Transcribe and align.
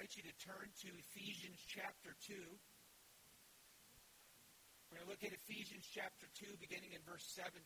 invite 0.00 0.16
you 0.16 0.24
to 0.24 0.38
turn 0.40 0.64
to 0.80 0.88
Ephesians 1.12 1.60
chapter 1.68 2.16
2. 2.24 2.32
We're 4.88 4.96
going 4.96 5.04
to 5.04 5.12
look 5.12 5.20
at 5.20 5.36
Ephesians 5.44 5.84
chapter 5.84 6.24
2, 6.40 6.56
beginning 6.56 6.96
in 6.96 7.04
verse 7.04 7.28
17. 7.36 7.60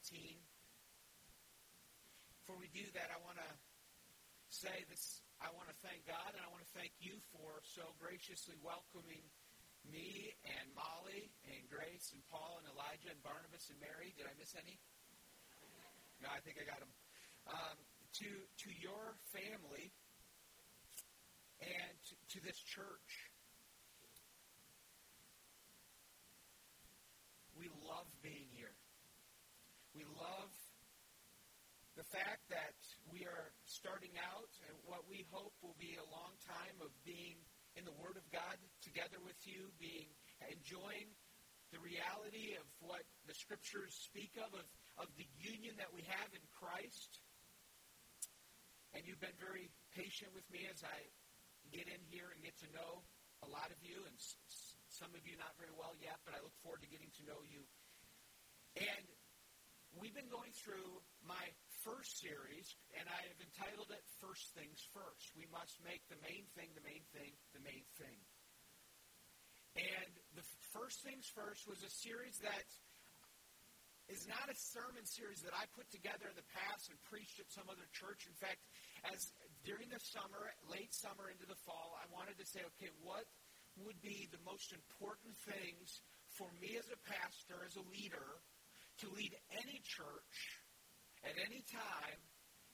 Before 2.42 2.58
we 2.58 2.66
do 2.74 2.82
that, 2.98 3.14
I 3.14 3.22
want 3.22 3.38
to 3.38 3.50
say 4.50 4.82
this. 4.90 5.22
I 5.38 5.54
want 5.54 5.70
to 5.70 5.78
thank 5.78 6.10
God 6.10 6.34
and 6.34 6.42
I 6.42 6.50
want 6.50 6.66
to 6.66 6.72
thank 6.74 6.90
you 6.98 7.22
for 7.30 7.62
so 7.62 7.94
graciously 8.02 8.58
welcoming 8.66 9.22
me 9.86 10.34
and 10.42 10.66
Molly 10.74 11.30
and 11.46 11.62
Grace 11.70 12.10
and 12.18 12.22
Paul 12.34 12.58
and 12.58 12.66
Elijah 12.74 13.14
and 13.14 13.22
Barnabas 13.22 13.70
and 13.70 13.78
Mary. 13.78 14.10
Did 14.18 14.26
I 14.26 14.34
miss 14.34 14.58
any? 14.58 14.82
No, 16.18 16.34
I 16.34 16.42
think 16.42 16.58
I 16.58 16.66
got 16.66 16.82
them. 16.82 16.90
Um, 17.46 17.78
to 18.18 18.26
to 18.66 18.68
your 18.74 19.22
family 19.30 19.94
and 21.62 22.03
to, 22.34 22.42
this 22.42 22.58
church. 22.58 23.30
We 27.54 27.70
love 27.86 28.10
being 28.26 28.50
here. 28.50 28.74
We 29.94 30.02
love 30.02 30.50
the 31.94 32.02
fact 32.10 32.42
that 32.50 32.74
we 33.06 33.22
are 33.22 33.54
starting 33.70 34.18
out 34.18 34.50
and 34.66 34.74
what 34.82 35.06
we 35.06 35.22
hope 35.30 35.54
will 35.62 35.78
be 35.78 35.94
a 35.94 36.10
long 36.10 36.34
time 36.42 36.74
of 36.82 36.90
being 37.06 37.38
in 37.78 37.86
the 37.86 37.94
Word 38.02 38.18
of 38.18 38.26
God 38.34 38.58
together 38.82 39.22
with 39.22 39.38
you, 39.46 39.70
being 39.78 40.10
enjoying 40.50 41.06
the 41.70 41.78
reality 41.78 42.58
of 42.58 42.66
what 42.82 43.06
the 43.30 43.34
Scriptures 43.38 43.94
speak 43.94 44.34
of, 44.42 44.50
of, 44.58 44.66
of 44.98 45.08
the 45.14 45.30
union 45.38 45.78
that 45.78 45.94
we 45.94 46.02
have 46.10 46.30
in 46.34 46.42
Christ. 46.50 47.22
And 48.90 49.06
you've 49.06 49.22
been 49.22 49.38
very 49.38 49.70
patient 49.94 50.34
with 50.34 50.46
me 50.50 50.66
as 50.66 50.82
I 50.82 50.98
get 51.72 51.88
in 51.88 52.00
here 52.10 52.28
and 52.32 52.40
get 52.42 52.56
to 52.64 52.68
know 52.74 53.04
a 53.44 53.48
lot 53.48 53.68
of 53.68 53.78
you, 53.84 54.04
and 54.08 54.16
some 54.88 55.12
of 55.12 55.22
you 55.28 55.36
not 55.36 55.52
very 55.60 55.72
well 55.76 55.92
yet, 56.00 56.20
but 56.24 56.32
I 56.32 56.40
look 56.40 56.56
forward 56.64 56.80
to 56.84 56.90
getting 56.90 57.12
to 57.20 57.22
know 57.28 57.40
you. 57.44 57.64
And 58.80 59.04
we've 59.94 60.14
been 60.14 60.30
going 60.32 60.50
through 60.54 61.02
my 61.22 61.44
first 61.84 62.18
series, 62.18 62.74
and 62.96 63.04
I 63.06 63.20
have 63.28 63.38
entitled 63.38 63.92
it 63.92 64.02
First 64.18 64.56
Things 64.56 64.80
First. 64.90 65.36
We 65.36 65.46
must 65.52 65.78
make 65.84 66.02
the 66.08 66.18
main 66.24 66.48
thing 66.56 66.72
the 66.72 66.82
main 66.82 67.04
thing 67.12 67.36
the 67.52 67.62
main 67.62 67.84
thing. 68.00 68.18
And 69.74 70.12
the 70.38 70.46
First 70.70 71.02
Things 71.02 71.26
First 71.34 71.66
was 71.66 71.82
a 71.82 71.90
series 71.90 72.38
that 72.40 72.66
is 74.08 74.28
not 74.28 74.52
a 74.52 74.56
sermon 74.56 75.04
series 75.08 75.40
that 75.42 75.56
I 75.56 75.64
put 75.72 75.88
together 75.88 76.28
in 76.28 76.36
the 76.36 76.48
past 76.52 76.92
and 76.92 76.98
preached 77.08 77.40
at 77.40 77.48
some 77.48 77.66
other 77.72 77.88
church. 77.96 78.28
In 78.28 78.36
fact, 78.36 78.60
as 79.08 79.32
during 79.64 79.88
the 79.88 80.00
summer, 80.00 80.52
late 80.68 80.92
summer 80.92 81.32
into 81.32 81.48
the 81.48 81.58
fall, 81.64 81.96
I 81.96 82.04
wanted 82.12 82.36
to 82.38 82.46
say, 82.46 82.60
okay, 82.76 82.92
what 83.00 83.24
would 83.82 83.98
be 84.04 84.28
the 84.30 84.40
most 84.46 84.70
important 84.70 85.34
things 85.34 86.04
for 86.30 86.46
me 86.62 86.78
as 86.78 86.86
a 86.92 87.00
pastor, 87.08 87.64
as 87.66 87.74
a 87.74 87.84
leader, 87.90 88.38
to 89.02 89.06
lead 89.16 89.34
any 89.50 89.82
church 89.82 90.36
at 91.26 91.34
any 91.40 91.64
time 91.66 92.20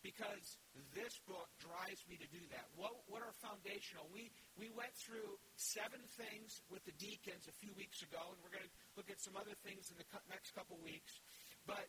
because 0.02 0.56
this 0.96 1.20
book 1.28 1.48
drives 1.60 2.00
me 2.08 2.16
to 2.16 2.28
do 2.32 2.40
that. 2.48 2.64
What, 2.72 3.04
what 3.04 3.20
are 3.20 3.36
foundational? 3.36 4.08
We, 4.08 4.32
we 4.56 4.72
went 4.72 4.92
through 4.96 5.36
seven 5.60 6.00
things 6.16 6.64
with 6.72 6.80
the 6.88 6.96
deacons 6.96 7.44
a 7.48 7.56
few 7.60 7.72
weeks 7.76 8.00
ago, 8.00 8.32
and 8.32 8.40
we're 8.40 8.52
going 8.52 8.64
to 8.64 8.74
look 8.96 9.12
at 9.12 9.20
some 9.20 9.36
other 9.36 9.52
things 9.60 9.92
in 9.92 10.00
the 10.00 10.08
next 10.32 10.56
couple 10.56 10.80
weeks. 10.80 11.20
But 11.68 11.84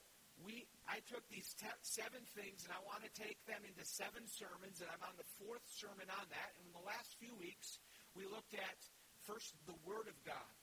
we, 0.46 0.66
I 0.90 1.02
took 1.10 1.26
these 1.30 1.54
te- 1.58 1.82
seven 1.82 2.22
things, 2.38 2.66
and 2.66 2.72
I 2.74 2.82
want 2.86 3.06
to 3.06 3.12
take 3.14 3.40
them 3.46 3.62
into 3.66 3.84
seven 3.86 4.26
sermons, 4.28 4.82
and 4.82 4.90
I'm 4.90 5.04
on 5.06 5.16
the 5.18 5.28
fourth 5.42 5.66
sermon 5.70 6.08
on 6.10 6.26
that. 6.30 6.50
And 6.58 6.70
in 6.70 6.74
the 6.76 6.88
last 6.88 7.18
few 7.18 7.34
weeks, 7.38 7.82
we 8.14 8.26
looked 8.28 8.54
at 8.54 8.78
first 9.26 9.54
the 9.66 9.78
Word 9.86 10.10
of 10.10 10.18
God. 10.26 10.54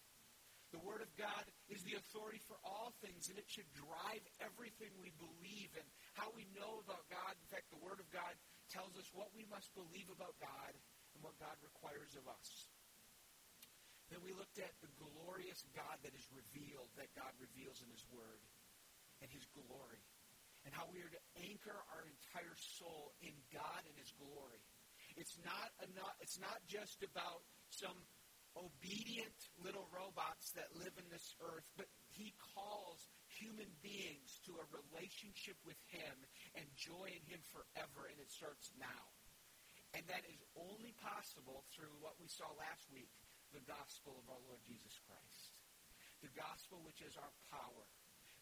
The 0.69 0.85
Word 0.85 1.01
of 1.01 1.09
God 1.17 1.49
is 1.73 1.81
the 1.89 1.97
authority 1.97 2.45
for 2.45 2.61
all 2.61 2.93
things, 3.01 3.33
and 3.33 3.41
it 3.41 3.49
should 3.49 3.69
drive 3.73 4.21
everything 4.45 4.93
we 5.01 5.17
believe 5.17 5.73
and 5.73 5.89
how 6.13 6.29
we 6.37 6.45
know 6.53 6.85
about 6.85 7.09
God. 7.09 7.33
In 7.41 7.49
fact, 7.49 7.73
the 7.73 7.81
Word 7.81 8.05
of 8.05 8.09
God 8.13 8.37
tells 8.69 8.93
us 9.01 9.09
what 9.17 9.33
we 9.33 9.49
must 9.49 9.73
believe 9.73 10.13
about 10.13 10.37
God 10.37 10.73
and 11.17 11.25
what 11.25 11.41
God 11.41 11.57
requires 11.65 12.13
of 12.21 12.29
us. 12.29 12.69
Then 14.13 14.21
we 14.25 14.37
looked 14.37 14.61
at 14.61 14.73
the 14.81 14.93
glorious 14.97 15.65
God 15.77 16.01
that 16.05 16.13
is 16.13 16.25
revealed, 16.33 16.89
that 16.97 17.13
God 17.17 17.33
reveals 17.41 17.81
in 17.81 17.89
His 17.93 18.05
Word, 18.13 18.41
and 19.21 19.29
His 19.31 19.47
glory, 19.55 20.03
and 20.65 20.75
how 20.75 20.87
we 20.91 21.03
are 21.03 21.13
to 21.13 21.25
anchor 21.43 21.79
our 21.95 22.05
entire 22.07 22.57
soul 22.57 23.15
in 23.23 23.35
God 23.51 23.83
and 23.87 23.97
His 23.99 24.13
glory. 24.19 24.63
It's 25.17 25.39
not 25.43 25.71
enough, 25.83 26.15
it's 26.23 26.39
not 26.39 26.63
just 26.71 27.03
about 27.03 27.43
some 27.71 27.99
obedient 28.57 29.39
little 29.63 29.87
robots 29.95 30.51
that 30.59 30.71
live 30.75 30.95
in 30.99 31.07
this 31.11 31.35
earth, 31.39 31.67
but 31.79 31.87
he 32.11 32.35
calls 32.55 33.07
human 33.31 33.69
beings 33.85 34.43
to 34.47 34.57
a 34.59 34.71
relationship 34.75 35.55
with 35.63 35.79
him 35.93 36.17
and 36.59 36.67
joy 36.75 37.07
in 37.07 37.23
him 37.29 37.43
forever, 37.55 38.11
and 38.11 38.19
it 38.19 38.31
starts 38.33 38.75
now. 38.81 39.05
And 39.97 40.05
that 40.11 40.27
is 40.29 40.41
only 40.59 40.93
possible 41.01 41.65
through 41.73 41.95
what 42.03 42.19
we 42.21 42.29
saw 42.29 42.51
last 42.59 42.85
week, 42.93 43.09
the 43.55 43.65
gospel 43.65 44.21
of 44.21 44.29
our 44.29 44.43
Lord 44.45 44.61
Jesus 44.67 45.01
Christ. 45.07 45.57
The 46.21 46.35
gospel 46.35 46.83
which 46.83 47.01
is 47.01 47.15
our 47.17 47.33
power. 47.49 47.87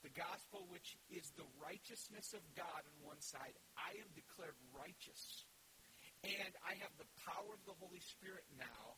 The 0.06 0.14
gospel 0.14 0.70
which 0.70 0.94
is 1.10 1.34
the 1.34 1.50
righteousness 1.58 2.30
of 2.30 2.46
God 2.54 2.86
on 2.86 2.94
one 3.02 3.18
side. 3.18 3.58
I 3.74 3.98
am 3.98 4.06
declared 4.14 4.54
righteous. 4.70 5.50
And 6.22 6.52
I 6.62 6.78
have 6.78 6.94
the 6.94 7.10
power 7.26 7.50
of 7.50 7.62
the 7.66 7.74
Holy 7.82 7.98
Spirit 7.98 8.46
now 8.54 8.94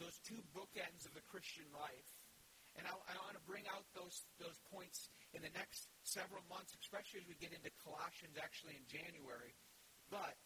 those 0.00 0.16
two 0.24 0.40
bookends 0.56 1.04
of 1.04 1.12
the 1.12 1.20
Christian 1.28 1.68
life. 1.76 2.10
And 2.80 2.88
I, 2.88 2.96
I 2.96 3.14
want 3.20 3.36
to 3.36 3.44
bring 3.44 3.68
out 3.68 3.84
those, 3.92 4.24
those 4.40 4.56
points 4.72 5.12
in 5.36 5.44
the 5.44 5.52
next 5.52 5.92
several 6.08 6.40
months, 6.48 6.72
especially 6.80 7.20
as 7.20 7.28
we 7.28 7.36
get 7.36 7.52
into 7.52 7.68
Colossians 7.84 8.40
actually 8.40 8.80
in 8.80 8.86
January. 8.88 9.52
But 10.08 10.40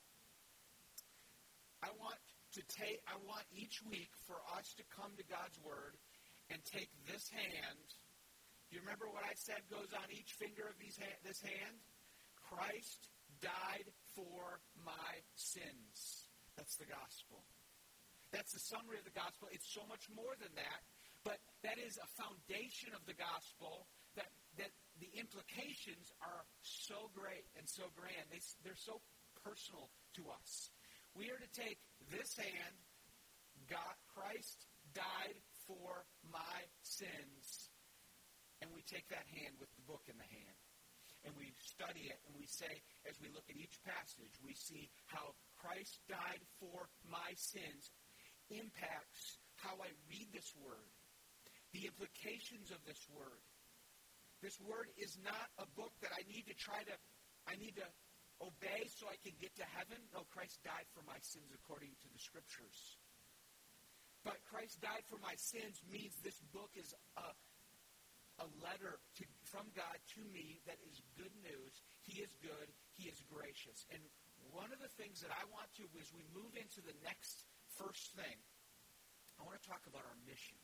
I 1.87 1.95
want 2.03 2.19
to 2.59 2.61
take, 2.67 2.99
I 3.07 3.15
want 3.23 3.47
each 3.55 3.79
week 3.87 4.11
for 4.27 4.43
us 4.59 4.75
to 4.75 4.85
come 4.91 5.15
to 5.15 5.25
God's 5.31 5.57
Word 5.63 5.95
and 6.51 6.59
take 6.67 6.91
this 7.07 7.31
hand. 7.31 7.87
You 8.71 8.81
remember 8.81 9.07
what 9.09 9.25
I 9.25 9.35
said 9.35 9.63
goes 9.71 9.93
on 9.95 10.09
each 10.11 10.35
finger 10.35 10.67
of 10.67 10.77
these 10.81 10.99
ha- 10.99 11.21
this 11.23 11.41
hand? 11.41 11.77
Christ 12.37 13.09
died 13.41 13.89
for 14.15 14.61
my 14.85 15.13
sins. 15.35 16.29
That's 16.57 16.77
the 16.77 16.87
gospel. 16.87 17.45
That's 18.33 18.53
the 18.53 18.63
summary 18.63 18.99
of 18.99 19.07
the 19.07 19.15
gospel. 19.15 19.49
It's 19.53 19.71
so 19.71 19.87
much 19.87 20.11
more 20.11 20.35
than 20.43 20.51
that. 20.59 20.81
But 21.23 21.41
that 21.63 21.79
is 21.81 21.97
a 21.97 22.09
foundation 22.21 22.93
of 22.93 23.03
the 23.07 23.17
gospel 23.17 23.89
that, 24.17 24.29
that 24.59 24.75
the 25.01 25.09
implications 25.17 26.13
are 26.21 26.45
so 26.61 27.11
great 27.15 27.49
and 27.57 27.65
so 27.65 27.89
grand. 27.97 28.29
They, 28.31 28.43
they're 28.63 28.79
so 28.79 29.01
personal 29.43 29.89
to 30.21 30.23
us. 30.31 30.71
We 31.15 31.31
are 31.31 31.39
to 31.39 31.53
take 31.55 31.79
this 32.11 32.37
hand, 32.37 32.75
God, 33.71 33.97
Christ 34.13 34.67
died 34.93 35.39
for 35.67 36.05
my 36.31 36.59
sins, 36.83 37.44
and 38.65 38.73
we 38.73 38.81
take 38.89 39.05
that 39.13 39.29
hand 39.37 39.61
with 39.61 39.69
the 39.77 39.85
book 39.85 40.09
in 40.09 40.17
the 40.17 40.25
hand. 40.25 40.57
And 41.29 41.37
we 41.37 41.53
study 41.61 42.09
it, 42.09 42.17
and 42.25 42.33
we 42.37 42.49
say, 42.49 42.81
as 43.05 43.21
we 43.21 43.29
look 43.33 43.45
at 43.53 43.61
each 43.61 43.77
passage, 43.85 44.33
we 44.41 44.57
see 44.57 44.89
how 45.09 45.37
Christ 45.61 46.01
died 46.09 46.41
for 46.57 46.89
my 47.09 47.33
sins 47.37 47.93
impacts 48.49 49.41
how 49.61 49.77
I 49.81 49.93
read 50.09 50.29
this 50.33 50.53
word, 50.57 50.93
the 51.73 51.89
implications 51.89 52.73
of 52.73 52.81
this 52.85 53.01
word. 53.09 53.41
This 54.41 54.61
word 54.61 54.93
is 55.01 55.17
not 55.25 55.49
a 55.57 55.69
book 55.77 55.93
that 56.05 56.13
I 56.13 56.25
need 56.29 56.45
to 56.49 56.57
try 56.57 56.85
to, 56.85 56.97
I 57.49 57.57
need 57.57 57.81
to 57.81 57.89
obey 58.45 58.85
so 58.93 59.09
I 59.09 59.17
can 59.25 59.33
get 59.41 59.57
to 59.61 59.67
heaven. 59.77 59.97
No, 60.13 60.29
Christ 60.29 60.61
died 60.61 60.89
for 60.93 61.01
my 61.09 61.17
sins 61.25 61.49
according 61.57 61.97
to 62.05 62.09
the 62.13 62.21
scriptures. 62.21 63.01
But 64.25 64.41
Christ 64.45 64.81
died 64.85 65.09
for 65.09 65.21
my 65.25 65.37
sins 65.37 65.81
means 65.89 66.21
this 66.21 66.41
book 66.53 66.73
is 66.77 66.93
a, 67.17 67.33
a 68.43 68.47
letter 68.63 68.99
to, 69.21 69.23
from 69.47 69.67
God 69.79 69.99
to 70.19 70.23
me 70.35 70.59
that 70.67 70.81
is 70.91 71.03
good 71.15 71.33
news. 71.45 71.75
He 72.03 72.19
is 72.21 72.33
good. 72.43 72.69
He 72.99 73.07
is 73.07 73.23
gracious. 73.31 73.87
And 73.95 74.03
one 74.51 74.75
of 74.75 74.83
the 74.83 74.91
things 74.99 75.23
that 75.23 75.31
I 75.31 75.45
want 75.51 75.71
to, 75.79 75.87
as 75.99 76.11
we 76.11 76.27
move 76.35 76.55
into 76.59 76.83
the 76.83 76.95
next 77.07 77.47
First 77.75 78.15
thing, 78.15 78.39
I 79.35 79.43
want 79.43 79.59
to 79.59 79.67
talk 79.67 79.83
about 79.91 80.07
our 80.07 80.19
mission. 80.23 80.55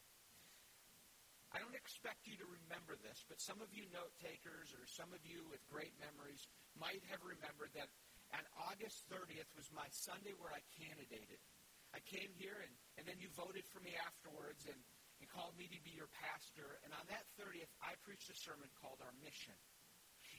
I 1.50 1.58
don't 1.58 1.74
expect 1.74 2.30
you 2.30 2.38
to 2.38 2.46
remember 2.46 2.94
this, 3.02 3.26
but 3.26 3.42
some 3.42 3.58
of 3.58 3.74
you 3.74 3.90
note 3.90 4.14
takers 4.22 4.70
or 4.70 4.86
some 4.86 5.10
of 5.10 5.18
you 5.26 5.42
with 5.50 5.58
great 5.66 5.90
memories 5.98 6.46
might 6.78 7.02
have 7.10 7.18
remembered 7.26 7.74
that 7.74 7.90
on 8.30 8.46
August 8.70 9.10
30th 9.10 9.50
was 9.58 9.66
my 9.74 9.90
Sunday 9.90 10.30
where 10.38 10.54
I 10.54 10.62
candidated. 10.78 11.42
I 11.90 11.98
came 12.06 12.30
here 12.38 12.62
and, 12.62 12.70
and 12.94 13.04
then 13.10 13.18
you 13.18 13.26
voted 13.34 13.66
for 13.66 13.82
me 13.82 13.98
afterwards 13.98 14.70
and, 14.70 14.78
and 15.20 15.28
called 15.28 15.54
me 15.60 15.68
to 15.68 15.80
be 15.84 15.92
your 15.92 16.08
pastor. 16.16 16.80
And 16.82 16.90
on 16.96 17.04
that 17.12 17.28
30th, 17.36 17.70
I 17.84 17.94
preached 18.02 18.32
a 18.32 18.36
sermon 18.36 18.72
called 18.80 19.04
Our 19.04 19.12
Mission. 19.20 19.54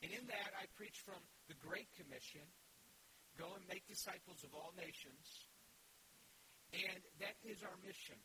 And 0.01 0.09
in 0.09 0.25
that, 0.33 0.51
I 0.57 0.65
preached 0.73 1.05
from 1.05 1.21
the 1.45 1.57
Great 1.61 1.87
Commission 1.93 2.43
go 3.39 3.47
and 3.55 3.63
make 3.71 3.87
disciples 3.87 4.43
of 4.43 4.51
all 4.51 4.75
nations 4.75 5.47
and 6.71 6.99
that 7.19 7.35
is 7.43 7.59
our 7.63 7.75
mission? 7.83 8.15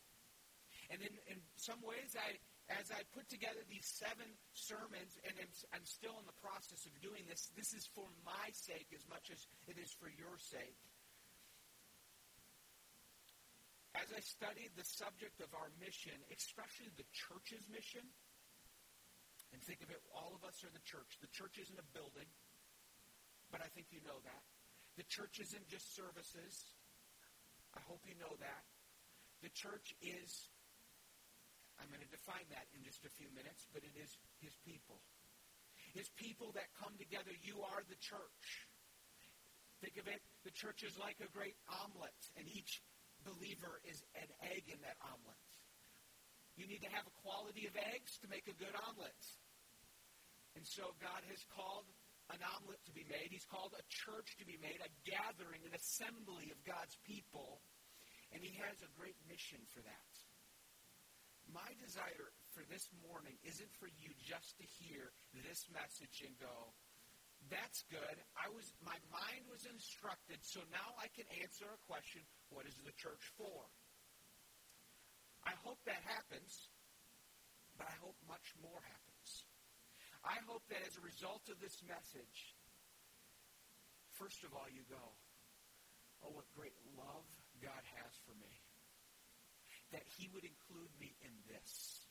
And 0.87 1.03
in, 1.03 1.13
in 1.27 1.39
some 1.59 1.83
ways, 1.83 2.15
I, 2.15 2.39
as 2.71 2.87
I 2.95 3.03
put 3.11 3.27
together 3.27 3.59
these 3.67 3.83
seven 3.83 4.27
sermons, 4.55 5.19
and 5.27 5.35
I'm, 5.35 5.51
I'm 5.75 5.87
still 5.87 6.15
in 6.15 6.23
the 6.23 6.39
process 6.39 6.87
of 6.87 6.95
doing 7.03 7.27
this, 7.27 7.51
this 7.59 7.75
is 7.75 7.83
for 7.91 8.07
my 8.23 8.47
sake 8.55 8.87
as 8.95 9.03
much 9.11 9.27
as 9.27 9.43
it 9.67 9.75
is 9.75 9.91
for 9.99 10.07
your 10.07 10.39
sake. 10.39 10.79
As 13.97 14.13
I 14.13 14.21
studied 14.21 14.77
the 14.77 14.85
subject 14.85 15.41
of 15.41 15.49
our 15.57 15.73
mission, 15.81 16.13
especially 16.29 16.93
the 16.93 17.07
church's 17.09 17.65
mission, 17.65 18.05
and 19.49 19.57
think 19.65 19.81
of 19.81 19.89
it, 19.89 19.97
all 20.13 20.37
of 20.37 20.45
us 20.45 20.61
are 20.61 20.69
the 20.69 20.83
church. 20.85 21.17
The 21.17 21.31
church 21.33 21.57
isn't 21.57 21.81
a 21.81 21.87
building, 21.97 22.29
but 23.49 23.65
I 23.65 23.69
think 23.73 23.89
you 23.89 24.05
know 24.05 24.21
that. 24.21 24.43
The 25.01 25.07
church 25.09 25.41
isn't 25.41 25.65
just 25.65 25.97
services. 25.97 26.77
I 27.73 27.81
hope 27.89 28.05
you 28.05 28.13
know 28.21 28.37
that. 28.37 28.63
The 29.41 29.49
church 29.53 29.97
is, 29.97 30.53
I'm 31.81 31.89
going 31.89 32.05
to 32.05 32.13
define 32.13 32.45
that 32.53 32.69
in 32.77 32.85
just 32.85 33.01
a 33.01 33.11
few 33.17 33.33
minutes, 33.33 33.65
but 33.73 33.81
it 33.81 33.97
is 33.97 34.13
his 34.37 34.53
people. 34.61 35.01
His 35.97 36.09
people 36.13 36.53
that 36.53 36.69
come 36.77 36.93
together. 37.01 37.33
You 37.41 37.65
are 37.65 37.81
the 37.89 37.97
church. 37.97 38.45
Think 39.81 39.97
of 39.97 40.05
it, 40.09 40.21
the 40.45 40.53
church 40.53 40.81
is 40.81 40.97
like 40.97 41.17
a 41.21 41.29
great 41.33 41.57
omelet, 41.69 42.17
and 42.37 42.49
each 42.49 42.81
believer 43.27 43.83
is 43.83 43.99
an 44.15 44.31
egg 44.55 44.71
in 44.71 44.79
that 44.87 44.95
omelet. 45.03 45.43
You 46.55 46.65
need 46.65 46.81
to 46.87 46.91
have 46.95 47.05
a 47.05 47.19
quality 47.21 47.67
of 47.67 47.75
eggs 47.93 48.15
to 48.23 48.31
make 48.31 48.47
a 48.47 48.55
good 48.55 48.73
omelet. 48.87 49.23
And 50.55 50.65
so 50.65 50.95
God 50.97 51.21
has 51.29 51.43
called 51.53 51.85
an 52.33 52.41
omelet 52.41 52.81
to 52.87 52.93
be 52.95 53.05
made. 53.05 53.29
He's 53.29 53.45
called 53.45 53.77
a 53.77 53.85
church 53.91 54.39
to 54.41 54.45
be 54.47 54.57
made, 54.57 54.79
a 54.81 54.91
gathering, 55.05 55.61
an 55.67 55.75
assembly 55.75 56.49
of 56.49 56.57
God's 56.65 56.97
people. 57.05 57.61
And 58.33 58.41
he 58.41 58.57
has 58.63 58.81
a 58.81 58.89
great 58.97 59.15
mission 59.29 59.61
for 59.69 59.85
that. 59.85 60.13
My 61.47 61.71
desire 61.79 62.35
for 62.51 62.65
this 62.67 62.91
morning 63.05 63.39
isn't 63.47 63.71
for 63.79 63.87
you 63.87 64.11
just 64.19 64.59
to 64.59 64.65
hear 64.67 65.15
this 65.31 65.69
message 65.71 66.25
and 66.25 66.35
go, 66.35 66.75
that's 67.49 67.83
good. 67.91 68.17
I 68.35 68.49
was 68.51 68.65
my 68.83 68.97
mind 69.11 69.45
was 69.51 69.63
instructed, 69.67 70.41
so 70.41 70.63
now 70.71 70.95
I 70.97 71.07
can 71.13 71.27
answer 71.41 71.67
a 71.67 71.79
question, 71.85 72.23
what 72.49 72.65
is 72.65 72.75
the 72.83 72.95
church 72.95 73.23
for? 73.37 73.67
I 75.47 75.55
hope 75.63 75.79
that 75.87 76.03
happens, 76.03 76.67
but 77.79 77.87
I 77.87 77.95
hope 78.03 78.17
much 78.27 78.51
more 78.59 78.81
happens. 78.83 79.47
I 80.25 80.43
hope 80.43 80.65
that 80.67 80.83
as 80.83 80.99
a 80.99 81.03
result 81.05 81.47
of 81.47 81.61
this 81.63 81.79
message, 81.87 82.57
first 84.19 84.43
of 84.43 84.51
all, 84.51 84.67
you 84.67 84.83
go, 84.91 84.99
oh, 86.25 86.35
what 86.35 86.49
great 86.51 86.75
love 86.99 87.23
God 87.63 87.83
has 88.01 88.11
for 88.27 88.35
me. 88.35 88.51
That 89.95 90.03
He 90.19 90.27
would 90.35 90.43
include 90.43 90.91
me 90.99 91.15
in 91.23 91.31
this. 91.47 92.03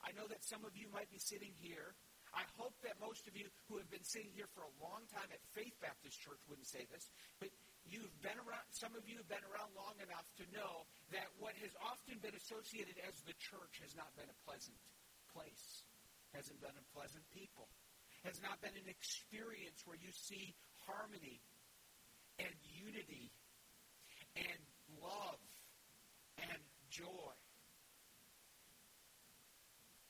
I 0.00 0.16
know 0.16 0.24
that 0.32 0.40
some 0.40 0.64
of 0.64 0.72
you 0.72 0.88
might 0.88 1.12
be 1.12 1.20
sitting 1.20 1.52
here. 1.60 1.92
I 2.30 2.46
hope 2.54 2.74
that 2.86 2.94
most 3.02 3.26
of 3.26 3.34
you 3.34 3.50
who 3.66 3.78
have 3.82 3.90
been 3.90 4.06
sitting 4.06 4.30
here 4.34 4.46
for 4.54 4.62
a 4.62 4.72
long 4.78 5.02
time 5.10 5.26
at 5.34 5.42
Faith 5.50 5.74
Baptist 5.82 6.20
Church 6.22 6.38
wouldn't 6.46 6.70
say 6.70 6.86
this, 6.90 7.10
but 7.42 7.50
you've 7.86 8.14
been 8.22 8.38
around, 8.46 8.62
some 8.70 8.94
of 8.94 9.02
you 9.10 9.18
have 9.18 9.26
been 9.26 9.42
around 9.50 9.74
long 9.74 9.98
enough 9.98 10.26
to 10.38 10.44
know 10.54 10.86
that 11.10 11.26
what 11.42 11.58
has 11.58 11.74
often 11.82 12.22
been 12.22 12.34
associated 12.38 12.94
as 13.02 13.18
the 13.26 13.34
church 13.38 13.82
has 13.82 13.98
not 13.98 14.14
been 14.14 14.30
a 14.30 14.38
pleasant 14.46 14.78
place, 15.34 15.82
hasn't 16.30 16.58
been 16.62 16.74
a 16.78 16.86
pleasant 16.94 17.26
people, 17.34 17.66
has 18.22 18.38
not 18.38 18.62
been 18.62 18.74
an 18.78 18.86
experience 18.86 19.82
where 19.82 19.98
you 19.98 20.14
see 20.14 20.54
harmony 20.86 21.42
and 22.38 22.54
unity 22.70 23.34
and 24.38 24.60
love 25.02 25.42
and 26.38 26.62
joy. 26.94 27.34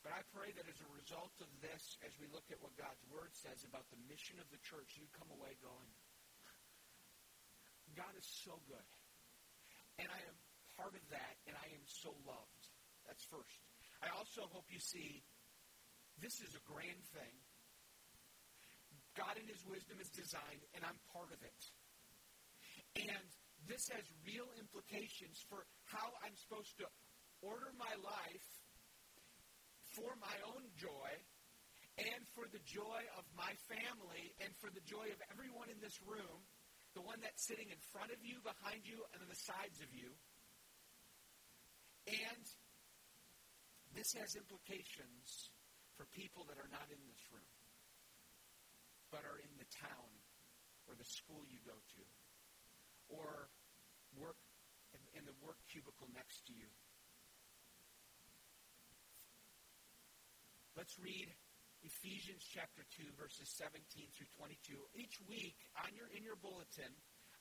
But 0.04 0.12
I 0.16 0.19
pray 0.34 0.54
that 0.54 0.66
as 0.66 0.78
a 0.78 0.90
result 0.94 1.34
of 1.42 1.50
this, 1.58 1.98
as 2.06 2.14
we 2.18 2.30
look 2.30 2.46
at 2.50 2.58
what 2.62 2.74
God's 2.78 3.02
Word 3.10 3.34
says 3.34 3.66
about 3.66 3.86
the 3.90 4.00
mission 4.06 4.38
of 4.38 4.46
the 4.54 4.62
church, 4.62 4.98
you 4.98 5.06
come 5.14 5.30
away 5.34 5.58
going, 5.58 5.90
God 7.98 8.14
is 8.14 8.26
so 8.46 8.54
good. 8.70 8.90
And 9.98 10.06
I 10.06 10.20
am 10.30 10.36
part 10.78 10.94
of 10.94 11.04
that, 11.10 11.34
and 11.50 11.54
I 11.58 11.66
am 11.74 11.84
so 11.84 12.14
loved. 12.22 12.64
That's 13.04 13.26
first. 13.26 13.58
I 14.00 14.08
also 14.14 14.46
hope 14.54 14.70
you 14.70 14.80
see 14.80 15.26
this 16.22 16.40
is 16.40 16.54
a 16.54 16.62
grand 16.64 17.02
thing. 17.12 17.36
God 19.18 19.34
in 19.36 19.44
his 19.50 19.60
wisdom 19.66 19.98
is 19.98 20.08
designed, 20.14 20.62
and 20.72 20.86
I'm 20.86 20.96
part 21.10 21.34
of 21.34 21.40
it. 21.42 21.60
And 23.10 23.26
this 23.66 23.90
has 23.90 24.06
real 24.24 24.48
implications 24.56 25.42
for 25.50 25.66
how 25.90 26.14
I'm 26.22 26.34
supposed 26.38 26.78
to 26.78 26.86
order 27.42 27.74
my 27.76 27.92
life 28.00 28.48
for 29.96 30.14
my 30.22 30.36
own 30.46 30.64
joy 30.78 31.10
and 31.98 32.22
for 32.32 32.46
the 32.48 32.62
joy 32.64 33.02
of 33.18 33.24
my 33.36 33.52
family 33.68 34.32
and 34.40 34.50
for 34.62 34.70
the 34.70 34.82
joy 34.86 35.10
of 35.10 35.18
everyone 35.30 35.68
in 35.68 35.78
this 35.82 35.98
room 36.06 36.40
the 36.94 37.02
one 37.02 37.22
that's 37.22 37.46
sitting 37.46 37.70
in 37.70 37.78
front 37.94 38.10
of 38.10 38.18
you, 38.22 38.42
behind 38.42 38.82
you, 38.82 38.98
and 39.14 39.22
on 39.22 39.30
the 39.30 39.38
sides 39.38 39.78
of 39.78 39.90
you. 39.94 40.10
And 42.10 42.44
this 43.94 44.10
has 44.18 44.34
implications 44.34 45.54
for 45.94 46.06
people 46.10 46.42
that 46.50 46.58
are 46.58 46.70
not 46.70 46.90
in 46.90 46.98
this 47.06 47.22
room, 47.30 47.54
but 49.14 49.22
are 49.22 49.38
in 49.38 49.52
the 49.58 49.68
town 49.70 50.10
or 50.90 50.98
the 50.98 51.06
school 51.06 51.46
you 51.46 51.62
go 51.62 51.76
to, 51.78 52.02
or 53.14 53.46
work 54.18 54.38
in 55.14 55.22
the 55.22 55.36
work 55.38 55.58
cubicle 55.70 56.10
next 56.10 56.42
to 56.50 56.52
you. 56.58 56.66
Let's 60.80 60.96
read 60.96 61.28
Ephesians 61.84 62.40
chapter 62.40 62.80
2, 62.96 63.12
verses 63.20 63.52
17 63.52 63.84
through 64.16 64.32
22. 64.32 64.80
Each 64.96 65.20
week 65.28 65.60
on 65.76 65.92
your, 65.92 66.08
in 66.08 66.24
your 66.24 66.40
bulletin, 66.40 66.88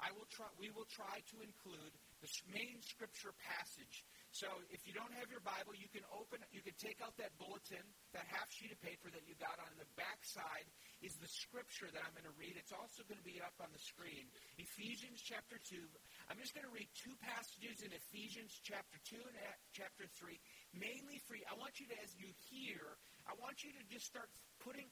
I 0.03 0.11
will 0.11 0.27
try, 0.27 0.51
we 0.59 0.67
will 0.75 0.87
try 0.91 1.23
to 1.23 1.37
include 1.39 1.95
the 2.19 2.27
main 2.51 2.83
scripture 2.83 3.31
passage. 3.39 4.03
So 4.35 4.47
if 4.75 4.83
you 4.83 4.91
don't 4.91 5.15
have 5.15 5.31
your 5.31 5.39
Bible, 5.39 5.71
you 5.71 5.87
can 5.87 6.03
open, 6.11 6.43
you 6.51 6.59
can 6.59 6.75
take 6.79 6.99
out 6.99 7.15
that 7.15 7.31
bulletin, 7.39 7.79
that 8.11 8.27
half 8.27 8.51
sheet 8.51 8.75
of 8.75 8.79
paper 8.83 9.07
that 9.07 9.23
you 9.23 9.39
got 9.39 9.55
on 9.59 9.71
the 9.79 9.87
back 9.95 10.19
side 10.27 10.67
is 10.99 11.15
the 11.19 11.31
scripture 11.31 11.87
that 11.95 12.03
I'm 12.03 12.11
going 12.11 12.27
to 12.27 12.35
read. 12.35 12.59
It's 12.59 12.75
also 12.75 13.07
going 13.07 13.23
to 13.23 13.27
be 13.27 13.39
up 13.39 13.55
on 13.63 13.71
the 13.71 13.79
screen. 13.79 14.27
Ephesians 14.59 15.23
chapter 15.23 15.55
2. 15.63 15.79
I'm 16.27 16.39
just 16.39 16.51
going 16.51 16.67
to 16.67 16.75
read 16.75 16.91
two 16.91 17.15
passages 17.23 17.87
in 17.87 17.95
Ephesians 17.95 18.51
chapter 18.67 18.99
2 19.07 19.15
and 19.15 19.35
uh, 19.35 19.55
chapter 19.71 20.11
3, 20.19 20.35
mainly 20.75 21.23
for 21.23 21.39
you. 21.39 21.47
I 21.47 21.55
want 21.55 21.79
you 21.79 21.87
to, 21.91 21.97
as 22.03 22.11
you 22.19 22.31
hear, 22.51 22.99
I 23.29 23.37
want 23.37 23.61
you 23.61 23.69
to 23.77 23.83
just 23.85 24.09
start 24.09 24.25
putting, 24.57 24.89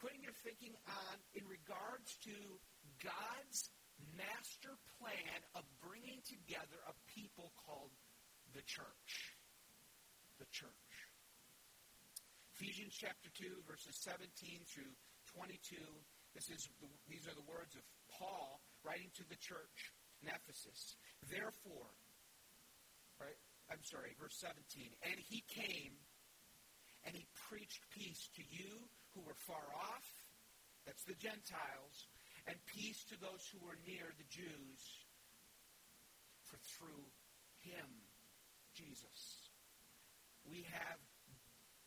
putting 0.00 0.24
your 0.24 0.32
thinking 0.40 0.72
on 0.88 1.16
in 1.36 1.44
regards 1.44 2.16
to 2.24 2.32
God's 3.04 3.68
master 4.16 4.80
plan 4.96 5.44
of 5.52 5.68
bringing 5.84 6.24
together 6.24 6.80
a 6.88 6.96
people 7.04 7.52
called 7.68 7.92
the 8.56 8.64
church. 8.64 9.36
The 10.40 10.48
church. 10.48 10.88
Ephesians 12.56 12.96
chapter 12.96 13.28
2, 13.36 13.68
verses 13.68 13.92
17 14.00 14.64
through 14.64 14.96
22. 15.36 15.76
This 16.32 16.48
is 16.48 16.64
the, 16.80 16.88
these 17.12 17.28
are 17.28 17.36
the 17.36 17.44
words 17.44 17.76
of 17.76 17.84
Paul 18.08 18.64
writing 18.80 19.12
to 19.20 19.24
the 19.28 19.36
church 19.36 19.92
in 20.24 20.32
Ephesus. 20.32 20.96
Therefore, 21.28 21.92
right, 23.20 23.36
I'm 23.68 23.84
sorry, 23.84 24.16
verse 24.16 24.40
17. 24.40 24.96
And 25.04 25.20
he 25.20 25.44
came 25.44 26.00
and 27.04 27.16
he 27.16 27.24
preached 27.50 27.82
peace 27.90 28.30
to 28.38 28.46
you 28.46 28.86
who 29.10 29.20
were 29.26 29.34
far 29.34 29.66
off, 29.74 30.06
that's 30.86 31.02
the 31.02 31.18
Gentiles, 31.18 32.06
and 32.46 32.54
peace 32.70 33.02
to 33.10 33.18
those 33.18 33.42
who 33.50 33.58
were 33.66 33.78
near, 33.82 34.06
the 34.14 34.30
Jews. 34.30 34.80
For 36.46 36.62
through 36.62 37.10
him, 37.66 38.06
Jesus, 38.74 39.50
we 40.46 40.62
have 40.70 41.02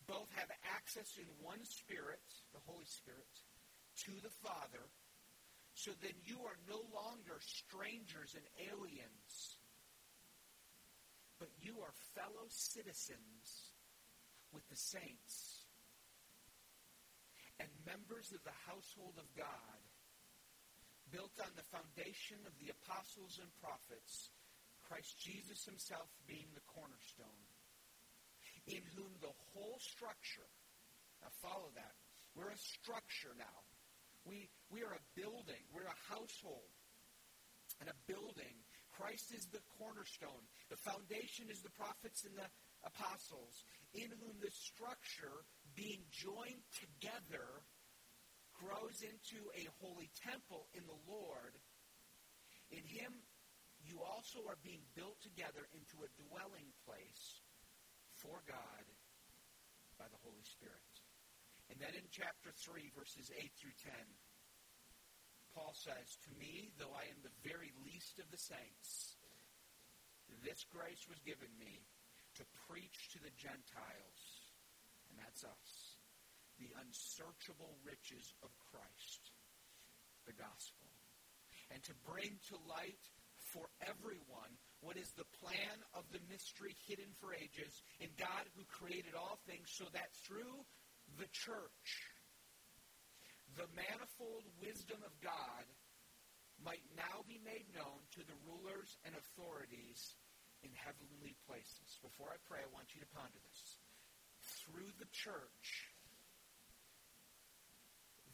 both 0.04 0.28
have 0.36 0.52
access 0.76 1.16
in 1.16 1.28
one 1.40 1.64
spirit, 1.64 2.28
the 2.52 2.60
Holy 2.68 2.86
Spirit, 2.86 3.32
to 4.04 4.12
the 4.20 4.36
Father, 4.44 4.84
so 5.76 5.92
then 6.04 6.14
you 6.28 6.44
are 6.44 6.60
no 6.68 6.84
longer 6.92 7.40
strangers 7.40 8.36
and 8.36 8.44
aliens, 8.68 9.56
but 11.40 11.48
you 11.64 11.80
are 11.80 11.96
fellow 12.14 12.52
citizens 12.52 13.73
with 14.54 14.64
the 14.70 14.78
saints 14.78 15.66
and 17.60 17.70
members 17.86 18.32
of 18.34 18.42
the 18.46 18.58
household 18.70 19.18
of 19.18 19.28
God, 19.38 19.82
built 21.10 21.34
on 21.42 21.54
the 21.54 21.70
foundation 21.70 22.42
of 22.46 22.54
the 22.58 22.74
apostles 22.74 23.38
and 23.38 23.50
prophets, 23.62 24.34
Christ 24.82 25.18
Jesus 25.22 25.66
himself 25.66 26.10
being 26.26 26.50
the 26.54 26.66
cornerstone, 26.66 27.46
in 28.66 28.82
whom 28.98 29.14
the 29.22 29.34
whole 29.54 29.78
structure, 29.82 30.50
now 31.22 31.30
follow 31.42 31.70
that, 31.78 31.94
we're 32.34 32.50
a 32.50 32.58
structure 32.58 33.38
now. 33.38 33.60
We, 34.26 34.50
we 34.72 34.82
are 34.82 34.96
a 34.98 35.08
building, 35.14 35.62
we're 35.70 35.90
a 35.90 36.04
household, 36.10 36.74
and 37.82 37.90
a 37.90 37.98
building 38.08 38.64
Christ 38.94 39.34
is 39.34 39.50
the 39.50 39.62
cornerstone. 39.82 40.46
The 40.70 40.78
foundation 40.78 41.50
is 41.50 41.66
the 41.66 41.74
prophets 41.74 42.26
and 42.30 42.38
the 42.38 42.46
apostles, 42.86 43.66
in 43.94 44.10
whom 44.18 44.38
the 44.42 44.52
structure, 44.52 45.46
being 45.78 46.02
joined 46.10 46.66
together, 46.74 47.62
grows 48.58 49.02
into 49.06 49.50
a 49.54 49.70
holy 49.82 50.10
temple 50.18 50.70
in 50.74 50.86
the 50.90 51.02
Lord. 51.06 51.54
In 52.74 52.82
him, 52.86 53.14
you 53.86 54.02
also 54.02 54.42
are 54.50 54.58
being 54.66 54.82
built 54.98 55.22
together 55.22 55.70
into 55.76 56.02
a 56.02 56.14
dwelling 56.18 56.74
place 56.88 57.44
for 58.18 58.42
God 58.50 58.86
by 60.00 60.10
the 60.10 60.22
Holy 60.24 60.46
Spirit. 60.48 60.94
And 61.70 61.78
then 61.78 61.94
in 61.94 62.08
chapter 62.10 62.50
3, 62.56 62.92
verses 62.98 63.30
8 63.30 63.52
through 63.60 63.78
10, 63.84 63.94
Paul 65.54 65.74
says, 65.78 66.18
To 66.26 66.32
me, 66.40 66.74
though 66.80 66.94
I 66.98 67.06
am 67.14 67.22
the 67.22 67.36
very 67.46 67.70
least 67.86 68.18
of 68.18 68.30
the 68.34 68.42
saints, 68.42 69.22
this 70.42 70.66
grace 70.74 71.06
was 71.06 71.22
given 71.22 71.52
me 71.60 71.86
to 72.38 72.44
preach 72.70 73.10
to 73.14 73.20
the 73.22 73.34
Gentiles, 73.38 74.22
and 75.10 75.16
that's 75.22 75.44
us, 75.46 75.72
the 76.58 76.70
unsearchable 76.82 77.78
riches 77.86 78.34
of 78.42 78.50
Christ, 78.72 79.22
the 80.26 80.38
gospel, 80.38 80.90
and 81.74 81.82
to 81.84 81.94
bring 82.06 82.38
to 82.50 82.56
light 82.70 83.04
for 83.54 83.70
everyone 83.86 84.54
what 84.82 84.98
is 84.98 85.14
the 85.14 85.30
plan 85.40 85.78
of 85.94 86.04
the 86.12 86.22
mystery 86.28 86.76
hidden 86.90 87.08
for 87.22 87.32
ages 87.38 87.82
in 88.02 88.10
God 88.18 88.44
who 88.58 88.66
created 88.66 89.14
all 89.14 89.40
things 89.46 89.70
so 89.72 89.86
that 89.94 90.12
through 90.26 90.66
the 91.22 91.30
church, 91.32 91.88
the 93.56 93.70
manifold 93.78 94.44
wisdom 94.58 95.00
of 95.06 95.14
God 95.22 95.66
might 96.62 96.84
now 96.98 97.22
be 97.28 97.38
made 97.46 97.68
known 97.76 98.02
to 98.18 98.22
the 98.26 98.38
rulers 98.48 98.98
and 99.06 99.14
authorities 99.14 100.18
in 100.64 100.72
heavenly 100.80 101.36
places. 101.46 102.00
Before 102.00 102.32
I 102.32 102.40
pray, 102.48 102.64
I 102.64 102.70
want 102.72 102.96
you 102.96 103.04
to 103.04 103.12
ponder 103.12 103.40
this. 103.52 103.78
Through 104.64 104.92
the 105.00 105.08
church, 105.12 105.92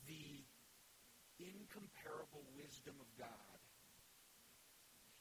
the 0.05 0.45
incomparable 1.41 2.45
wisdom 2.53 2.98
of 3.01 3.09
God 3.17 3.59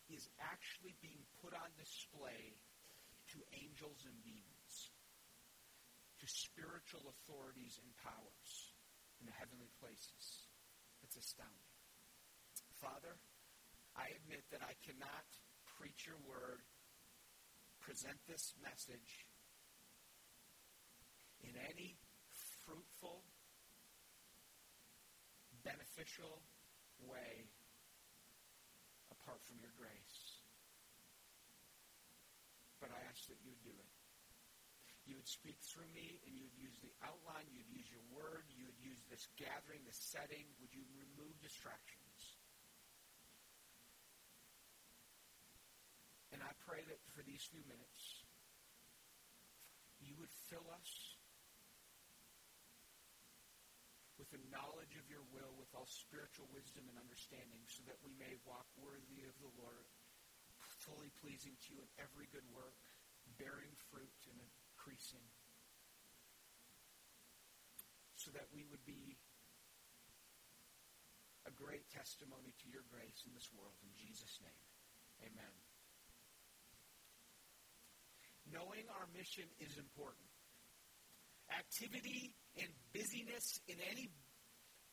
is 0.08 0.28
actually 0.40 0.96
being 1.04 1.20
put 1.44 1.52
on 1.52 1.68
display 1.76 2.56
to 3.32 3.36
angels 3.52 4.08
and 4.08 4.16
demons 4.24 4.92
to 6.20 6.26
spiritual 6.26 7.12
authorities 7.12 7.76
and 7.80 7.92
powers 8.00 8.50
in 9.20 9.28
the 9.28 9.36
heavenly 9.36 9.68
places. 9.78 10.48
It's 11.04 11.16
astounding. 11.16 11.72
Father, 12.80 13.20
I 13.94 14.08
admit 14.24 14.42
that 14.50 14.64
I 14.64 14.74
cannot 14.82 15.26
preach 15.78 16.08
your 16.08 16.18
word, 16.26 16.64
present 17.88 18.20
this 18.28 18.52
message 18.60 19.24
in 21.40 21.56
any 21.72 21.96
fruitful, 22.60 23.24
beneficial 25.64 26.44
way 27.00 27.48
apart 29.08 29.40
from 29.48 29.56
your 29.64 29.72
grace. 29.80 30.44
But 32.76 32.92
I 32.92 33.00
ask 33.08 33.24
that 33.32 33.40
you 33.40 33.56
do 33.64 33.72
it 33.72 33.88
you 35.08 35.16
would 35.16 35.24
speak 35.24 35.56
through 35.64 35.88
me 35.96 36.20
and 36.28 36.36
you 36.36 36.44
would 36.44 36.60
use 36.60 36.76
the 36.84 36.92
outline, 37.00 37.48
you'd 37.48 37.72
use 37.72 37.88
your 37.88 38.04
word, 38.12 38.44
you 38.52 38.68
would 38.68 38.76
use 38.76 39.00
this 39.08 39.24
gathering, 39.40 39.80
this 39.88 39.96
setting. 39.96 40.44
Would 40.60 40.68
you 40.76 40.84
remove 40.92 41.32
distractions? 41.40 42.07
And 46.38 46.46
I 46.46 46.54
pray 46.62 46.86
that 46.86 47.02
for 47.10 47.26
these 47.26 47.42
few 47.50 47.66
minutes, 47.66 48.22
you 49.98 50.14
would 50.22 50.30
fill 50.46 50.70
us 50.70 51.18
with 54.22 54.30
the 54.30 54.38
knowledge 54.54 54.94
of 54.94 55.10
your 55.10 55.26
will, 55.34 55.50
with 55.58 55.74
all 55.74 55.90
spiritual 55.90 56.46
wisdom 56.54 56.86
and 56.86 56.94
understanding, 56.94 57.66
so 57.66 57.82
that 57.90 57.98
we 58.06 58.14
may 58.22 58.38
walk 58.46 58.70
worthy 58.78 59.26
of 59.26 59.34
the 59.42 59.50
Lord, 59.58 59.90
fully 60.86 61.10
pleasing 61.18 61.58
to 61.66 61.74
you 61.74 61.82
in 61.82 61.90
every 61.98 62.30
good 62.30 62.46
work, 62.54 62.78
bearing 63.34 63.74
fruit 63.90 64.14
and 64.30 64.38
increasing 64.38 65.26
so 68.14 68.30
that 68.34 68.46
we 68.54 68.62
would 68.70 68.82
be 68.86 69.16
a 71.46 71.52
great 71.54 71.86
testimony 71.88 72.52
to 72.60 72.66
your 72.68 72.82
grace 72.90 73.24
in 73.24 73.32
this 73.32 73.48
world. 73.54 73.74
In 73.80 73.90
Jesus' 73.96 74.38
name, 74.42 74.62
amen. 75.22 75.67
Knowing 78.52 78.84
our 78.96 79.06
mission 79.12 79.44
is 79.60 79.76
important. 79.76 80.24
Activity 81.52 82.32
and 82.56 82.68
busyness 82.92 83.60
in 83.68 83.76
any, 83.92 84.08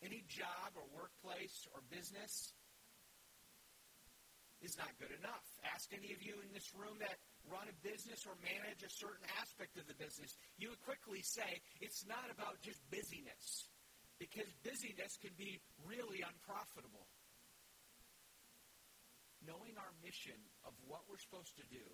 any 0.03 0.23
job 0.27 0.75
or 0.75 0.83
workplace 0.91 1.67
or 1.71 1.83
business 1.91 2.51
is 4.63 4.75
not 4.79 4.91
good 4.99 5.11
enough. 5.19 5.45
Ask 5.67 5.91
any 5.91 6.15
of 6.15 6.23
you 6.23 6.39
in 6.43 6.49
this 6.51 6.71
room 6.75 6.95
that 6.99 7.19
run 7.45 7.67
a 7.69 7.75
business 7.85 8.25
or 8.25 8.33
manage 8.41 8.81
a 8.81 8.91
certain 8.91 9.27
aspect 9.37 9.77
of 9.77 9.85
the 9.85 9.97
business, 9.99 10.35
you 10.57 10.73
would 10.73 10.81
quickly 10.81 11.21
say 11.21 11.61
it's 11.79 12.07
not 12.07 12.27
about 12.33 12.57
just 12.65 12.81
busyness, 12.89 13.69
because 14.17 14.47
busyness 14.63 15.19
can 15.21 15.35
be 15.37 15.61
really 15.85 16.23
unprofitable. 16.23 17.05
Knowing 19.45 19.77
our 19.77 19.93
mission 20.01 20.39
of 20.65 20.73
what 20.89 21.05
we're 21.05 21.21
supposed 21.21 21.53
to 21.61 21.65
do 21.69 21.85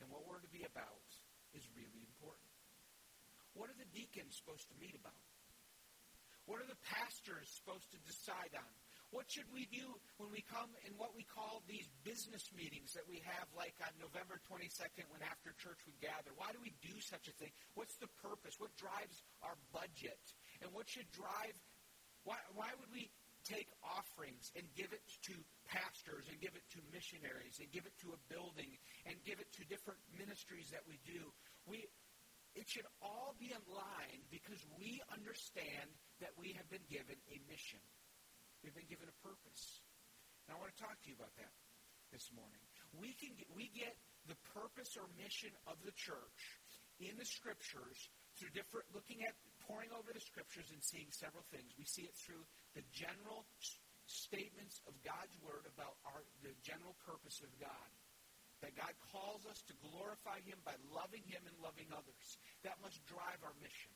and 0.00 0.10
what 0.10 0.26
we're 0.26 0.42
to 0.42 0.54
be 0.54 0.64
about 0.64 1.06
is 1.54 1.66
really 1.74 2.02
important. 2.02 2.48
What 3.54 3.70
are 3.70 3.78
the 3.78 3.90
deacons 3.90 4.38
supposed 4.38 4.68
to 4.70 4.76
meet 4.78 4.94
about? 4.94 5.18
What 6.46 6.64
are 6.64 6.70
the 6.70 6.80
pastors 6.80 7.50
supposed 7.52 7.92
to 7.92 8.00
decide 8.08 8.56
on? 8.56 8.72
What 9.08 9.28
should 9.32 9.48
we 9.48 9.64
do 9.72 9.84
when 10.20 10.28
we 10.28 10.44
come 10.44 10.68
in 10.84 10.92
what 11.00 11.16
we 11.16 11.24
call 11.24 11.64
these 11.64 11.88
business 12.04 12.44
meetings 12.52 12.92
that 12.92 13.08
we 13.08 13.24
have, 13.24 13.48
like 13.56 13.72
on 13.80 13.92
November 13.96 14.36
22nd 14.44 15.08
when 15.08 15.24
after 15.24 15.56
church 15.56 15.80
we 15.88 15.96
gather? 15.96 16.28
Why 16.36 16.52
do 16.52 16.60
we 16.60 16.76
do 16.84 16.92
such 17.00 17.24
a 17.24 17.34
thing? 17.40 17.52
What's 17.72 17.96
the 17.96 18.12
purpose? 18.20 18.60
What 18.60 18.76
drives 18.76 19.24
our 19.40 19.56
budget? 19.72 20.20
And 20.60 20.68
what 20.76 20.92
should 20.92 21.08
drive, 21.08 21.56
why, 22.28 22.36
why 22.52 22.68
would 22.76 22.92
we 22.92 23.08
take 23.48 23.72
offerings 23.80 24.52
and 24.52 24.68
give 24.76 24.92
it 24.92 25.00
to 25.24 25.34
pastors 25.64 26.28
and 26.28 26.36
give 26.38 26.52
it 26.52 26.64
to 26.76 26.84
missionaries 26.92 27.56
and 27.58 27.72
give 27.72 27.88
it 27.88 27.96
to 28.04 28.12
a 28.12 28.20
building 28.28 28.76
and 29.08 29.16
give 29.24 29.40
it 29.40 29.48
to 29.56 29.64
different 29.72 29.98
ministries 30.12 30.68
that 30.70 30.84
we 30.84 31.00
do? 31.08 31.32
We, 31.64 31.88
it 32.52 32.68
should 32.68 32.86
all 33.00 33.32
be 33.40 33.48
in 33.48 33.64
line 33.72 34.20
because 34.28 34.60
we 34.76 35.00
understand 35.08 35.88
that 36.20 36.36
we 36.36 36.52
have 36.60 36.68
been 36.68 36.84
given 36.92 37.16
a 37.32 37.36
mission. 37.48 37.80
We've 38.60 38.76
been 38.76 38.90
given 38.92 39.08
a 39.08 39.18
purpose. 39.24 39.80
And 40.44 40.52
I 40.52 40.60
want 40.60 40.72
to 40.76 40.80
talk 40.80 40.96
to 41.00 41.08
you 41.08 41.16
about 41.16 41.32
that 41.40 41.52
this 42.12 42.28
morning. 42.36 42.64
We 42.96 43.12
can 43.16 43.36
get, 43.36 43.48
we 43.52 43.72
get 43.72 43.96
the 44.28 44.36
purpose 44.56 44.96
or 44.96 45.08
mission 45.16 45.52
of 45.68 45.76
the 45.84 45.92
church 45.96 46.40
in 47.00 47.14
the 47.16 47.28
scriptures 47.28 48.08
through 48.36 48.50
different 48.54 48.86
looking 48.94 49.22
at 49.22 49.34
poring 49.68 49.92
over 49.92 50.08
the 50.10 50.22
scriptures 50.22 50.72
and 50.72 50.80
seeing 50.80 51.10
several 51.12 51.44
things. 51.52 51.68
We 51.76 51.84
see 51.84 52.08
it 52.08 52.16
through 52.16 52.42
the 52.74 52.84
general 52.92 53.46
statements 54.08 54.80
of 54.88 54.96
God's 55.04 55.36
word 55.44 55.68
about 55.68 56.00
our 56.08 56.24
the 56.40 56.56
general 56.64 56.96
purpose 57.04 57.40
of 57.44 57.50
God. 57.60 57.90
That 58.58 58.74
God 58.74 58.90
calls 59.14 59.46
us 59.46 59.62
to 59.70 59.74
glorify 59.78 60.42
him 60.42 60.58
by 60.66 60.74
loving 60.90 61.22
him 61.22 61.38
and 61.46 61.54
loving 61.62 61.86
others. 61.94 62.26
That 62.66 62.74
must 62.82 62.98
drive 63.06 63.38
our 63.46 63.54
mission. 63.62 63.94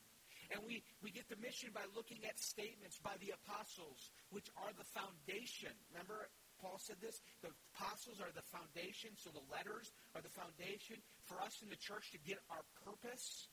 And 0.55 0.62
we, 0.62 0.85
we 1.02 1.11
get 1.11 1.26
the 1.26 1.41
mission 1.41 1.75
by 1.75 1.83
looking 1.97 2.23
at 2.29 2.38
statements 2.38 3.00
by 3.02 3.19
the 3.19 3.35
apostles, 3.35 4.12
which 4.31 4.47
are 4.55 4.71
the 4.76 4.85
foundation. 4.85 5.73
Remember, 5.91 6.29
Paul 6.62 6.79
said 6.79 7.02
this? 7.02 7.19
The 7.43 7.50
apostles 7.75 8.23
are 8.23 8.31
the 8.31 8.47
foundation, 8.55 9.19
so 9.19 9.35
the 9.35 9.43
letters 9.50 9.91
are 10.14 10.23
the 10.23 10.31
foundation 10.31 11.02
for 11.26 11.43
us 11.43 11.59
in 11.59 11.73
the 11.73 11.81
church 11.81 12.12
to 12.12 12.21
get 12.23 12.38
our 12.52 12.62
purpose, 12.87 13.49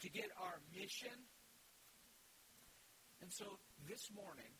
to 0.00 0.08
get 0.08 0.30
our 0.40 0.64
mission. 0.72 1.12
And 3.24 3.32
so 3.32 3.56
this 3.88 4.12
morning, 4.12 4.52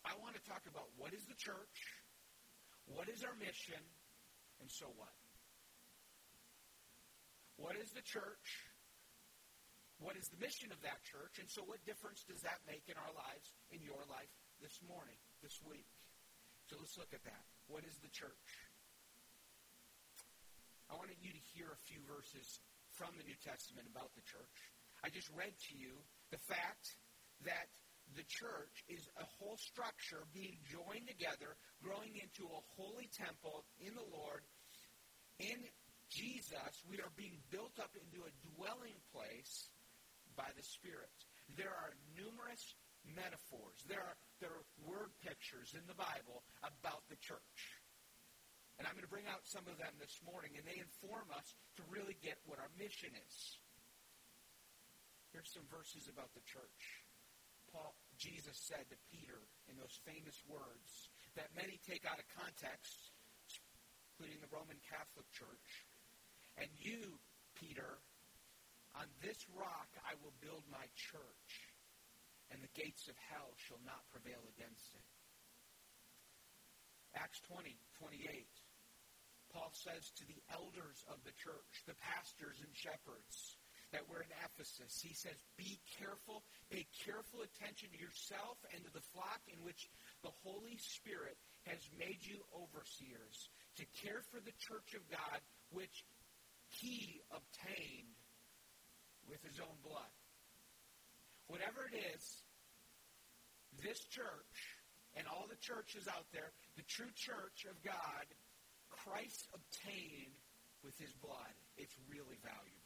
I 0.00 0.16
want 0.16 0.32
to 0.32 0.40
talk 0.48 0.64
about 0.64 0.88
what 0.96 1.12
is 1.12 1.28
the 1.28 1.36
church, 1.36 1.76
what 2.88 3.04
is 3.12 3.20
our 3.20 3.36
mission, 3.36 3.84
and 4.64 4.72
so 4.72 4.88
what? 4.96 5.12
What 7.60 7.76
is 7.76 7.92
the 7.92 8.00
church? 8.00 8.64
What 10.00 10.16
is 10.16 10.32
the 10.32 10.40
mission 10.40 10.72
of 10.72 10.80
that 10.88 11.04
church? 11.04 11.36
And 11.36 11.52
so, 11.52 11.60
what 11.68 11.84
difference 11.84 12.24
does 12.24 12.40
that 12.48 12.64
make 12.64 12.88
in 12.88 12.96
our 12.96 13.12
lives, 13.12 13.52
in 13.68 13.84
your 13.84 14.00
life 14.08 14.32
this 14.64 14.80
morning, 14.88 15.20
this 15.44 15.60
week? 15.60 15.84
So, 16.72 16.80
let's 16.80 16.96
look 16.96 17.12
at 17.12 17.20
that. 17.28 17.44
What 17.68 17.84
is 17.84 18.00
the 18.00 18.08
church? 18.08 18.48
I 20.88 20.96
wanted 20.96 21.20
you 21.20 21.28
to 21.28 21.42
hear 21.52 21.68
a 21.68 21.80
few 21.84 22.00
verses 22.08 22.64
from 22.96 23.12
the 23.20 23.28
New 23.28 23.36
Testament 23.44 23.84
about 23.84 24.16
the 24.16 24.24
church. 24.24 24.56
I 25.04 25.12
just 25.12 25.28
read 25.36 25.52
to 25.52 25.72
you 25.76 26.00
the 26.32 26.40
fact 26.48 26.96
that 27.44 27.68
the 28.16 28.26
church 28.26 28.82
is 28.90 29.06
a 29.18 29.26
whole 29.38 29.56
structure 29.56 30.26
being 30.34 30.58
joined 30.66 31.06
together, 31.06 31.54
growing 31.78 32.18
into 32.18 32.48
a 32.50 32.64
holy 32.74 33.08
temple 33.14 33.64
in 33.78 33.94
the 33.94 34.08
Lord. 34.10 34.42
In 35.38 35.62
Jesus, 36.10 36.82
we 36.90 36.98
are 36.98 37.12
being 37.14 37.38
built 37.54 37.78
up 37.78 37.94
into 37.94 38.26
a 38.26 38.34
dwelling 38.54 38.98
place 39.14 39.70
by 40.34 40.50
the 40.58 40.66
Spirit. 40.66 41.14
There 41.54 41.70
are 41.70 41.94
numerous 42.18 42.74
metaphors, 43.06 43.78
there 43.88 44.02
are, 44.02 44.18
there 44.42 44.52
are 44.52 44.66
word 44.84 45.14
pictures 45.22 45.72
in 45.72 45.86
the 45.86 45.96
Bible 45.96 46.42
about 46.60 47.06
the 47.08 47.16
church. 47.22 47.58
And 48.76 48.88
I'm 48.88 48.96
going 48.96 49.06
to 49.06 49.12
bring 49.12 49.28
out 49.28 49.44
some 49.44 49.64
of 49.68 49.76
them 49.76 49.92
this 50.00 50.18
morning, 50.24 50.56
and 50.56 50.64
they 50.64 50.80
inform 50.80 51.28
us 51.36 51.52
to 51.76 51.82
really 51.92 52.16
get 52.24 52.40
what 52.48 52.58
our 52.58 52.72
mission 52.80 53.12
is. 53.12 53.36
Here's 55.32 55.52
some 55.52 55.68
verses 55.68 56.08
about 56.08 56.32
the 56.32 56.44
church. 56.48 56.80
Paul, 57.70 57.94
Jesus 58.18 58.58
said 58.58 58.84
to 58.90 58.98
Peter 59.10 59.38
in 59.70 59.78
those 59.78 59.98
famous 60.02 60.36
words 60.46 61.10
that 61.38 61.54
many 61.54 61.78
take 61.86 62.02
out 62.04 62.18
of 62.18 62.26
context, 62.34 63.14
including 64.12 64.42
the 64.42 64.50
Roman 64.50 64.78
Catholic 64.84 65.26
Church. 65.30 65.86
And 66.58 66.68
you, 66.76 67.18
Peter, 67.56 68.02
on 68.98 69.06
this 69.22 69.38
rock 69.54 69.88
I 70.02 70.18
will 70.20 70.34
build 70.42 70.66
my 70.66 70.84
church, 70.98 71.50
and 72.50 72.58
the 72.58 72.74
gates 72.74 73.06
of 73.06 73.16
hell 73.30 73.54
shall 73.56 73.80
not 73.86 74.02
prevail 74.10 74.42
against 74.58 74.90
it. 74.98 75.06
Acts 77.14 77.40
20, 77.46 77.78
28. 77.98 78.46
Paul 79.50 79.70
says 79.74 80.10
to 80.18 80.24
the 80.26 80.38
elders 80.54 81.02
of 81.10 81.18
the 81.26 81.34
church, 81.34 81.82
the 81.86 81.98
pastors 81.98 82.62
and 82.62 82.70
shepherds 82.70 83.58
that 83.92 84.06
were 84.08 84.22
in 84.22 84.32
Ephesus, 84.46 85.02
he 85.02 85.14
says, 85.14 85.34
Be 85.56 85.80
careful, 85.98 86.42
pay 86.70 86.86
careful 87.04 87.42
attention 87.42 87.90
to 87.90 87.98
yourself 87.98 88.58
and 88.74 88.82
to 88.84 88.92
the 88.92 89.04
flock 89.12 89.40
in 89.50 89.58
which 89.62 89.90
the 90.22 90.34
Holy 90.42 90.78
Spirit 90.78 91.36
has 91.66 91.80
made 91.98 92.22
you 92.22 92.40
overseers, 92.54 93.50
to 93.76 93.84
care 94.02 94.22
for 94.30 94.40
the 94.40 94.54
church 94.58 94.94
of 94.94 95.02
God, 95.10 95.38
which 95.70 96.04
he 96.68 97.20
obtained 97.30 98.14
with 99.28 99.42
his 99.42 99.58
own 99.58 99.76
blood. 99.82 100.14
Whatever 101.46 101.90
it 101.90 101.96
is, 102.14 102.42
this 103.82 104.04
church 104.06 104.78
and 105.18 105.26
all 105.26 105.46
the 105.50 105.58
churches 105.58 106.06
out 106.06 106.26
there, 106.32 106.54
the 106.76 106.86
true 106.86 107.10
church 107.14 107.66
of 107.66 107.74
God 107.82 108.26
Christ 108.90 109.48
obtained 109.54 110.34
with 110.82 110.98
his 110.98 111.12
blood, 111.22 111.54
it's 111.76 111.94
really 112.10 112.36
valuable. 112.42 112.79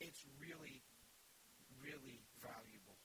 It's 0.00 0.24
really, 0.40 0.82
really 1.78 2.24
valuable. 2.40 2.96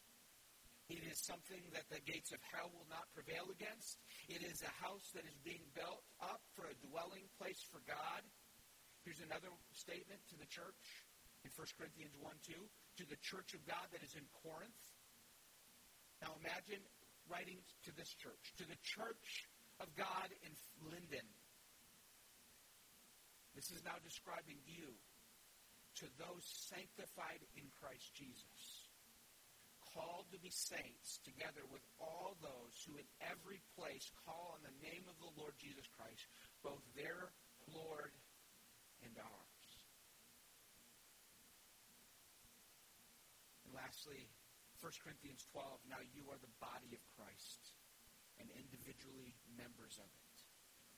It 0.87 1.01
is 1.05 1.17
something 1.19 1.61
that 1.73 1.89
the 1.89 1.99
gates 2.05 2.31
of 2.31 2.39
hell 2.53 2.69
will 2.71 2.87
not 2.87 3.09
prevail 3.11 3.49
against. 3.51 3.99
It 4.29 4.45
is 4.45 4.61
a 4.61 4.73
house 4.79 5.11
that 5.17 5.25
is 5.25 5.35
being 5.41 5.65
built 5.73 6.05
up 6.21 6.45
for 6.53 6.69
a 6.69 6.77
dwelling 6.87 7.25
place 7.35 7.59
for 7.67 7.81
God. 7.83 8.21
Here's 9.03 9.21
another 9.21 9.49
statement 9.73 10.21
to 10.29 10.37
the 10.37 10.47
church 10.47 11.05
in 11.43 11.49
1 11.53 11.77
Corinthians 11.77 12.13
1 12.21 12.31
2 12.47 12.53
to 12.53 13.03
the 13.09 13.19
church 13.21 13.57
of 13.57 13.65
God 13.65 13.89
that 13.91 14.05
is 14.05 14.13
in 14.13 14.25
Corinth. 14.45 14.81
Now 16.21 16.37
imagine 16.37 16.81
writing 17.25 17.59
to 17.83 17.91
this 17.97 18.13
church, 18.13 18.53
to 18.61 18.65
the 18.69 18.77
church 18.85 19.49
of 19.81 19.89
God 19.97 20.29
in 20.45 20.53
Linden, 20.85 21.27
this 23.55 23.71
is 23.71 23.79
now 23.87 23.95
describing 24.03 24.59
you 24.67 24.99
to 26.01 26.07
those 26.19 26.43
sanctified 26.43 27.43
in 27.55 27.67
Christ 27.79 28.11
Jesus, 28.15 28.91
called 29.95 30.27
to 30.35 30.39
be 30.43 30.51
saints 30.51 31.23
together 31.23 31.63
with 31.71 31.83
all 32.03 32.35
those 32.43 32.75
who 32.83 32.99
in 32.99 33.07
every 33.23 33.63
place 33.79 34.11
call 34.27 34.59
on 34.59 34.61
the 34.67 34.75
name 34.83 35.07
of 35.07 35.15
the 35.23 35.31
Lord 35.39 35.55
Jesus 35.55 35.87
Christ, 35.95 36.27
both 36.59 36.83
their 36.99 37.31
Lord 37.71 38.11
and 39.07 39.15
ours. 39.15 39.67
And 43.63 43.71
lastly, 43.71 44.27
1 44.83 44.91
Corinthians 44.99 45.47
12, 45.55 45.63
now 45.87 46.03
you 46.11 46.27
are 46.27 46.41
the 46.43 46.59
body 46.59 46.91
of 46.91 47.01
Christ 47.15 47.71
and 48.35 48.51
individually 48.51 49.39
members 49.55 49.95
of 49.95 50.11
it. 50.11 50.35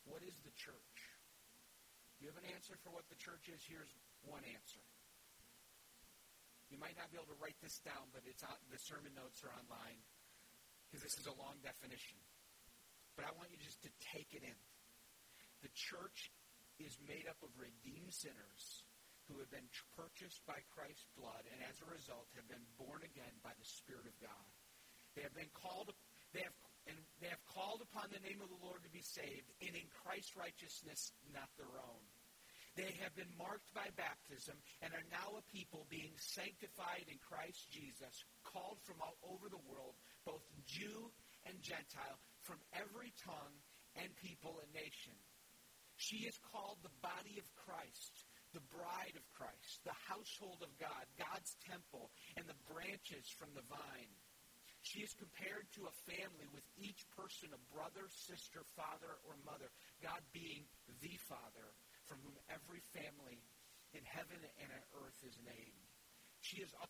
What 0.09 0.25
is 0.25 0.41
the 0.41 0.55
church? 0.57 0.97
you 2.17 2.33
have 2.33 2.41
an 2.41 2.49
answer 2.49 2.73
for 2.81 2.89
what 2.89 3.05
the 3.13 3.19
church 3.21 3.45
is? 3.45 3.61
Here's 3.61 3.93
one 4.27 4.43
answer. 4.43 4.83
You 6.67 6.77
might 6.77 6.99
not 6.99 7.07
be 7.09 7.15
able 7.15 7.31
to 7.31 7.39
write 7.39 7.57
this 7.63 7.79
down, 7.87 8.11
but 8.11 8.27
it's 8.27 8.43
on, 8.43 8.59
the 8.67 8.77
sermon 8.77 9.15
notes 9.15 9.39
are 9.47 9.55
online 9.55 10.03
because 10.87 11.03
this 11.03 11.15
is 11.15 11.27
a 11.27 11.39
long 11.39 11.55
definition. 11.63 12.19
But 13.15 13.25
I 13.25 13.31
want 13.39 13.49
you 13.49 13.59
just 13.59 13.81
to 13.87 13.91
take 14.13 14.35
it 14.35 14.43
in. 14.43 14.59
The 15.63 15.73
church 15.73 16.31
is 16.77 16.93
made 17.07 17.25
up 17.25 17.39
of 17.41 17.49
redeemed 17.57 18.13
sinners 18.13 18.85
who 19.27 19.39
have 19.41 19.51
been 19.51 19.67
purchased 19.95 20.43
by 20.47 20.59
Christ's 20.71 21.07
blood 21.17 21.43
and 21.51 21.59
as 21.67 21.79
a 21.83 21.89
result 21.91 22.31
have 22.35 22.47
been 22.47 22.63
born 22.79 23.03
again 23.03 23.35
by 23.43 23.51
the 23.57 23.67
Spirit 23.67 24.07
of 24.07 24.15
God. 24.23 24.47
They 25.17 25.25
have 25.25 25.35
been 25.35 25.51
called, 25.51 25.91
they 26.31 26.45
have, 26.45 26.55
and 26.85 26.95
they 27.19 27.27
have 27.27 27.43
called 27.51 27.83
upon 27.83 28.13
the 28.13 28.23
name 28.23 28.39
of 28.39 28.47
the 28.47 28.63
Lord 28.63 28.85
to 28.85 28.91
be 28.93 29.03
saved, 29.03 29.49
and 29.59 29.73
in 29.75 29.87
Christ's 30.05 30.37
righteousness, 30.37 31.11
not 31.33 31.49
their 31.59 31.73
own. 31.73 32.03
They 32.77 32.93
have 33.01 33.17
been 33.17 33.33
marked 33.41 33.73
by 33.73 33.89
baptism 33.97 34.53
and 34.85 34.93
are 34.93 35.09
now 35.09 35.33
a 35.33 35.49
people 35.49 35.89
being 35.89 36.13
sanctified 36.21 37.09
in 37.09 37.17
Christ 37.25 37.73
Jesus, 37.73 38.21
called 38.45 38.77
from 38.85 39.01
all 39.01 39.17
over 39.25 39.49
the 39.49 39.65
world, 39.65 39.97
both 40.29 40.45
Jew 40.69 41.09
and 41.49 41.57
Gentile, 41.65 42.21
from 42.45 42.61
every 42.77 43.17
tongue 43.17 43.57
and 43.97 44.13
people 44.21 44.61
and 44.61 44.69
nation. 44.77 45.17
She 45.97 46.29
is 46.29 46.37
called 46.53 46.77
the 46.85 46.93
body 47.01 47.41
of 47.41 47.49
Christ, 47.57 48.29
the 48.53 48.61
bride 48.69 49.17
of 49.17 49.25
Christ, 49.33 49.81
the 49.81 49.97
household 50.05 50.61
of 50.61 50.69
God, 50.77 51.09
God's 51.17 51.57
temple, 51.65 52.13
and 52.37 52.45
the 52.45 52.61
branches 52.69 53.25
from 53.41 53.57
the 53.57 53.65
vine. 53.65 54.13
She 54.85 55.01
is 55.01 55.17
compared 55.17 55.65
to 55.81 55.89
a 55.89 55.99
family 56.05 56.45
with 56.53 56.63
each 56.77 57.09
person 57.17 57.49
a 57.57 57.61
brother, 57.73 58.05
sister, 58.13 58.61
father, 58.77 59.17
or 59.25 59.33
mother, 59.41 59.73
God 60.05 60.21
being 60.29 60.69
the 61.01 61.17
Father 61.25 61.73
from 62.07 62.23
whom 62.23 62.39
every 62.47 62.81
family 62.95 63.43
in 63.91 64.03
heaven 64.07 64.39
and 64.39 64.69
on 64.71 64.83
earth 65.03 65.19
is 65.23 65.35
named. 65.43 65.87
She 66.39 66.63
is 66.63 66.71
a 66.71 66.87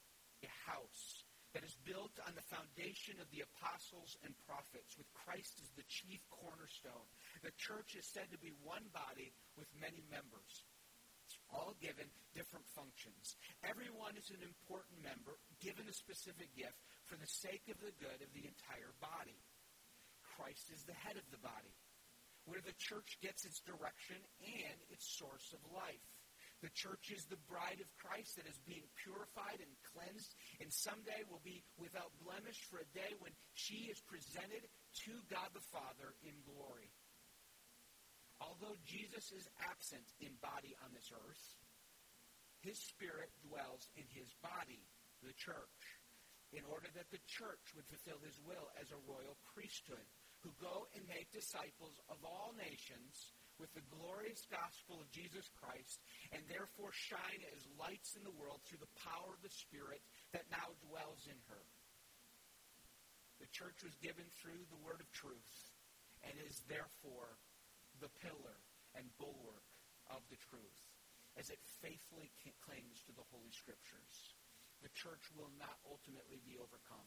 house 0.70 1.26
that 1.58 1.66
is 1.66 1.74
built 1.88 2.14
on 2.28 2.38
the 2.38 2.50
foundation 2.54 3.18
of 3.18 3.30
the 3.34 3.42
apostles 3.42 4.14
and 4.22 4.36
prophets, 4.46 4.94
with 4.94 5.10
Christ 5.26 5.58
as 5.64 5.74
the 5.74 5.88
chief 5.90 6.22
cornerstone. 6.30 7.08
The 7.42 7.56
church 7.58 7.98
is 7.98 8.06
said 8.06 8.30
to 8.30 8.38
be 8.38 8.54
one 8.62 8.86
body 8.94 9.34
with 9.58 9.66
many 9.74 10.06
members, 10.12 10.62
all 11.50 11.74
given 11.82 12.06
different 12.36 12.68
functions. 12.78 13.40
Everyone 13.66 14.14
is 14.20 14.30
an 14.30 14.44
important 14.46 15.02
member, 15.02 15.40
given 15.58 15.90
a 15.90 15.96
specific 15.96 16.54
gift 16.54 16.78
for 17.10 17.18
the 17.18 17.32
sake 17.42 17.66
of 17.72 17.82
the 17.82 17.96
good 17.98 18.20
of 18.22 18.32
the 18.36 18.46
entire 18.46 18.94
body. 19.02 19.42
Christ 20.38 20.70
is 20.70 20.86
the 20.86 21.00
head 21.02 21.18
of 21.18 21.26
the 21.34 21.42
body 21.42 21.74
where 22.48 22.64
the 22.64 22.76
church 22.80 23.20
gets 23.20 23.44
its 23.44 23.60
direction 23.60 24.16
and 24.40 24.80
its 24.90 25.04
source 25.04 25.52
of 25.52 25.60
life. 25.76 26.08
The 26.64 26.74
church 26.74 27.14
is 27.14 27.30
the 27.30 27.38
bride 27.46 27.78
of 27.78 28.00
Christ 28.02 28.40
that 28.40 28.50
is 28.50 28.58
being 28.66 28.88
purified 28.98 29.62
and 29.62 29.70
cleansed, 29.94 30.34
and 30.58 30.74
someday 30.74 31.22
will 31.30 31.44
be 31.46 31.62
without 31.78 32.10
blemish 32.18 32.66
for 32.66 32.82
a 32.82 32.94
day 32.98 33.14
when 33.22 33.36
she 33.54 33.94
is 33.94 34.02
presented 34.10 34.66
to 35.06 35.14
God 35.30 35.54
the 35.54 35.70
Father 35.70 36.18
in 36.26 36.34
glory. 36.50 36.90
Although 38.42 38.78
Jesus 38.82 39.30
is 39.30 39.46
absent 39.62 40.08
in 40.18 40.34
body 40.42 40.74
on 40.82 40.90
this 40.98 41.14
earth, 41.14 41.46
his 42.66 42.82
spirit 42.82 43.30
dwells 43.46 43.94
in 43.94 44.10
his 44.10 44.34
body, 44.42 44.82
the 45.22 45.38
church, 45.38 45.78
in 46.50 46.66
order 46.66 46.90
that 46.98 47.10
the 47.14 47.22
church 47.30 47.62
would 47.78 47.86
fulfill 47.86 48.18
his 48.26 48.42
will 48.42 48.74
as 48.82 48.90
a 48.90 49.06
royal 49.06 49.38
priesthood 49.54 50.06
who 50.46 50.54
go 50.62 50.88
and 50.94 51.04
make 51.10 51.34
disciples 51.34 51.98
of 52.10 52.22
all 52.22 52.54
nations 52.58 53.34
with 53.58 53.74
the 53.74 53.86
glorious 53.90 54.46
gospel 54.54 55.02
of 55.02 55.10
Jesus 55.10 55.50
Christ, 55.58 56.06
and 56.30 56.46
therefore 56.46 56.94
shine 56.94 57.42
as 57.54 57.66
lights 57.74 58.14
in 58.14 58.22
the 58.22 58.38
world 58.38 58.62
through 58.62 58.82
the 58.82 58.98
power 59.02 59.34
of 59.34 59.42
the 59.42 59.54
Spirit 59.54 60.06
that 60.30 60.46
now 60.54 60.78
dwells 60.86 61.26
in 61.26 61.38
her. 61.50 61.66
The 63.42 63.50
church 63.50 63.82
was 63.82 63.98
given 64.02 64.26
through 64.38 64.66
the 64.70 64.82
word 64.82 65.02
of 65.02 65.10
truth 65.14 65.74
and 66.26 66.34
is 66.42 66.66
therefore 66.66 67.38
the 68.02 68.14
pillar 68.22 68.62
and 68.98 69.06
bulwark 69.18 69.66
of 70.10 70.22
the 70.30 70.42
truth 70.50 70.82
as 71.38 71.54
it 71.54 71.62
faithfully 71.82 72.34
clings 72.66 73.06
to 73.06 73.14
the 73.14 73.26
Holy 73.30 73.54
Scriptures. 73.54 74.38
The 74.82 74.94
church 74.94 75.30
will 75.38 75.54
not 75.62 75.78
ultimately 75.86 76.42
be 76.46 76.58
overcome 76.58 77.06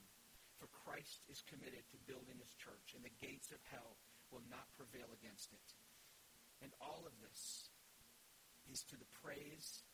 for 0.60 0.68
Christ 0.84 1.24
is 1.32 1.40
committed 1.48 1.88
to 1.88 2.04
building 2.04 2.36
his 2.36 2.52
church, 2.60 2.92
and 2.92 3.00
the 3.00 3.16
gates 3.16 3.48
of 3.48 3.64
hell 3.72 3.96
will 4.28 4.44
not 4.52 4.68
prevail 4.76 5.08
against 5.16 5.56
it. 5.56 5.68
And 6.60 6.68
all 6.84 7.08
of 7.08 7.16
this 7.24 7.72
is 8.68 8.84
to 8.92 9.00
the 9.00 9.08
praise 9.24 9.88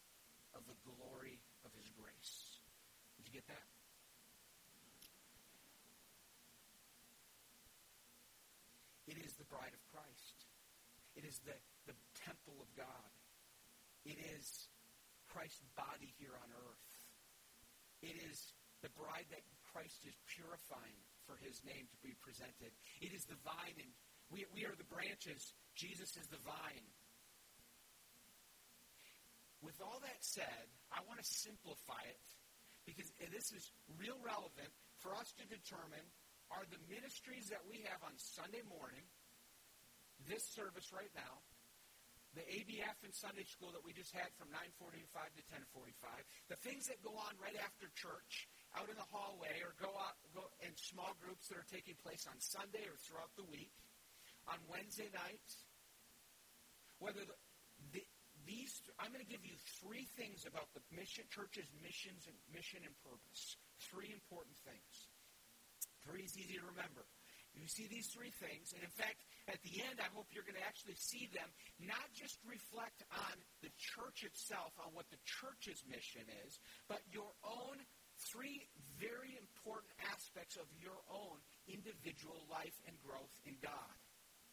of 0.59 0.67
the 0.67 0.75
glory 0.83 1.39
of 1.63 1.71
his 1.79 1.87
grace. 1.95 2.59
Did 3.15 3.31
you 3.31 3.35
get 3.39 3.47
that? 3.47 3.71
It 9.07 9.23
is 9.23 9.39
the 9.39 9.47
bride 9.47 9.71
of 9.71 9.83
Christ. 9.95 10.51
It 11.15 11.23
is 11.23 11.39
the, 11.47 11.55
the 11.87 11.95
temple 12.27 12.59
of 12.59 12.67
God. 12.75 13.11
It 14.03 14.19
is 14.35 14.67
Christ's 15.31 15.63
body 15.79 16.11
here 16.19 16.35
on 16.35 16.51
earth. 16.51 16.91
It 18.03 18.19
is 18.27 18.51
the 18.83 18.91
bride 18.99 19.31
that 19.31 19.47
Christ 19.77 20.09
is 20.09 20.17
purifying 20.25 20.97
for 21.29 21.37
his 21.45 21.61
name 21.61 21.85
to 21.93 21.99
be 22.01 22.17
presented. 22.25 22.73
It 23.05 23.13
is 23.13 23.29
the 23.29 23.37
vine, 23.45 23.77
and 23.77 23.93
we, 24.33 24.49
we 24.57 24.65
are 24.65 24.73
the 24.73 24.89
branches. 24.89 25.53
Jesus 25.77 26.17
is 26.17 26.33
the 26.33 26.41
vine. 26.49 26.89
With 29.61 29.77
all 29.85 30.01
that 30.01 30.25
said, 30.25 30.65
I 30.89 31.05
want 31.05 31.21
to 31.21 31.29
simplify 31.29 32.01
it 32.09 32.25
because 32.89 33.13
this 33.29 33.53
is 33.53 33.69
real 34.01 34.17
relevant 34.25 34.73
for 35.05 35.13
us 35.13 35.29
to 35.37 35.45
determine 35.45 36.09
are 36.49 36.65
the 36.73 36.81
ministries 36.89 37.53
that 37.53 37.61
we 37.69 37.85
have 37.85 38.01
on 38.01 38.17
Sunday 38.17 38.65
morning, 38.65 39.05
this 40.25 40.47
service 40.57 40.89
right 40.89 41.13
now, 41.13 41.45
the 42.33 42.49
ABF 42.49 42.97
and 43.05 43.13
Sunday 43.13 43.45
school 43.45 43.77
that 43.77 43.85
we 43.85 43.93
just 43.93 44.17
had 44.17 44.33
from 44.41 44.49
9:45 44.53 45.37
to 45.37 45.43
10:45, 45.53 46.25
the 46.49 46.57
things 46.65 46.89
that 46.89 47.03
go 47.05 47.13
on 47.17 47.37
right 47.37 47.57
after 47.61 47.89
church, 47.93 48.49
out 48.77 48.89
in 48.93 48.97
the 48.97 49.09
hallway, 49.09 49.57
or 49.65 49.73
go 49.81 49.91
out 49.97 50.17
go 50.37 50.45
in 50.61 50.73
small 50.77 51.17
groups 51.19 51.49
that 51.49 51.57
are 51.57 51.71
taking 51.73 51.97
place 52.05 52.29
on 52.29 52.37
Sunday 52.39 52.85
or 52.85 53.01
throughout 53.01 53.33
the 53.41 53.49
week, 53.49 53.73
on 54.47 54.61
Wednesday 54.69 55.09
nights, 55.11 55.65
whether 57.01 57.25
the, 57.25 57.37
the, 57.97 58.03
these, 58.47 58.79
I'm 59.01 59.11
going 59.11 59.25
to 59.25 59.33
give 59.33 59.43
you 59.43 59.57
three 59.83 60.07
things 60.15 60.47
about 60.47 60.71
the 60.77 60.85
mission, 60.95 61.27
church's 61.33 61.67
missions 61.83 62.29
and 62.31 62.37
mission 62.53 62.85
and 62.85 62.95
purpose. 63.03 63.59
Three 63.91 64.13
important 64.15 64.55
things. 64.63 64.95
Three 66.07 66.23
is 66.23 66.39
easy 66.39 66.61
to 66.61 66.67
remember. 66.71 67.09
You 67.57 67.65
see 67.65 67.89
these 67.89 68.13
three 68.13 68.31
things, 68.37 68.77
and 68.77 68.85
in 68.85 68.93
fact, 68.93 69.25
at 69.49 69.57
the 69.65 69.81
end, 69.81 69.97
I 69.97 70.13
hope 70.13 70.29
you're 70.29 70.45
going 70.45 70.61
to 70.61 70.69
actually 70.69 71.01
see 71.01 71.33
them 71.33 71.49
not 71.81 72.05
just 72.13 72.37
reflect 72.45 73.01
on 73.09 73.35
the 73.65 73.73
church 73.81 74.29
itself, 74.29 74.77
on 74.77 74.93
what 74.93 75.09
the 75.09 75.17
church's 75.25 75.81
mission 75.89 76.29
is, 76.45 76.61
but 76.85 77.01
your 77.09 77.33
own 77.41 77.81
three 78.19 78.65
very 78.97 79.37
important 79.37 79.93
aspects 80.13 80.57
of 80.57 80.67
your 80.81 80.97
own 81.13 81.37
individual 81.69 82.45
life 82.49 82.75
and 82.89 82.97
growth 83.05 83.33
in 83.45 83.57
God. 83.61 83.97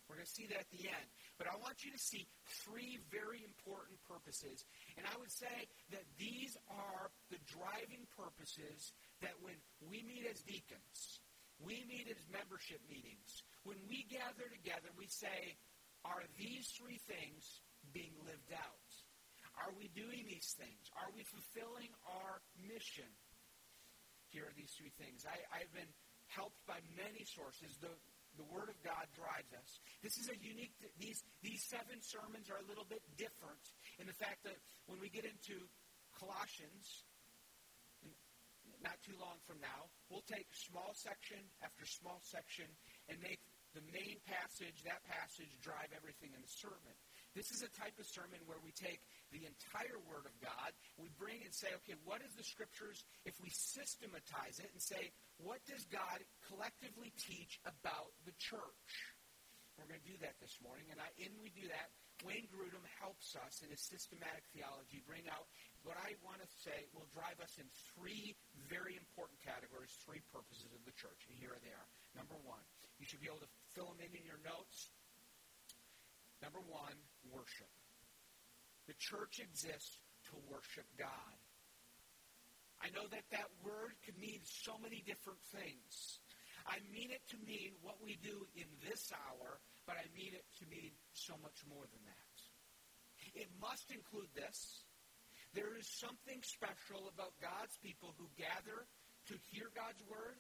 We're 0.07 0.19
going 0.19 0.27
to 0.27 0.35
see 0.35 0.47
that 0.51 0.67
at 0.67 0.71
the 0.75 0.83
end. 0.83 1.07
But 1.39 1.47
I 1.47 1.55
want 1.63 1.87
you 1.87 1.91
to 1.95 2.01
see 2.01 2.27
three 2.67 2.99
very 3.07 3.39
important 3.39 3.95
purposes. 4.03 4.67
And 4.99 5.07
I 5.07 5.15
would 5.15 5.31
say 5.31 5.71
that 5.95 6.03
these 6.19 6.59
are 6.67 7.07
the 7.31 7.39
driving 7.47 8.03
purposes 8.11 8.91
that 9.23 9.33
when 9.39 9.55
we 9.79 10.03
meet 10.03 10.27
as 10.27 10.43
deacons, 10.43 11.23
we 11.63 11.87
meet 11.87 12.11
as 12.11 12.19
membership 12.27 12.83
meetings. 12.91 13.47
When 13.63 13.79
we 13.87 14.03
gather 14.11 14.43
together, 14.51 14.91
we 14.99 15.07
say, 15.07 15.55
are 16.03 16.27
these 16.35 16.67
three 16.75 16.99
things 17.07 17.63
being 17.95 18.11
lived 18.27 18.51
out? 18.51 18.91
Are 19.55 19.71
we 19.77 19.87
doing 19.95 20.27
these 20.27 20.51
things? 20.59 20.83
Are 20.99 21.13
we 21.15 21.23
fulfilling 21.23 21.93
our 22.03 22.43
mission? 22.59 23.07
Here 24.33 24.49
are 24.49 24.55
these 24.57 24.73
three 24.73 24.89
things. 24.97 25.29
I, 25.29 25.37
I've 25.53 25.69
been 25.77 25.93
helped 26.25 26.57
by 26.65 26.81
many 26.97 27.21
sources. 27.21 27.77
The, 27.77 27.93
the 28.33 28.47
Word 28.49 28.73
of 28.73 28.77
God 28.81 29.05
drives 29.13 29.53
us. 29.53 29.77
This 30.01 30.17
is 30.17 30.25
a 30.33 30.37
unique, 30.41 30.73
these, 30.97 31.21
these 31.45 31.61
seven 31.69 32.01
sermons 32.01 32.49
are 32.49 32.57
a 32.57 32.65
little 32.65 32.89
bit 32.89 33.05
different 33.13 33.61
in 34.01 34.09
the 34.09 34.17
fact 34.17 34.41
that 34.49 34.57
when 34.89 34.97
we 34.97 35.13
get 35.13 35.29
into 35.29 35.69
Colossians, 36.17 37.05
not 38.81 38.97
too 39.05 39.15
long 39.21 39.37
from 39.45 39.61
now, 39.61 39.87
we'll 40.09 40.25
take 40.25 40.49
small 40.51 40.91
section 40.97 41.39
after 41.61 41.85
small 41.85 42.17
section 42.25 42.65
and 43.07 43.21
make 43.21 43.39
the 43.77 43.85
main 43.89 44.17
passage, 44.25 44.81
that 44.85 45.01
passage, 45.05 45.49
drive 45.61 45.89
everything 45.93 46.29
in 46.33 46.41
the 46.41 46.51
sermon. 46.51 46.93
This 47.33 47.49
is 47.49 47.65
a 47.65 47.71
type 47.73 47.97
of 47.97 48.05
sermon 48.05 48.37
where 48.45 48.61
we 48.61 48.69
take 48.73 49.01
the 49.33 49.49
entire 49.49 49.97
Word 50.05 50.29
of 50.29 50.35
God, 50.39 50.69
we 51.01 51.09
bring 51.17 51.41
and 51.41 51.49
say, 51.49 51.73
okay, 51.81 51.97
what 52.05 52.21
is 52.21 52.31
the 52.37 52.45
Scriptures? 52.45 53.01
If 53.25 53.33
we 53.41 53.49
systematize 53.49 54.61
it 54.61 54.69
and 54.69 54.79
say, 54.79 55.09
what 55.41 55.59
does 55.65 55.83
God 55.89 56.21
collectively 56.47 57.09
teach 57.17 57.57
about 57.65 58.13
the 58.29 58.37
church? 58.37 58.93
We're 59.75 59.89
going 59.89 60.05
to 60.05 60.11
do 60.13 60.21
that 60.21 60.37
this 60.37 60.53
morning, 60.61 60.85
and 60.93 61.01
in 61.17 61.33
we 61.41 61.49
do 61.49 61.65
that, 61.65 61.89
Wayne 62.21 62.45
Grudem 62.53 62.85
helps 63.01 63.33
us 63.33 63.65
in 63.65 63.73
his 63.73 63.81
systematic 63.81 64.45
theology 64.53 65.01
bring 65.03 65.25
out 65.27 65.49
what 65.81 65.97
I 65.99 66.15
want 66.23 66.39
to 66.39 66.49
say 66.63 66.87
will 66.95 67.09
drive 67.11 67.35
us 67.41 67.57
in 67.59 67.67
three 67.97 68.37
very 68.69 68.95
important 68.95 69.41
categories, 69.43 69.91
three 70.05 70.23
purposes 70.31 70.71
of 70.71 70.79
the 70.85 70.95
church. 70.95 71.25
And 71.27 71.35
here 71.35 71.57
they 71.59 71.73
are. 71.73 71.89
Number 72.15 72.37
one, 72.45 72.63
you 73.01 73.09
should 73.09 73.19
be 73.19 73.27
able 73.27 73.43
to 73.43 73.51
fill 73.75 73.91
them 73.91 73.99
in 73.99 74.13
in 74.15 74.23
your 74.23 74.39
notes. 74.45 74.93
Number 76.39 76.63
one, 76.69 76.95
worship. 77.27 77.67
The 78.87 78.97
church 78.99 79.39
exists 79.39 79.97
to 80.31 80.35
worship 80.51 80.85
God. 80.97 81.37
I 82.83 82.91
know 82.91 83.07
that 83.07 83.23
that 83.31 83.47
word 83.63 83.95
could 84.03 84.19
mean 84.19 84.43
so 84.43 84.75
many 84.83 84.99
different 85.07 85.39
things. 85.55 86.19
I 86.67 86.83
mean 86.91 87.11
it 87.11 87.23
to 87.31 87.39
mean 87.47 87.75
what 87.79 87.99
we 88.03 88.19
do 88.19 88.47
in 88.55 88.67
this 88.83 89.11
hour, 89.11 89.59
but 89.87 89.95
I 89.95 90.07
mean 90.15 90.35
it 90.35 90.47
to 90.59 90.65
mean 90.67 90.91
so 91.15 91.35
much 91.39 91.63
more 91.67 91.87
than 91.87 92.03
that. 92.03 92.35
It 93.35 93.47
must 93.59 93.87
include 93.91 94.31
this. 94.35 94.83
There 95.55 95.75
is 95.79 95.87
something 95.87 96.43
special 96.43 97.07
about 97.07 97.39
God's 97.39 97.77
people 97.79 98.15
who 98.19 98.27
gather 98.35 98.83
to 99.31 99.35
hear 99.51 99.71
God's 99.71 100.03
word, 100.09 100.39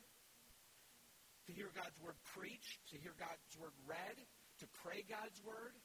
to 1.47 1.51
hear 1.53 1.71
God's 1.71 1.95
word 2.03 2.19
preached, 2.35 2.81
to 2.91 2.97
hear 2.99 3.15
God's 3.15 3.55
word 3.55 3.75
read, 3.87 4.17
to 4.59 4.65
pray 4.83 5.05
God's 5.07 5.39
word, 5.43 5.75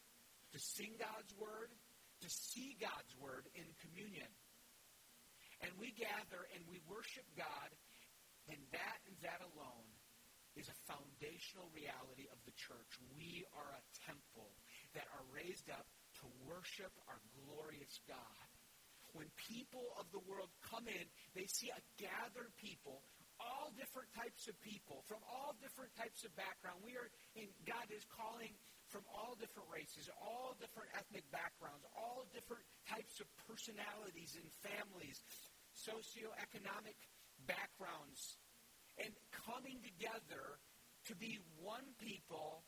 to 0.52 0.58
sing 0.58 0.96
God's 0.98 1.34
word, 1.38 1.70
to 2.22 2.28
see 2.30 2.76
God's 2.80 3.14
word 3.18 3.46
in 3.54 3.66
communion. 3.82 4.28
And 5.62 5.74
we 5.78 5.90
gather 5.98 6.46
and 6.54 6.62
we 6.70 6.78
worship 6.86 7.26
God, 7.34 7.70
and 8.46 8.58
that 8.70 8.98
and 9.10 9.16
that 9.26 9.42
alone 9.54 9.90
is 10.54 10.70
a 10.70 10.78
foundational 10.86 11.70
reality 11.74 12.30
of 12.30 12.38
the 12.46 12.54
church. 12.54 12.90
We 13.14 13.46
are 13.54 13.70
a 13.74 13.82
temple 14.06 14.50
that 14.94 15.06
are 15.14 15.26
raised 15.34 15.70
up 15.70 15.86
to 16.22 16.24
worship 16.46 16.90
our 17.06 17.18
glorious 17.42 17.98
God. 18.06 18.46
When 19.14 19.30
people 19.50 19.94
of 19.98 20.06
the 20.14 20.22
world 20.26 20.50
come 20.62 20.86
in, 20.86 21.06
they 21.34 21.46
see 21.46 21.70
a 21.70 21.80
gathered 21.98 22.54
people 22.58 23.02
all 23.38 23.70
different 23.78 24.10
types 24.18 24.50
of 24.50 24.58
people 24.60 25.06
from 25.06 25.22
all 25.30 25.54
different 25.62 25.94
types 25.94 26.26
of 26.26 26.34
background. 26.34 26.82
We 26.82 26.98
are 26.98 27.06
in 27.38 27.46
God 27.62 27.86
is 27.94 28.02
calling 28.10 28.50
from 28.88 29.04
all 29.12 29.36
different 29.36 29.68
races, 29.68 30.08
all 30.16 30.56
different 30.56 30.88
ethnic 30.96 31.28
backgrounds, 31.28 31.84
all 31.92 32.24
different 32.32 32.64
types 32.88 33.20
of 33.20 33.28
personalities 33.44 34.36
and 34.40 34.48
families, 34.64 35.20
socioeconomic 35.76 36.96
backgrounds, 37.44 38.40
and 38.96 39.12
coming 39.30 39.78
together 39.84 40.58
to 41.06 41.14
be 41.16 41.38
one 41.60 41.84
people 42.00 42.64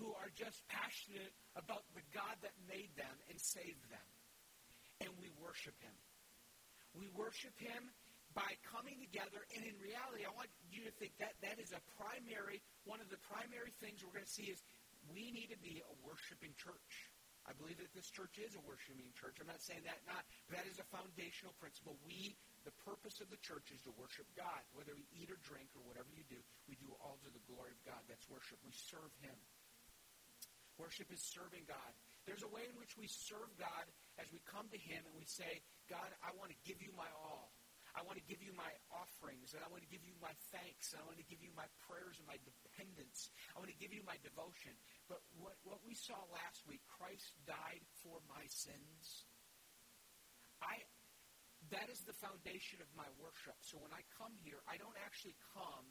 who 0.00 0.10
are 0.16 0.32
just 0.34 0.64
passionate 0.72 1.36
about 1.54 1.84
the 1.92 2.02
God 2.10 2.34
that 2.40 2.56
made 2.64 2.90
them 2.96 3.16
and 3.28 3.36
saved 3.38 3.84
them. 3.92 4.08
And 5.04 5.10
we 5.20 5.28
worship 5.36 5.76
Him. 5.78 5.96
We 6.96 7.12
worship 7.12 7.54
Him 7.60 7.92
by 8.32 8.56
coming 8.64 8.96
together, 9.04 9.44
and 9.52 9.60
in 9.60 9.76
reality, 9.76 10.24
I 10.24 10.32
want 10.32 10.48
you 10.72 10.88
to 10.88 10.92
think 10.96 11.12
that 11.20 11.36
that 11.44 11.60
is 11.60 11.76
a 11.76 11.82
primary, 12.00 12.64
one 12.88 13.04
of 13.04 13.12
the 13.12 13.20
primary 13.28 13.76
things 13.76 14.00
we're 14.00 14.16
going 14.16 14.24
to 14.24 14.36
see 14.40 14.48
is 14.48 14.64
we 15.10 15.30
need 15.34 15.50
to 15.50 15.60
be 15.60 15.82
a 15.82 15.94
worshiping 16.04 16.54
church. 16.54 17.10
I 17.42 17.50
believe 17.58 17.82
that 17.82 17.90
this 17.90 18.06
church 18.06 18.38
is 18.38 18.54
a 18.54 18.62
worshiping 18.62 19.10
church. 19.18 19.42
I'm 19.42 19.50
not 19.50 19.58
saying 19.58 19.82
that 19.82 19.98
not. 20.06 20.22
That 20.54 20.62
is 20.70 20.78
a 20.78 20.86
foundational 20.94 21.50
principle. 21.58 21.98
We, 22.06 22.38
the 22.62 22.74
purpose 22.86 23.18
of 23.18 23.34
the 23.34 23.40
church 23.42 23.74
is 23.74 23.82
to 23.82 23.92
worship 23.98 24.30
God. 24.38 24.62
Whether 24.70 24.94
we 24.94 25.10
eat 25.10 25.26
or 25.26 25.38
drink 25.42 25.74
or 25.74 25.82
whatever 25.82 26.06
you 26.14 26.22
do, 26.30 26.38
we 26.70 26.78
do 26.78 26.94
all 27.02 27.18
to 27.26 27.30
the 27.34 27.42
glory 27.50 27.74
of 27.74 27.82
God. 27.82 27.98
That's 28.06 28.30
worship. 28.30 28.62
We 28.62 28.70
serve 28.70 29.10
Him. 29.18 29.34
Worship 30.78 31.10
is 31.10 31.18
serving 31.18 31.66
God. 31.66 31.92
There's 32.30 32.46
a 32.46 32.52
way 32.54 32.62
in 32.62 32.78
which 32.78 32.94
we 32.94 33.10
serve 33.10 33.50
God 33.58 33.90
as 34.22 34.30
we 34.30 34.38
come 34.46 34.70
to 34.70 34.78
Him 34.78 35.02
and 35.02 35.14
we 35.18 35.26
say, 35.26 35.66
God, 35.90 36.06
I 36.22 36.30
want 36.38 36.54
to 36.54 36.58
give 36.62 36.78
you 36.78 36.94
my 36.94 37.10
all. 37.18 37.50
I 37.92 38.00
want 38.08 38.16
to 38.16 38.24
give 38.24 38.40
you 38.40 38.56
my 38.56 38.72
offerings, 38.88 39.52
and 39.52 39.60
I 39.60 39.68
want 39.68 39.84
to 39.84 39.90
give 39.92 40.00
you 40.00 40.16
my 40.16 40.32
thanks, 40.48 40.96
and 40.96 41.00
I 41.00 41.04
want 41.04 41.20
to 41.20 41.28
give 41.28 41.44
you 41.44 41.52
my 41.52 41.68
prayers 41.84 42.16
and 42.16 42.24
my 42.24 42.40
dependence. 42.40 43.28
I 43.52 43.60
want 43.60 43.68
to 43.68 43.76
give 43.76 43.92
you 43.92 44.00
my 44.08 44.16
devotion. 44.24 44.72
But 45.12 45.20
what, 45.36 45.60
what 45.64 45.84
we 45.84 45.92
saw 45.92 46.16
last 46.32 46.64
week, 46.64 46.80
Christ 46.88 47.36
died 47.44 47.84
for 48.00 48.24
my 48.28 48.48
sins. 48.48 49.28
I 50.64 50.80
that 51.70 51.88
is 51.88 52.04
the 52.04 52.16
foundation 52.20 52.84
of 52.84 52.90
my 52.92 53.08
worship. 53.16 53.56
So 53.64 53.80
when 53.80 53.94
I 53.96 54.02
come 54.18 54.34
here, 54.44 54.60
I 54.68 54.76
don't 54.76 54.98
actually 55.00 55.38
come 55.56 55.86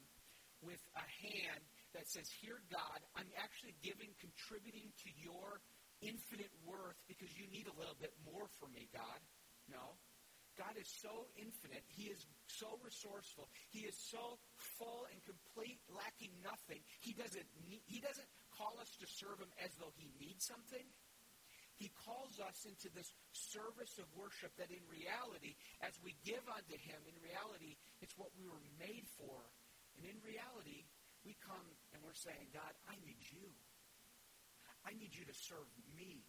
with 0.62 0.82
a 0.94 1.06
hand 1.26 1.64
that 1.98 2.06
says, 2.06 2.30
Here, 2.30 2.62
God, 2.70 3.00
I'm 3.18 3.30
actually 3.42 3.74
giving, 3.82 4.14
contributing 4.22 4.94
to 5.06 5.10
your 5.18 5.58
infinite 6.06 6.54
worth 6.66 6.98
because 7.10 7.30
you 7.34 7.50
need 7.50 7.66
a 7.66 7.76
little 7.78 7.98
bit 7.98 8.14
more 8.22 8.46
from 8.62 8.74
me, 8.74 8.90
God. 8.94 9.22
No. 9.70 9.98
God 10.62 10.78
is 10.78 10.86
so 11.02 11.26
infinite. 11.34 11.82
He 11.90 12.14
is 12.14 12.22
so 12.46 12.78
resourceful. 12.86 13.50
He 13.74 13.90
is 13.90 13.98
so 13.98 14.38
full 14.78 15.10
and 15.10 15.18
complete, 15.26 15.82
lacking 15.90 16.30
nothing. 16.46 16.86
He 17.02 17.18
doesn't 17.18 17.50
need, 17.66 17.82
he 17.90 17.98
doesn't 17.98 18.30
call 18.54 18.78
us 18.78 18.94
to 19.02 19.10
serve 19.10 19.42
him 19.42 19.50
as 19.58 19.74
though 19.82 19.90
he 19.98 20.14
needs 20.22 20.46
something. 20.46 20.86
He 21.82 21.90
calls 22.06 22.38
us 22.38 22.70
into 22.70 22.94
this 22.94 23.10
service 23.34 23.98
of 23.98 24.06
worship 24.14 24.54
that 24.62 24.70
in 24.70 24.86
reality, 24.86 25.58
as 25.82 25.98
we 26.06 26.14
give 26.22 26.46
unto 26.46 26.78
him, 26.78 27.02
in 27.10 27.18
reality, 27.26 27.74
it's 28.06 28.14
what 28.14 28.30
we 28.38 28.46
were 28.46 28.62
made 28.78 29.10
for. 29.18 29.42
And 29.98 30.06
in 30.06 30.22
reality, 30.22 30.86
we 31.26 31.34
come 31.42 31.66
and 31.90 32.06
we're 32.06 32.14
saying, 32.14 32.54
God, 32.54 32.70
I 32.86 32.94
need 33.02 33.18
you. 33.34 33.50
I 34.86 34.94
need 34.94 35.18
you 35.18 35.26
to 35.26 35.34
serve 35.34 35.66
me. 35.98 36.22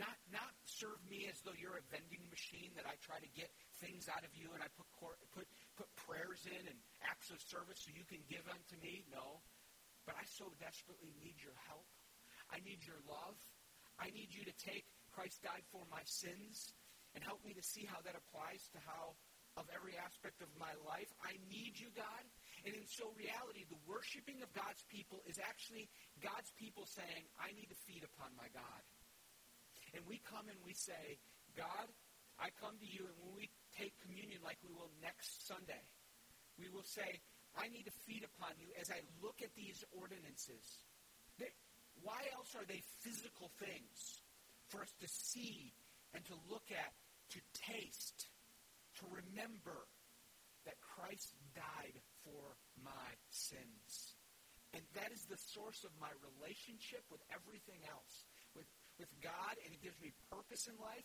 Not, 0.00 0.16
not 0.28 0.52
serve 0.64 1.00
me 1.08 1.24
as 1.28 1.40
though 1.40 1.56
you're 1.56 1.80
a 1.80 1.84
vending 1.88 2.24
machine 2.28 2.72
that 2.76 2.84
I 2.84 3.00
try 3.00 3.16
to 3.16 3.30
get 3.32 3.48
things 3.80 4.08
out 4.08 4.24
of 4.24 4.32
you 4.32 4.48
and 4.52 4.60
I 4.60 4.68
put, 4.76 4.88
put, 5.32 5.48
put 5.76 5.88
prayers 6.08 6.44
in 6.48 6.62
and 6.66 6.78
acts 7.04 7.28
of 7.28 7.40
service 7.40 7.84
so 7.84 7.92
you 7.92 8.06
can 8.08 8.20
give 8.26 8.44
unto 8.48 8.76
me. 8.80 9.04
No. 9.12 9.44
But 10.08 10.16
I 10.16 10.24
so 10.24 10.48
desperately 10.62 11.12
need 11.18 11.36
your 11.42 11.56
help. 11.66 11.86
I 12.48 12.62
need 12.62 12.84
your 12.86 13.00
love. 13.10 13.36
I 13.98 14.12
need 14.12 14.30
you 14.30 14.44
to 14.46 14.54
take 14.60 14.86
Christ 15.16 15.40
died 15.40 15.64
for 15.72 15.80
my 15.88 16.04
sins 16.04 16.76
and 17.16 17.24
help 17.24 17.40
me 17.40 17.56
to 17.56 17.64
see 17.64 17.88
how 17.88 18.04
that 18.04 18.12
applies 18.12 18.68
to 18.76 18.78
how 18.84 19.16
of 19.56 19.64
every 19.72 19.96
aspect 19.96 20.44
of 20.44 20.52
my 20.60 20.76
life. 20.84 21.08
I 21.24 21.40
need 21.48 21.80
you, 21.80 21.88
God. 21.96 22.24
And 22.68 22.76
in 22.76 22.84
so 22.84 23.08
reality, 23.16 23.64
the 23.72 23.80
worshiping 23.88 24.44
of 24.44 24.52
God's 24.52 24.84
people 24.92 25.24
is 25.24 25.40
actually 25.40 25.88
God's 26.20 26.52
people 26.60 26.84
saying, 26.84 27.24
I 27.40 27.56
need 27.56 27.72
to 27.72 27.78
feed 27.88 28.04
upon 28.04 28.36
my 28.36 28.52
God. 28.52 28.82
And 29.96 30.04
we 30.04 30.20
come 30.28 30.52
and 30.52 30.60
we 30.60 30.76
say, 30.76 31.16
God, 31.56 31.88
I 32.36 32.52
come 32.60 32.76
to 32.76 32.84
you, 32.84 33.08
and 33.08 33.16
when 33.16 33.32
we 33.32 33.48
take 33.76 33.92
communion 34.00 34.40
like 34.40 34.56
we 34.64 34.72
will 34.72 34.90
next 35.04 35.46
Sunday, 35.46 35.84
we 36.56 36.72
will 36.72 36.84
say, 36.84 37.20
I 37.56 37.68
need 37.68 37.84
to 37.88 37.94
feed 38.04 38.24
upon 38.24 38.56
you 38.60 38.72
as 38.80 38.90
I 38.90 39.00
look 39.20 39.40
at 39.40 39.52
these 39.56 39.84
ordinances. 39.92 40.84
They, 41.38 41.52
why 42.00 42.20
else 42.32 42.52
are 42.56 42.64
they 42.64 42.80
physical 43.00 43.52
things 43.60 44.20
for 44.68 44.80
us 44.80 44.92
to 45.00 45.08
see 45.08 45.72
and 46.12 46.24
to 46.26 46.36
look 46.48 46.68
at, 46.72 46.92
to 47.36 47.40
taste, 47.72 48.28
to 49.00 49.04
remember 49.08 49.88
that 50.64 50.76
Christ 50.80 51.36
died 51.56 51.96
for 52.24 52.56
my 52.80 53.08
sins? 53.28 54.16
And 54.72 54.84
that 54.92 55.08
is 55.12 55.24
the 55.24 55.40
source 55.40 55.84
of 55.84 55.92
my 55.96 56.12
relationship 56.20 57.04
with 57.08 57.24
everything 57.32 57.80
else 57.88 58.28
with 58.96 59.12
God 59.20 59.54
and 59.64 59.74
it 59.76 59.80
gives 59.84 60.00
me 60.00 60.12
purpose 60.32 60.66
in 60.66 60.76
life, 60.80 61.04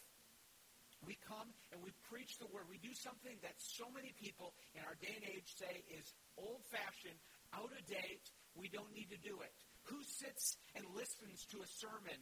we 1.06 1.18
come 1.26 1.50
and 1.74 1.82
we 1.82 1.92
preach 2.10 2.38
the 2.38 2.50
word. 2.54 2.70
We 2.70 2.78
do 2.78 2.94
something 2.94 3.34
that 3.42 3.58
so 3.58 3.90
many 3.90 4.14
people 4.18 4.54
in 4.78 4.86
our 4.86 4.98
day 5.02 5.14
and 5.18 5.26
age 5.26 5.50
say 5.58 5.82
is 5.90 6.14
old 6.38 6.62
fashioned, 6.70 7.18
out 7.54 7.70
of 7.74 7.82
date. 7.90 8.26
We 8.54 8.70
don't 8.70 8.92
need 8.94 9.10
to 9.10 9.22
do 9.22 9.42
it. 9.42 9.54
Who 9.90 9.98
sits 10.06 10.58
and 10.78 10.86
listens 10.94 11.48
to 11.56 11.64
a 11.64 11.70
sermon 11.82 12.20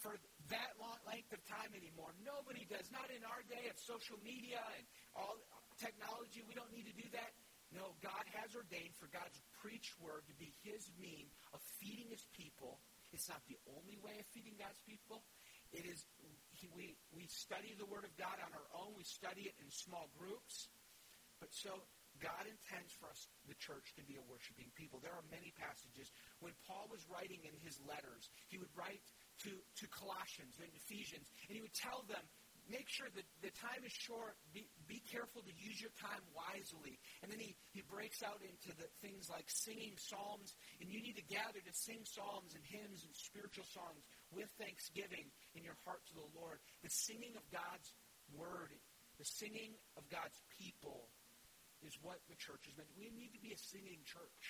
for 0.00 0.16
that 0.48 0.72
long 0.80 0.96
length 1.04 1.30
of 1.36 1.44
time 1.44 1.76
anymore? 1.76 2.16
Nobody 2.24 2.64
does. 2.64 2.88
Not 2.88 3.12
in 3.12 3.20
our 3.28 3.44
day 3.52 3.68
of 3.68 3.76
social 3.76 4.16
media 4.24 4.64
and 4.80 4.84
all 5.12 5.36
technology. 5.76 6.40
We 6.48 6.56
don't 6.56 6.72
need 6.72 6.88
to 6.88 6.96
do 6.96 7.08
that. 7.12 7.36
No, 7.70 7.94
God 8.02 8.26
has 8.34 8.56
ordained 8.56 8.98
for 8.98 9.06
God's 9.12 9.38
preached 9.62 9.94
word 10.02 10.26
to 10.26 10.34
be 10.40 10.50
his 10.66 10.90
mean 10.98 11.30
of 11.54 11.62
feeding 11.78 12.10
his 12.10 12.26
people 12.34 12.82
it's 13.12 13.28
not 13.28 13.42
the 13.50 13.58
only 13.74 13.98
way 14.02 14.14
of 14.22 14.26
feeding 14.30 14.54
God's 14.54 14.78
people. 14.86 15.22
It 15.74 15.86
is 15.86 16.06
we 16.74 16.98
we 17.16 17.24
study 17.30 17.72
the 17.78 17.88
Word 17.88 18.04
of 18.04 18.12
God 18.20 18.36
on 18.44 18.52
our 18.52 18.68
own. 18.76 18.92
We 18.92 19.04
study 19.08 19.48
it 19.48 19.56
in 19.62 19.68
small 19.72 20.12
groups. 20.20 20.68
But 21.40 21.56
so 21.56 21.72
God 22.20 22.44
intends 22.44 22.92
for 23.00 23.08
us, 23.08 23.32
the 23.48 23.56
church, 23.56 23.96
to 23.96 24.04
be 24.04 24.20
a 24.20 24.24
worshiping 24.28 24.68
people. 24.76 25.00
There 25.00 25.16
are 25.16 25.24
many 25.32 25.56
passages. 25.56 26.12
When 26.44 26.52
Paul 26.68 26.84
was 26.92 27.00
writing 27.08 27.40
in 27.48 27.56
his 27.64 27.80
letters, 27.88 28.28
he 28.52 28.60
would 28.60 28.72
write 28.76 29.00
to, 29.48 29.50
to 29.56 29.84
Colossians 29.88 30.60
and 30.60 30.68
Ephesians, 30.76 31.32
and 31.48 31.56
he 31.56 31.64
would 31.64 31.72
tell 31.72 32.04
them, 32.04 32.20
make 32.68 32.86
sure 32.92 33.08
that 33.16 33.26
the 33.40 33.50
time 33.56 33.82
is 33.82 33.90
short. 33.90 34.36
Be, 34.52 34.68
be 34.86 35.02
careful 35.08 35.42
to 35.42 35.54
use 35.58 35.80
your 35.80 35.90
time 35.98 36.22
wisely. 36.30 37.00
And 37.24 37.32
then 37.32 37.40
he, 37.40 37.56
he 37.72 37.82
breaks 37.88 38.22
out 38.22 38.38
into 38.44 38.70
the 38.78 38.86
things 39.02 39.26
like 39.26 39.48
singing 39.48 39.98
psalms. 39.98 40.54
And 40.78 40.86
you 40.86 41.02
need 41.02 41.18
to 41.18 41.26
gather 41.26 41.58
to 41.58 41.74
sing 41.74 42.04
psalms 42.06 42.54
and 42.54 42.62
hymns 42.62 43.02
and 43.02 43.10
spiritual 43.16 43.66
songs 43.74 44.04
with 44.34 44.50
thanksgiving 44.58 45.28
in 45.54 45.62
your 45.66 45.78
heart 45.86 46.02
to 46.10 46.14
the 46.14 46.30
Lord. 46.38 46.62
The 46.82 46.92
singing 46.92 47.34
of 47.34 47.44
God's 47.50 47.94
word, 48.34 48.74
the 49.18 49.26
singing 49.26 49.74
of 49.98 50.06
God's 50.08 50.38
people 50.56 51.10
is 51.82 51.96
what 52.04 52.20
the 52.28 52.36
church 52.36 52.68
is 52.68 52.76
meant. 52.76 52.90
We 52.94 53.10
need 53.10 53.32
to 53.34 53.42
be 53.42 53.50
a 53.50 53.60
singing 53.60 54.00
church. 54.04 54.44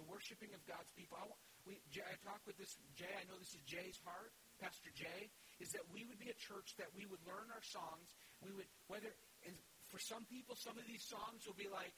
The 0.00 0.08
worshiping 0.08 0.54
of 0.56 0.62
God's 0.64 0.88
people. 0.96 1.20
I, 1.20 1.28
we, 1.68 1.76
I 2.00 2.16
talk 2.24 2.40
with 2.48 2.56
this 2.56 2.74
Jay. 2.96 3.12
I 3.12 3.28
know 3.28 3.36
this 3.36 3.52
is 3.52 3.62
Jay's 3.68 4.00
heart, 4.02 4.32
Pastor 4.62 4.90
Jay 4.94 5.28
is 5.62 5.70
that 5.78 5.86
we 5.94 6.02
would 6.10 6.18
be 6.18 6.26
a 6.26 6.38
church 6.38 6.74
that 6.74 6.90
we 6.90 7.06
would 7.06 7.22
learn 7.22 7.46
our 7.54 7.62
songs. 7.62 8.10
We 8.42 8.50
would, 8.50 8.66
whether, 8.90 9.14
and 9.46 9.54
for 9.86 10.02
some 10.02 10.26
people, 10.26 10.58
some 10.58 10.74
of 10.74 10.82
these 10.90 11.06
songs 11.06 11.46
will 11.46 11.58
be 11.58 11.70
like, 11.70 11.94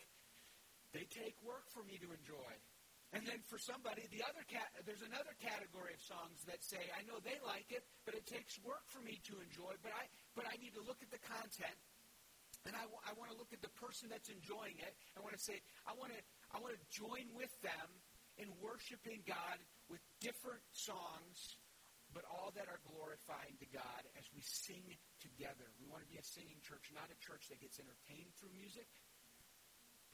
they 0.92 1.09
take 1.09 1.35
work 1.40 1.64
for 1.72 1.81
me 1.88 1.96
to 2.05 2.09
enjoy. 2.12 2.53
And 3.14 3.22
then 3.22 3.38
for 3.46 3.62
somebody, 3.62 4.11
the 4.11 4.27
other 4.27 4.42
cat, 4.50 4.74
there's 4.83 5.07
another 5.07 5.38
category 5.38 5.94
of 5.94 6.03
songs 6.03 6.42
that 6.50 6.66
say, 6.66 6.83
I 6.98 7.07
know 7.07 7.22
they 7.22 7.38
like 7.46 7.70
it, 7.70 7.87
but 8.03 8.18
it 8.18 8.27
takes 8.27 8.59
work 8.66 8.83
for 8.90 8.98
me 9.07 9.22
to 9.31 9.38
enjoy. 9.38 9.79
But 9.87 9.94
I, 9.94 10.11
but 10.35 10.50
I 10.50 10.59
need 10.59 10.74
to 10.74 10.83
look 10.83 10.98
at 10.98 11.14
the 11.14 11.22
content, 11.22 11.79
and 12.66 12.74
I, 12.74 12.83
I 13.07 13.14
want 13.14 13.31
to 13.31 13.38
look 13.38 13.55
at 13.55 13.62
the 13.62 13.70
person 13.79 14.11
that's 14.11 14.35
enjoying 14.35 14.83
it. 14.83 14.98
I 15.14 15.22
want 15.22 15.38
to 15.38 15.42
say, 15.42 15.62
I 15.87 15.94
want 15.94 16.11
to, 16.11 16.20
I 16.50 16.59
want 16.59 16.74
to 16.74 16.83
join 16.90 17.31
with 17.38 17.55
them 17.62 17.88
in 18.35 18.50
worshiping 18.59 19.22
God 19.22 19.62
with 19.87 20.03
different 20.18 20.66
songs 20.74 21.62
but 22.14 22.22
all 22.31 22.55
that 22.55 22.70
are 22.70 22.79
glorifying 22.87 23.59
to 23.59 23.66
God 23.74 24.03
as 24.14 24.22
we 24.31 24.38
sing 24.38 24.87
together. 25.18 25.66
We 25.83 25.90
want 25.90 26.07
to 26.07 26.11
be 26.11 26.14
a 26.14 26.22
singing 26.22 26.62
church, 26.62 26.94
not 26.94 27.11
a 27.11 27.18
church 27.18 27.50
that 27.50 27.59
gets 27.59 27.83
entertained 27.83 28.31
through 28.38 28.55
music, 28.55 28.87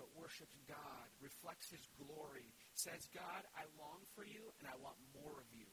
but 0.01 0.09
worships 0.17 0.57
God, 0.65 1.09
reflects 1.21 1.69
His 1.69 1.85
glory, 2.01 2.49
says, 2.81 3.13
God, 3.13 3.45
I 3.53 3.69
long 3.77 4.01
for 4.17 4.25
you 4.25 4.57
and 4.57 4.65
I 4.65 4.77
want 4.81 4.97
more 5.13 5.37
of 5.37 5.49
you. 5.53 5.69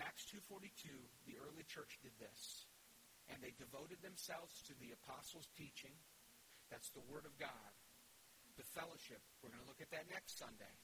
Acts 0.00 0.24
2.42, 0.32 0.88
the 1.28 1.36
early 1.36 1.68
church 1.68 2.00
did 2.00 2.16
this. 2.16 2.64
And 3.28 3.38
they 3.44 3.52
devoted 3.60 4.00
themselves 4.00 4.64
to 4.66 4.74
the 4.80 4.96
apostles' 4.96 5.52
teaching. 5.54 5.92
That's 6.72 6.88
the 6.96 7.04
Word 7.12 7.28
of 7.28 7.36
God. 7.36 7.72
The 8.56 8.66
fellowship. 8.72 9.20
We're 9.44 9.52
going 9.52 9.62
to 9.62 9.70
look 9.70 9.84
at 9.84 9.92
that 9.92 10.08
next 10.08 10.40
Sunday 10.40 10.74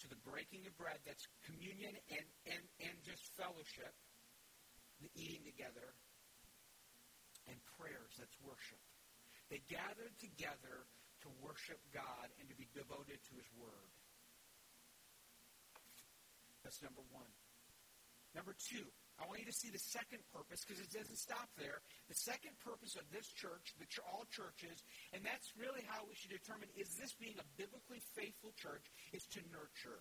to 0.00 0.08
the 0.08 0.22
breaking 0.24 0.64
of 0.64 0.72
bread, 0.80 0.96
that's 1.04 1.28
communion 1.44 1.92
and, 2.08 2.26
and, 2.48 2.64
and 2.80 2.94
just 3.04 3.20
fellowship, 3.36 3.92
the 4.96 5.12
eating 5.12 5.44
together, 5.44 5.92
and 7.44 7.60
prayers, 7.76 8.16
that's 8.16 8.32
worship. 8.40 8.80
They 9.52 9.60
gathered 9.68 10.16
together 10.16 10.88
to 11.22 11.28
worship 11.40 11.80
God 11.92 12.28
and 12.40 12.48
to 12.48 12.56
be 12.56 12.68
devoted 12.72 13.20
to 13.20 13.32
His 13.36 13.48
Word. 13.56 13.90
That's 16.64 16.80
number 16.82 17.02
one. 17.10 17.28
Number 18.34 18.54
two, 18.54 18.86
I 19.18 19.26
want 19.26 19.42
you 19.42 19.50
to 19.50 19.60
see 19.60 19.68
the 19.68 19.82
second 19.82 20.22
purpose 20.32 20.64
because 20.64 20.80
it 20.80 20.88
doesn't 20.88 21.18
stop 21.18 21.50
there. 21.58 21.82
The 22.08 22.16
second 22.16 22.56
purpose 22.62 22.96
of 22.96 23.04
this 23.12 23.28
church, 23.28 23.74
the 23.76 23.84
ch- 23.90 24.00
all 24.06 24.24
churches, 24.32 24.80
and 25.12 25.20
that's 25.20 25.52
really 25.60 25.84
how 25.84 26.06
we 26.08 26.16
should 26.16 26.32
determine 26.32 26.70
is 26.78 26.96
this 26.96 27.12
being 27.18 27.36
a 27.36 27.46
biblically 27.60 28.00
faithful 28.16 28.54
church, 28.56 28.86
is 29.12 29.26
to 29.36 29.44
nurture. 29.50 30.00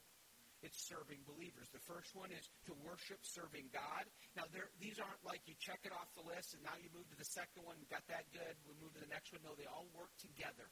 It's 0.64 0.88
serving 0.92 1.24
believers. 1.24 1.72
The 1.72 1.84
first 1.88 2.12
one 2.16 2.32
is 2.36 2.52
to 2.68 2.76
worship, 2.84 3.24
serving 3.24 3.72
God. 3.72 4.04
Now, 4.36 4.44
these 4.80 5.00
aren't 5.00 5.24
like 5.24 5.40
you 5.48 5.56
check 5.56 5.80
it 5.88 5.96
off 5.96 6.12
the 6.16 6.28
list 6.28 6.56
and 6.56 6.64
now 6.64 6.76
you 6.80 6.92
move 6.92 7.08
to 7.12 7.20
the 7.20 7.28
second 7.28 7.64
one, 7.64 7.80
got 7.88 8.04
that 8.12 8.28
good, 8.36 8.56
we 8.68 8.76
move 8.80 8.92
to 9.00 9.04
the 9.04 9.12
next 9.12 9.32
one. 9.32 9.40
No, 9.44 9.56
they 9.56 9.68
all 9.72 9.88
work 9.96 10.12
together. 10.20 10.68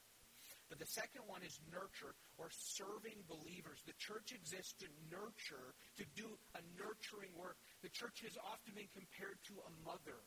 But 0.68 0.78
the 0.78 0.88
second 0.88 1.24
one 1.24 1.40
is 1.40 1.64
nurture 1.72 2.12
or 2.36 2.52
serving 2.52 3.24
believers. 3.24 3.80
The 3.88 3.96
church 3.96 4.36
exists 4.36 4.76
to 4.84 4.88
nurture, 5.08 5.72
to 5.96 6.04
do 6.12 6.28
a 6.52 6.62
nurturing 6.76 7.32
work. 7.32 7.56
The 7.80 7.88
church 7.88 8.20
has 8.24 8.36
often 8.44 8.76
been 8.76 8.92
compared 8.92 9.40
to 9.48 9.64
a 9.64 9.72
mother. 9.80 10.20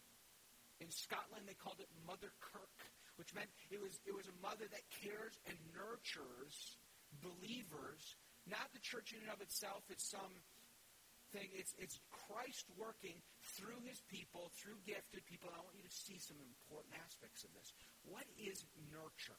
In 0.82 0.90
Scotland, 0.90 1.46
they 1.46 1.54
called 1.54 1.78
it 1.78 1.94
Mother 2.10 2.34
Kirk, 2.42 2.78
which 3.22 3.38
meant 3.38 3.54
it 3.70 3.78
was, 3.78 4.02
it 4.10 4.18
was 4.18 4.26
a 4.26 4.42
mother 4.42 4.66
that 4.66 4.86
cares 4.90 5.38
and 5.46 5.58
nurtures 5.78 6.82
believers. 7.22 8.18
Not 8.50 8.74
the 8.74 8.82
church 8.82 9.14
in 9.14 9.22
and 9.22 9.30
of 9.30 9.46
itself. 9.46 9.86
It's 9.94 10.10
some 10.10 10.42
thing. 11.30 11.54
It's, 11.54 11.78
it's 11.78 12.02
Christ 12.10 12.66
working 12.74 13.22
through 13.54 13.78
his 13.86 14.02
people, 14.10 14.50
through 14.58 14.82
gifted 14.90 15.22
people. 15.30 15.54
And 15.54 15.58
I 15.60 15.64
want 15.64 15.78
you 15.78 15.86
to 15.86 15.94
see 15.94 16.18
some 16.18 16.42
important 16.42 16.98
aspects 16.98 17.46
of 17.46 17.54
this. 17.54 17.78
What 18.02 18.26
is 18.42 18.66
nurture? 18.90 19.38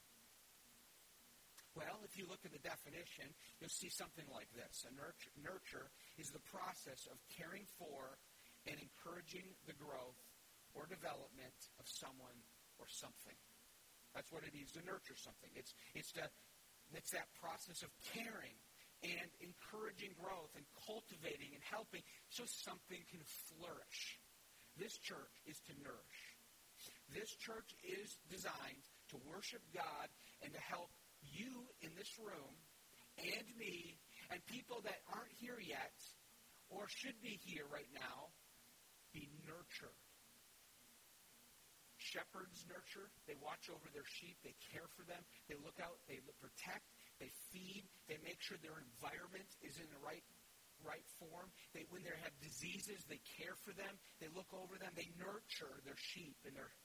Well, 1.73 2.05
if 2.05 2.13
you 2.13 2.29
look 2.29 2.45
at 2.45 2.53
the 2.53 2.61
definition, 2.61 3.33
you'll 3.57 3.73
see 3.73 3.89
something 3.89 4.25
like 4.29 4.49
this. 4.53 4.85
A 4.85 4.93
nurture, 4.93 5.33
nurture 5.41 5.89
is 6.21 6.29
the 6.29 6.43
process 6.53 7.09
of 7.09 7.17
caring 7.33 7.65
for 7.81 8.21
and 8.69 8.77
encouraging 8.77 9.57
the 9.65 9.73
growth 9.73 10.21
or 10.77 10.85
development 10.85 11.57
of 11.81 11.89
someone 11.89 12.37
or 12.77 12.85
something. 12.85 13.37
That's 14.13 14.29
what 14.29 14.45
it 14.45 14.53
means 14.53 14.69
to 14.77 14.85
nurture 14.85 15.17
something. 15.17 15.49
It's, 15.57 15.73
it's 15.97 16.13
to 16.13 16.29
It's 16.93 17.09
that 17.17 17.25
process 17.41 17.81
of 17.81 17.89
caring 18.13 18.53
and 19.01 19.29
encouraging 19.41 20.13
growth 20.15 20.53
and 20.53 20.63
cultivating 20.85 21.57
and 21.57 21.63
helping 21.65 22.05
so 22.29 22.45
something 22.45 23.01
can 23.09 23.25
flourish. 23.49 24.21
This 24.77 24.95
church 25.01 25.35
is 25.49 25.57
to 25.67 25.73
nourish. 25.81 26.21
This 27.09 27.33
church 27.41 27.73
is 27.81 28.17
designed 28.29 28.85
to 29.09 29.17
worship 29.25 29.61
God 29.73 30.07
and 30.41 30.53
to 30.53 30.61
help 30.61 30.89
you 31.31 31.67
in 31.81 31.91
this 31.95 32.11
room 32.19 32.55
and 33.19 33.47
me 33.55 33.99
and 34.31 34.39
people 34.49 34.81
that 34.83 34.99
aren't 35.13 35.33
here 35.37 35.59
yet 35.61 35.95
or 36.69 36.89
should 36.89 37.17
be 37.21 37.39
here 37.45 37.67
right 37.69 37.89
now 37.93 38.33
be 39.13 39.29
nurtured. 39.45 39.99
Shepherds 42.01 42.65
nurture. 42.67 43.07
They 43.29 43.37
watch 43.39 43.69
over 43.69 43.87
their 43.93 44.05
sheep. 44.19 44.35
They 44.43 44.57
care 44.73 44.89
for 44.97 45.05
them. 45.05 45.21
They 45.47 45.55
look 45.61 45.77
out. 45.79 46.01
They 46.09 46.19
protect. 46.41 46.83
They 47.21 47.31
feed. 47.53 47.85
They 48.09 48.19
make 48.25 48.41
sure 48.43 48.59
their 48.59 48.81
environment 48.81 49.47
is 49.63 49.79
in 49.79 49.87
the 49.93 50.01
right 50.03 50.25
right 50.83 51.07
form. 51.15 51.47
They, 51.71 51.87
when 51.87 52.03
they 52.03 52.11
have 52.11 52.35
diseases, 52.43 53.07
they 53.07 53.23
care 53.39 53.55
for 53.63 53.71
them. 53.71 53.95
They 54.19 54.27
look 54.35 54.51
over 54.51 54.75
them. 54.75 54.91
They 54.99 55.07
nurture 55.15 55.79
their 55.87 55.95
sheep 55.95 56.35
and 56.43 56.51
their 56.51 56.75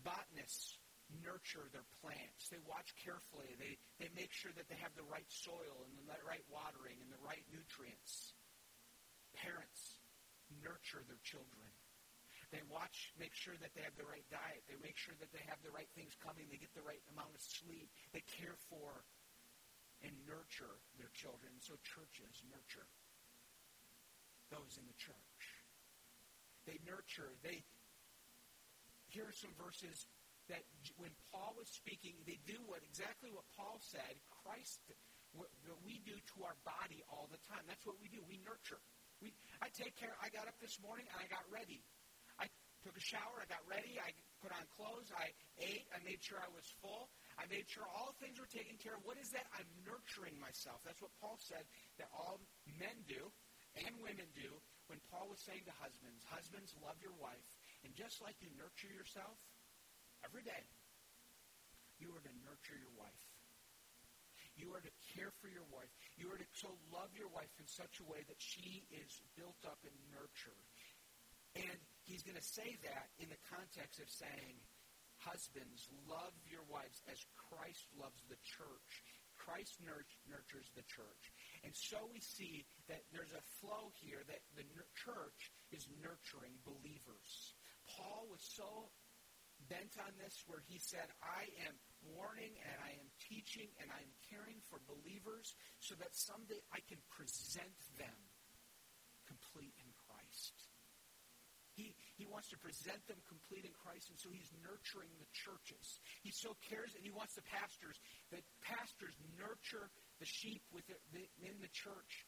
botanists 0.00 0.80
nurture 1.24 1.68
their 1.72 1.86
plants. 2.00 2.52
They 2.52 2.60
watch 2.68 2.92
carefully. 3.00 3.56
They, 3.56 3.80
they 3.96 4.10
make 4.12 4.32
sure 4.32 4.52
that 4.56 4.68
they 4.68 4.78
have 4.80 4.92
the 4.94 5.08
right 5.08 5.28
soil 5.28 5.88
and 5.88 5.92
the 5.96 6.08
right 6.24 6.44
watering 6.52 7.00
and 7.00 7.08
the 7.08 7.22
right 7.24 7.44
nutrients. 7.48 8.36
Parents 9.32 10.00
nurture 10.60 11.04
their 11.08 11.20
children. 11.24 11.68
They 12.48 12.64
watch, 12.72 13.12
make 13.20 13.36
sure 13.36 13.56
that 13.60 13.76
they 13.76 13.84
have 13.84 13.96
the 14.00 14.08
right 14.08 14.24
diet. 14.32 14.64
They 14.64 14.80
make 14.80 14.96
sure 14.96 15.12
that 15.20 15.28
they 15.36 15.44
have 15.52 15.60
the 15.60 15.72
right 15.72 15.88
things 15.92 16.16
coming. 16.24 16.48
They 16.48 16.56
get 16.56 16.72
the 16.72 16.84
right 16.84 17.04
amount 17.12 17.36
of 17.36 17.44
sleep. 17.44 17.92
They 18.16 18.24
care 18.24 18.56
for 18.72 19.04
and 20.00 20.14
nurture 20.24 20.80
their 20.96 21.12
children. 21.12 21.52
So 21.60 21.76
churches 21.84 22.40
nurture 22.48 22.88
those 24.48 24.80
in 24.80 24.88
the 24.88 24.96
church. 24.96 25.40
They 26.64 26.80
nurture. 26.88 27.36
They 27.44 27.64
here 29.08 29.24
are 29.24 29.36
some 29.36 29.52
verses 29.56 30.04
that 30.48 30.64
when 30.96 31.12
Paul 31.30 31.56
was 31.56 31.68
speaking, 31.68 32.16
they 32.24 32.40
do 32.48 32.56
what 32.64 32.80
exactly 32.84 33.28
what 33.28 33.44
Paul 33.52 33.78
said. 33.84 34.16
Christ, 34.44 34.80
what, 35.36 35.52
we 35.84 36.00
do 36.04 36.16
to 36.16 36.36
our 36.44 36.56
body 36.64 37.04
all 37.12 37.28
the 37.28 37.40
time. 37.44 37.64
That's 37.68 37.84
what 37.84 38.00
we 38.00 38.08
do. 38.08 38.24
We 38.24 38.40
nurture. 38.44 38.80
We, 39.20 39.36
I 39.60 39.68
take 39.72 39.96
care. 39.96 40.16
I 40.24 40.32
got 40.32 40.48
up 40.48 40.56
this 40.60 40.80
morning 40.80 41.04
and 41.12 41.18
I 41.20 41.26
got 41.28 41.44
ready. 41.52 41.84
I 42.40 42.48
took 42.80 42.96
a 42.96 43.04
shower. 43.04 43.44
I 43.44 43.46
got 43.50 43.60
ready. 43.68 44.00
I 44.00 44.14
put 44.40 44.54
on 44.56 44.64
clothes. 44.72 45.12
I 45.12 45.34
ate. 45.60 45.84
I 45.92 46.00
made 46.06 46.24
sure 46.24 46.40
I 46.40 46.48
was 46.54 46.64
full. 46.80 47.12
I 47.36 47.44
made 47.52 47.68
sure 47.68 47.84
all 47.86 48.16
things 48.18 48.40
were 48.40 48.48
taken 48.50 48.80
care 48.80 48.96
of. 48.96 49.04
What 49.04 49.20
is 49.20 49.30
that? 49.36 49.46
I'm 49.54 49.68
nurturing 49.84 50.38
myself. 50.40 50.80
That's 50.82 51.02
what 51.02 51.12
Paul 51.20 51.36
said 51.38 51.66
that 52.00 52.08
all 52.10 52.40
men 52.66 53.04
do 53.06 53.30
and 53.76 53.92
women 54.00 54.26
do 54.34 54.50
when 54.88 54.98
Paul 55.12 55.28
was 55.28 55.44
saying 55.44 55.68
to 55.68 55.74
husbands, 55.76 56.24
husbands, 56.26 56.72
love 56.80 56.96
your 57.04 57.14
wife. 57.20 57.46
And 57.84 57.92
just 57.94 58.18
like 58.24 58.34
you 58.40 58.48
nurture 58.56 58.90
yourself, 58.90 59.36
every 60.24 60.42
day, 60.42 60.64
you 61.98 62.14
are 62.14 62.22
to 62.22 62.34
nurture 62.46 62.78
your 62.78 62.94
wife. 62.94 63.26
You 64.58 64.74
are 64.74 64.82
to 64.82 64.94
care 65.14 65.30
for 65.38 65.46
your 65.46 65.66
wife. 65.70 65.90
You 66.18 66.34
are 66.34 66.40
to 66.40 66.50
so 66.50 66.74
love 66.90 67.14
your 67.14 67.30
wife 67.30 67.50
in 67.62 67.66
such 67.70 68.02
a 68.02 68.08
way 68.10 68.26
that 68.26 68.42
she 68.42 68.82
is 68.90 69.22
built 69.38 69.62
up 69.62 69.78
and 69.86 69.94
nurtured. 70.10 70.66
And 71.54 71.78
he's 72.02 72.26
going 72.26 72.38
to 72.38 72.42
say 72.42 72.74
that 72.82 73.14
in 73.22 73.30
the 73.30 73.38
context 73.46 74.02
of 74.02 74.10
saying, 74.10 74.58
husbands, 75.22 75.86
love 76.10 76.34
your 76.46 76.66
wives 76.66 77.02
as 77.06 77.22
Christ 77.38 77.86
loves 77.94 78.18
the 78.26 78.38
church. 78.42 78.90
Christ 79.38 79.78
nurtures 79.82 80.74
the 80.74 80.86
church. 80.90 81.24
And 81.62 81.70
so 81.70 82.10
we 82.10 82.18
see 82.18 82.66
that 82.90 83.06
there's 83.14 83.32
a 83.32 83.48
flow 83.62 83.94
here 84.02 84.26
that 84.26 84.42
the 84.58 84.66
church 84.98 85.54
is 85.70 85.86
nurturing 86.02 86.58
believers. 86.66 87.54
Paul 87.86 88.26
was 88.26 88.42
so 88.42 88.90
bent 89.66 89.98
on 89.98 90.14
this 90.22 90.46
where 90.46 90.62
he 90.70 90.78
said, 90.78 91.10
I 91.18 91.50
am 91.66 91.74
warning 92.14 92.54
and 92.62 92.78
I 92.78 92.94
am 92.94 93.08
teaching 93.18 93.68
and 93.82 93.90
I 93.90 94.00
am 94.00 94.12
caring 94.30 94.62
for 94.70 94.78
believers 94.86 95.58
so 95.82 95.98
that 95.98 96.14
someday 96.14 96.62
I 96.70 96.78
can 96.86 97.02
present 97.10 97.74
them 97.98 98.18
complete 99.26 99.74
in 99.82 99.90
Christ. 100.06 100.54
He, 101.78 101.94
he 102.18 102.26
wants 102.26 102.50
to 102.50 102.58
present 102.58 102.98
them 103.06 103.22
complete 103.30 103.62
in 103.62 103.70
Christ, 103.70 104.10
and 104.10 104.18
so 104.18 104.34
he's 104.34 104.50
nurturing 104.66 105.14
the 105.22 105.30
churches. 105.30 106.02
He 106.26 106.34
so 106.34 106.58
cares, 106.66 106.90
and 106.98 107.06
he 107.06 107.14
wants 107.14 107.38
the 107.38 107.46
pastors, 107.46 107.94
that 108.34 108.42
pastors 108.66 109.14
nurture 109.38 109.86
the 110.18 110.26
sheep 110.26 110.66
within 110.74 111.54
the 111.62 111.70
church 111.70 112.26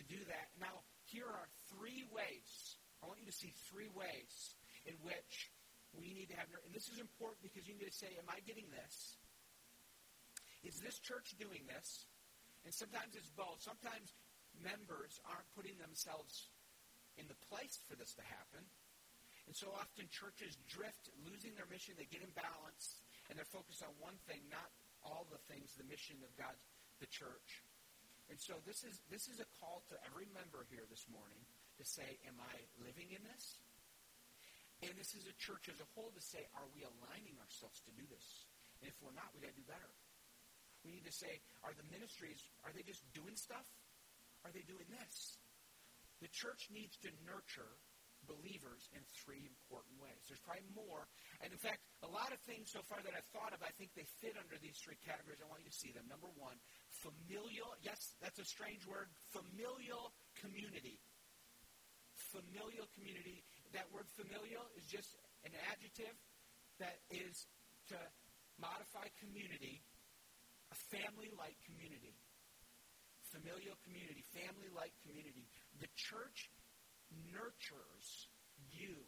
to 0.00 0.02
do 0.08 0.16
that. 0.32 0.48
Now, 0.56 0.80
here 1.04 1.28
are 1.28 1.44
three 1.68 2.08
ways. 2.08 2.80
I 3.04 3.06
want 3.12 3.20
you 3.20 3.28
to 3.28 3.36
see 3.36 3.52
three 3.68 3.92
ways 3.92 4.56
in 4.88 4.96
which 5.04 5.52
we 5.98 6.12
need 6.12 6.28
to 6.30 6.36
have, 6.36 6.48
and 6.64 6.72
this 6.72 6.88
is 6.88 7.00
important 7.00 7.42
because 7.42 7.66
you 7.66 7.74
need 7.74 7.88
to 7.88 7.94
say, 7.96 8.12
Am 8.20 8.28
I 8.28 8.40
getting 8.44 8.68
this? 8.72 9.16
Is 10.64 10.80
this 10.80 10.98
church 10.98 11.36
doing 11.38 11.62
this? 11.70 12.06
And 12.66 12.74
sometimes 12.74 13.14
it's 13.14 13.30
both. 13.30 13.62
Sometimes 13.62 14.14
members 14.58 15.22
aren't 15.30 15.46
putting 15.54 15.78
themselves 15.78 16.50
in 17.14 17.30
the 17.30 17.38
place 17.46 17.78
for 17.86 17.94
this 17.94 18.12
to 18.18 18.24
happen. 18.26 18.66
And 19.46 19.54
so 19.54 19.70
often 19.70 20.10
churches 20.10 20.58
drift, 20.66 21.14
losing 21.22 21.54
their 21.54 21.70
mission, 21.70 21.94
they 21.94 22.10
get 22.10 22.26
imbalanced, 22.26 22.98
and 23.30 23.38
they're 23.38 23.46
focused 23.46 23.86
on 23.86 23.94
one 24.02 24.18
thing, 24.26 24.42
not 24.50 24.74
all 25.06 25.22
the 25.30 25.38
things, 25.46 25.78
the 25.78 25.86
mission 25.86 26.18
of 26.26 26.34
God, 26.34 26.58
the 26.98 27.06
church. 27.06 27.62
And 28.26 28.42
so 28.42 28.58
this 28.66 28.82
is 28.82 28.98
this 29.06 29.30
is 29.30 29.38
a 29.38 29.46
call 29.62 29.86
to 29.86 29.94
every 30.02 30.26
member 30.34 30.66
here 30.66 30.82
this 30.90 31.06
morning 31.06 31.46
to 31.78 31.84
say, 31.86 32.18
Am 32.26 32.42
I 32.42 32.54
living 32.82 33.14
in 33.14 33.22
this? 33.22 33.62
And 34.84 34.92
this 34.96 35.16
is 35.16 35.24
a 35.24 35.36
church 35.40 35.72
as 35.72 35.80
a 35.80 35.88
whole 35.96 36.12
to 36.12 36.20
say, 36.20 36.44
are 36.52 36.68
we 36.76 36.84
aligning 36.84 37.36
ourselves 37.40 37.80
to 37.88 37.92
do 37.96 38.04
this? 38.12 38.44
And 38.80 38.92
if 38.92 38.96
we're 39.00 39.16
not, 39.16 39.32
we 39.32 39.40
got 39.40 39.56
to 39.56 39.60
do 39.60 39.64
better. 39.64 39.92
We 40.84 40.92
need 40.92 41.08
to 41.08 41.16
say, 41.16 41.40
are 41.64 41.72
the 41.72 41.86
ministries, 41.88 42.44
are 42.62 42.70
they 42.76 42.84
just 42.84 43.02
doing 43.16 43.34
stuff? 43.34 43.64
Are 44.44 44.52
they 44.52 44.62
doing 44.68 44.86
this? 44.92 45.40
The 46.20 46.28
church 46.28 46.68
needs 46.70 47.00
to 47.02 47.10
nurture 47.24 47.80
believers 48.28 48.90
in 48.92 49.02
three 49.22 49.46
important 49.46 49.96
ways. 50.02 50.18
There's 50.28 50.42
probably 50.42 50.66
more. 50.74 51.06
And 51.40 51.50
in 51.50 51.60
fact, 51.60 51.82
a 52.02 52.10
lot 52.10 52.34
of 52.34 52.38
things 52.44 52.70
so 52.70 52.82
far 52.84 52.98
that 53.00 53.14
I've 53.14 53.26
thought 53.32 53.54
of, 53.54 53.62
I 53.62 53.72
think 53.78 53.94
they 53.94 54.06
fit 54.20 54.34
under 54.36 54.58
these 54.58 54.76
three 54.82 54.98
categories. 55.02 55.40
I 55.40 55.48
want 55.48 55.62
you 55.64 55.70
to 55.72 55.78
see 55.78 55.94
them. 55.94 56.04
Number 56.10 56.28
one, 56.36 56.58
familial. 56.90 57.74
Yes, 57.80 58.18
that's 58.20 58.38
a 58.38 58.46
strange 58.46 58.84
word. 58.84 59.08
Familial 59.32 60.12
community. 60.42 60.98
Familial 62.34 62.86
community 62.94 63.46
that 63.72 63.88
word 63.90 64.06
familial 64.14 64.66
is 64.76 64.84
just 64.86 65.16
an 65.42 65.54
adjective 65.72 66.14
that 66.78 67.00
is 67.10 67.46
to 67.88 67.98
modify 68.60 69.08
community, 69.18 69.82
a 70.72 70.78
family-like 70.92 71.56
community. 71.64 72.14
Familial 73.34 73.76
community, 73.82 74.22
family-like 74.32 74.94
community. 75.02 75.50
The 75.82 75.90
church 75.98 76.48
nurtures 77.34 78.30
you. 78.70 79.02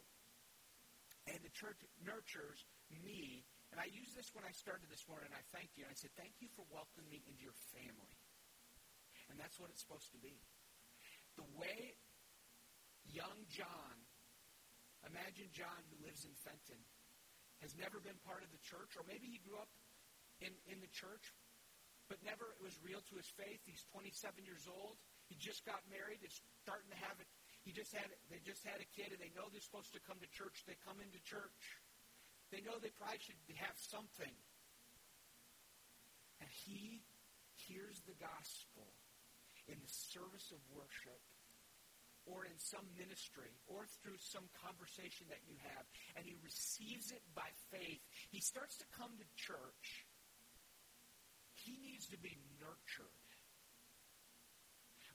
And 1.25 1.39
the 1.39 1.53
church 1.55 1.79
nurtures 2.03 2.67
me. 2.91 3.47
And 3.71 3.79
I 3.79 3.87
used 3.89 4.17
this 4.17 4.33
when 4.33 4.43
I 4.43 4.51
started 4.53 4.89
this 4.91 5.07
morning. 5.07 5.31
I 5.31 5.41
thanked 5.55 5.77
you. 5.79 5.87
And 5.87 5.93
I 5.93 5.97
said, 5.97 6.11
thank 6.19 6.37
you 6.43 6.49
for 6.57 6.67
welcoming 6.67 7.09
me 7.09 7.23
into 7.25 7.41
your 7.41 7.55
family. 7.71 8.17
And 9.29 9.37
that's 9.37 9.55
what 9.61 9.69
it's 9.69 9.81
supposed 9.81 10.09
to 10.13 10.21
be. 10.21 10.41
The 11.37 11.47
way 11.55 11.95
young 13.07 13.45
John 13.49 13.95
Imagine 15.07 15.47
John, 15.55 15.79
who 15.87 15.97
lives 16.03 16.27
in 16.27 16.33
Fenton, 16.43 16.81
has 17.63 17.75
never 17.75 17.99
been 17.99 18.19
part 18.23 18.43
of 18.43 18.51
the 18.51 18.61
church, 18.63 18.95
or 18.95 19.03
maybe 19.07 19.27
he 19.27 19.39
grew 19.43 19.59
up 19.59 19.71
in, 20.39 20.51
in 20.67 20.79
the 20.79 20.91
church, 20.91 21.35
but 22.07 22.19
never 22.23 22.51
it 22.55 22.61
was 22.63 22.75
real 22.83 23.03
to 23.11 23.15
his 23.19 23.27
faith. 23.35 23.59
He's 23.63 23.83
27 23.91 24.43
years 24.43 24.67
old. 24.67 24.99
He 25.27 25.37
just 25.37 25.61
got 25.67 25.83
married. 25.91 26.23
Is 26.25 26.41
starting 26.63 26.89
to 26.89 26.99
have 27.05 27.19
it. 27.21 27.29
He 27.61 27.75
just 27.75 27.93
had 27.93 28.09
they 28.33 28.41
just 28.41 28.65
had 28.65 28.81
a 28.81 28.87
kid, 28.97 29.13
and 29.13 29.21
they 29.21 29.29
know 29.37 29.45
they're 29.51 29.63
supposed 29.63 29.93
to 29.93 30.01
come 30.01 30.17
to 30.23 30.29
church. 30.33 30.65
They 30.65 30.79
come 30.81 30.97
into 31.03 31.21
church. 31.21 31.61
They 32.49 32.65
know 32.65 32.81
they 32.81 32.89
probably 32.97 33.21
should 33.21 33.37
have 33.61 33.77
something. 33.77 34.33
And 36.41 36.49
he 36.65 37.05
hears 37.53 38.01
the 38.09 38.17
gospel 38.17 38.89
in 39.69 39.77
the 39.77 39.91
service 39.91 40.49
of 40.49 40.57
worship 40.73 41.21
or 42.29 42.45
in 42.45 42.55
some 42.61 42.85
ministry 42.93 43.49
or 43.65 43.89
through 43.99 44.21
some 44.21 44.45
conversation 44.61 45.25
that 45.33 45.41
you 45.49 45.57
have, 45.73 45.85
and 46.15 46.23
he 46.23 46.37
receives 46.45 47.09
it 47.09 47.25
by 47.33 47.49
faith, 47.73 48.01
he 48.29 48.39
starts 48.39 48.77
to 48.77 48.87
come 48.93 49.11
to 49.17 49.27
church. 49.33 50.05
He 51.57 51.75
needs 51.81 52.07
to 52.13 52.19
be 52.21 52.37
nurtured. 52.61 53.27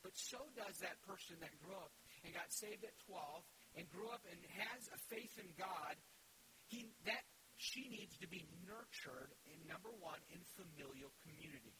But 0.04 0.12
so 0.18 0.36
does 0.52 0.76
that 0.84 1.00
person 1.08 1.40
that 1.40 1.54
grew 1.64 1.72
up 1.72 1.94
and 2.26 2.36
got 2.36 2.52
saved 2.52 2.84
at 2.84 2.92
12 3.08 3.80
and 3.80 3.88
grew 3.88 4.12
up 4.12 4.20
and 4.28 4.36
has 4.60 4.88
a 4.92 4.98
faith 5.08 5.32
in 5.40 5.48
God. 5.56 5.96
He, 6.68 6.92
that 7.08 7.24
she 7.56 7.88
needs 7.88 8.16
to 8.18 8.28
be 8.28 8.44
nurtured, 8.66 9.32
in 9.48 9.58
number 9.64 9.92
one, 10.02 10.20
in 10.28 10.40
familial 10.58 11.12
community. 11.22 11.72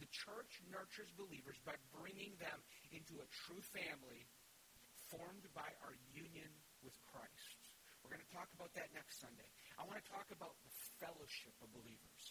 The 0.00 0.08
church 0.08 0.60
nurtures 0.72 1.12
believers 1.16 1.60
by 1.64 1.76
bringing 1.92 2.32
them 2.40 2.60
into 2.92 3.20
a 3.20 3.30
true 3.44 3.60
family 3.72 4.28
formed 5.10 5.46
by 5.52 5.66
our 5.82 5.94
union 6.14 6.48
with 6.86 6.94
Christ. 7.10 7.58
We're 8.00 8.14
going 8.14 8.24
to 8.24 8.34
talk 8.34 8.48
about 8.54 8.72
that 8.78 8.94
next 8.94 9.20
Sunday. 9.20 9.50
I 9.76 9.84
want 9.84 9.98
to 9.98 10.08
talk 10.08 10.30
about 10.30 10.56
the 10.62 10.72
fellowship 11.02 11.54
of 11.60 11.68
believers. 11.74 12.24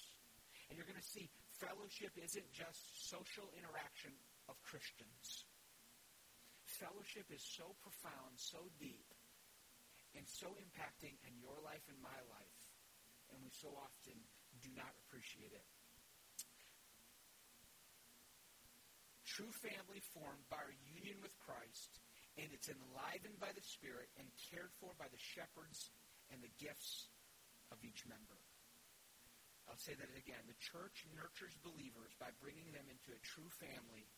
And 0.67 0.79
you're 0.79 0.87
going 0.87 0.99
to 0.99 1.11
see 1.13 1.29
fellowship 1.59 2.15
isn't 2.15 2.49
just 2.55 3.11
social 3.11 3.51
interaction 3.53 4.15
of 4.47 4.55
Christians. 4.63 5.45
Fellowship 6.65 7.27
is 7.29 7.43
so 7.43 7.75
profound, 7.83 8.39
so 8.39 8.71
deep, 8.79 9.11
and 10.15 10.25
so 10.25 10.55
impacting 10.57 11.17
in 11.27 11.33
your 11.37 11.57
life 11.61 11.83
and 11.91 11.99
my 12.01 12.19
life, 12.31 12.61
and 13.29 13.37
we 13.43 13.51
so 13.51 13.69
often 13.77 14.17
do 14.63 14.69
not 14.73 14.93
appreciate 15.05 15.53
it. 15.53 15.67
True 19.25 19.53
family 19.61 20.01
formed 20.13 20.45
by 20.49 20.57
our 20.57 20.75
union 20.89 21.21
with 21.21 21.37
Christ, 21.37 22.01
and 22.39 22.49
it's 22.55 22.71
enlivened 22.71 23.39
by 23.43 23.51
the 23.51 23.63
Spirit 23.63 24.07
and 24.15 24.27
cared 24.51 24.71
for 24.79 24.95
by 24.95 25.11
the 25.11 25.19
shepherds 25.19 25.91
and 26.31 26.39
the 26.39 26.51
gifts 26.55 27.11
of 27.69 27.77
each 27.83 28.07
member. 28.07 28.39
I'll 29.67 29.77
say 29.77 29.93
that 29.93 30.09
again. 30.17 30.41
The 30.49 30.57
church 30.57 31.05
nurtures 31.13 31.53
believers 31.61 32.15
by 32.17 32.33
bringing 32.41 32.73
them 32.73 32.89
into 32.89 33.13
a 33.13 33.21
true 33.21 33.51
family 33.61 34.09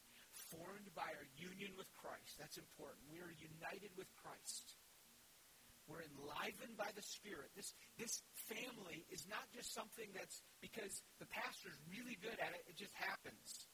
formed 0.47 0.88
by 0.95 1.11
our 1.11 1.28
union 1.36 1.76
with 1.76 1.91
Christ. 1.99 2.39
That's 2.39 2.55
important. 2.55 3.03
We 3.11 3.19
are 3.19 3.36
united 3.36 3.91
with 3.99 4.07
Christ. 4.24 4.80
We're 5.91 6.07
enlivened 6.07 6.80
by 6.80 6.88
the 6.95 7.03
Spirit. 7.03 7.51
This, 7.51 7.76
this 7.99 8.24
family 8.47 9.03
is 9.11 9.28
not 9.28 9.43
just 9.51 9.76
something 9.76 10.07
that's 10.15 10.39
because 10.63 11.03
the 11.19 11.28
pastor's 11.28 11.76
really 11.91 12.15
good 12.24 12.38
at 12.39 12.55
it, 12.55 12.63
it 12.72 12.80
just 12.80 12.95
happens. 12.95 13.67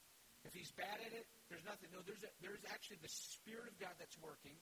If 0.46 0.54
he's 0.54 0.70
bad 0.78 0.98
at 1.02 1.12
it, 1.12 1.26
there's 1.50 1.64
nothing. 1.66 1.90
No, 1.90 2.00
there's, 2.06 2.22
a, 2.22 2.30
there's 2.38 2.62
actually 2.70 3.02
the 3.02 3.10
Spirit 3.10 3.68
of 3.68 3.76
God 3.78 3.94
that's 3.98 4.16
working 4.22 4.54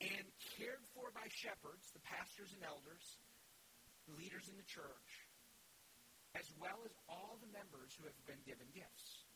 and 0.00 0.24
cared 0.56 0.80
for 0.96 1.12
by 1.12 1.28
shepherds, 1.28 1.92
the 1.92 2.00
pastors 2.08 2.56
and 2.56 2.64
elders, 2.64 3.04
leaders 4.16 4.48
in 4.48 4.56
the 4.56 4.64
church, 4.64 5.10
as 6.32 6.48
well 6.56 6.80
as 6.88 6.92
all 7.04 7.36
the 7.44 7.52
members 7.52 7.92
who 8.00 8.08
have 8.08 8.16
been 8.24 8.40
given 8.48 8.64
gifts. 8.72 9.28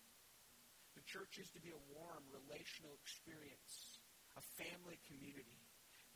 The 0.97 1.05
church 1.05 1.37
is 1.37 1.53
to 1.53 1.61
be 1.61 1.75
a 1.75 1.87
warm, 1.93 2.25
relational 2.33 2.97
experience, 3.05 4.01
a 4.41 4.43
family 4.57 4.97
community. 5.05 5.61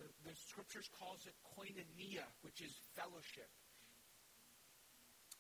The, 0.01 0.09
the 0.25 0.35
scriptures 0.49 0.89
calls 0.97 1.27
it 1.27 1.35
koinonia, 1.45 2.25
which 2.41 2.63
is 2.63 2.73
fellowship. 2.95 3.51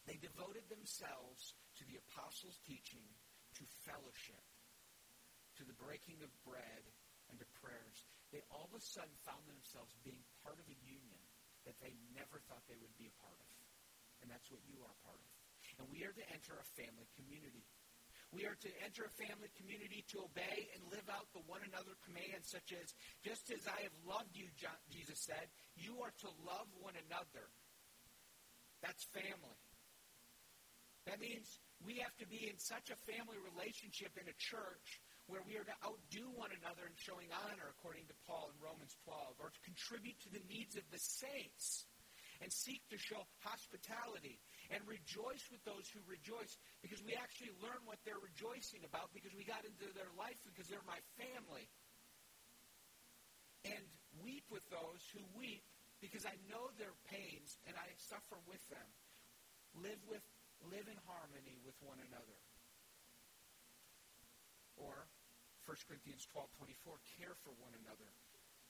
They 0.04 0.18
devoted 0.18 0.66
themselves 0.68 1.54
to 1.78 1.82
the 1.86 2.02
apostles' 2.02 2.58
teaching, 2.66 3.06
to 3.58 3.64
fellowship, 3.82 4.46
to 5.58 5.66
the 5.66 5.76
breaking 5.82 6.22
of 6.22 6.30
bread, 6.46 6.82
and 7.28 7.36
to 7.42 7.46
prayers. 7.60 7.98
They 8.30 8.40
all 8.54 8.70
of 8.70 8.76
a 8.76 8.82
sudden 8.82 9.12
found 9.26 9.42
themselves 9.50 9.92
being 10.06 10.22
part 10.40 10.56
of 10.56 10.66
a 10.70 10.78
union 10.86 11.20
that 11.66 11.76
they 11.82 11.92
never 12.16 12.40
thought 12.48 12.64
they 12.70 12.78
would 12.80 12.94
be 12.96 13.10
a 13.10 13.20
part 13.20 13.36
of. 13.36 13.52
And 14.24 14.30
that's 14.30 14.48
what 14.48 14.64
you 14.64 14.80
are 14.84 14.96
part 15.04 15.20
of. 15.20 15.32
And 15.78 15.86
we 15.92 16.02
are 16.06 16.14
to 16.14 16.26
enter 16.32 16.56
a 16.56 16.66
family 16.74 17.06
community. 17.14 17.66
We 18.32 18.44
are 18.44 18.56
to 18.60 18.70
enter 18.84 19.08
a 19.08 19.14
family 19.16 19.48
community 19.56 20.04
to 20.12 20.28
obey 20.28 20.68
and 20.76 20.84
live 20.92 21.08
out 21.08 21.32
the 21.32 21.44
one 21.48 21.64
another 21.64 21.96
commands, 22.04 22.52
such 22.52 22.76
as, 22.76 22.92
just 23.24 23.48
as 23.48 23.64
I 23.64 23.88
have 23.88 23.96
loved 24.04 24.36
you, 24.36 24.48
Jesus 24.92 25.24
said, 25.24 25.48
you 25.80 26.04
are 26.04 26.12
to 26.24 26.30
love 26.44 26.68
one 26.76 26.96
another. 27.08 27.48
That's 28.84 29.04
family. 29.16 29.60
That 31.08 31.24
means 31.24 31.48
we 31.84 32.02
have 32.02 32.14
to 32.18 32.26
be 32.26 32.50
in 32.50 32.58
such 32.58 32.90
a 32.90 32.98
family 33.06 33.38
relationship 33.38 34.10
in 34.18 34.26
a 34.26 34.36
church 34.38 35.00
where 35.30 35.44
we 35.44 35.60
are 35.60 35.68
to 35.68 35.78
outdo 35.84 36.24
one 36.34 36.50
another 36.56 36.88
in 36.88 36.96
showing 36.96 37.28
honor, 37.46 37.68
according 37.76 38.08
to 38.08 38.16
Paul 38.24 38.48
in 38.50 38.56
Romans 38.58 38.96
12, 39.04 39.36
or 39.38 39.52
to 39.52 39.60
contribute 39.60 40.16
to 40.24 40.32
the 40.32 40.42
needs 40.48 40.74
of 40.74 40.88
the 40.88 40.98
saints 40.98 41.84
and 42.40 42.48
seek 42.48 42.80
to 42.88 42.98
show 42.98 43.20
hospitality 43.42 44.40
and 44.70 44.80
rejoice 44.86 45.42
with 45.50 45.62
those 45.66 45.84
who 45.90 46.00
rejoice 46.06 46.56
because 46.80 47.02
we 47.02 47.12
actually 47.18 47.50
learn 47.58 47.82
what 47.84 47.98
they're 48.06 48.22
rejoicing 48.22 48.86
about 48.86 49.10
because 49.10 49.34
we 49.34 49.42
got 49.42 49.66
into 49.66 49.90
their 49.92 50.10
life 50.16 50.38
because 50.46 50.70
they're 50.70 50.86
my 50.86 51.02
family. 51.18 51.66
And 53.66 53.84
weep 54.22 54.46
with 54.48 54.64
those 54.70 55.02
who 55.12 55.20
weep 55.34 55.66
because 55.98 56.24
I 56.24 56.34
know 56.46 56.70
their 56.78 56.94
pains 57.10 57.58
and 57.66 57.74
I 57.74 57.90
suffer 57.98 58.38
with 58.46 58.62
them. 58.70 58.88
Live 59.76 60.00
with 60.06 60.22
live 60.66 60.86
in 60.90 60.98
harmony 61.06 61.56
with 61.62 61.78
one 61.80 62.00
another. 62.02 62.38
Or 64.78 65.06
1 65.66 65.76
Corinthians 65.86 66.26
12:24 66.32 66.98
care 67.18 67.34
for 67.44 67.52
one 67.58 67.74
another. 67.84 68.10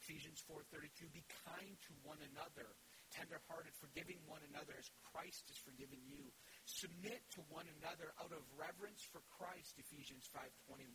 Ephesians 0.02 0.42
4:32 0.46 1.08
be 1.12 1.24
kind 1.44 1.76
to 1.88 1.92
one 2.02 2.18
another 2.32 2.76
tenderhearted, 3.10 3.72
forgiving 3.80 4.20
one 4.28 4.44
another 4.52 4.76
as 4.76 4.88
Christ 5.12 5.48
has 5.48 5.58
forgiven 5.64 6.00
you. 6.04 6.28
Submit 6.64 7.24
to 7.36 7.40
one 7.48 7.66
another 7.80 8.12
out 8.20 8.32
of 8.32 8.44
reverence 8.56 9.00
for 9.08 9.24
Christ, 9.40 9.78
Ephesians 9.80 10.28
5.21. 10.28 10.92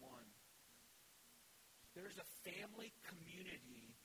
There's 1.97 2.17
a 2.17 2.27
family 2.45 2.93
community 3.05 3.97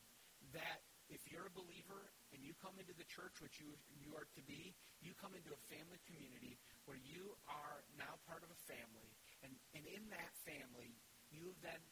that 0.52 0.80
if 1.08 1.24
you're 1.28 1.48
a 1.48 1.56
believer 1.56 2.12
and 2.32 2.44
you 2.44 2.52
come 2.60 2.76
into 2.76 2.92
the 2.96 3.08
church, 3.08 3.40
which 3.40 3.60
you, 3.60 3.72
you 3.96 4.12
are 4.12 4.28
to 4.36 4.42
be, 4.44 4.76
you 5.00 5.16
come 5.16 5.32
into 5.32 5.52
a 5.52 5.60
family 5.72 6.00
community 6.04 6.60
where 6.88 6.98
you 6.98 7.36
are 7.44 7.84
now 8.00 8.16
part 8.24 8.40
of 8.40 8.48
a 8.48 8.60
family. 8.64 9.12
And, 9.44 9.52
and 9.76 9.84
in 9.84 10.08
that 10.08 10.32
family, 10.48 10.96
you 11.28 11.52
have 11.52 11.60
then 11.60 11.82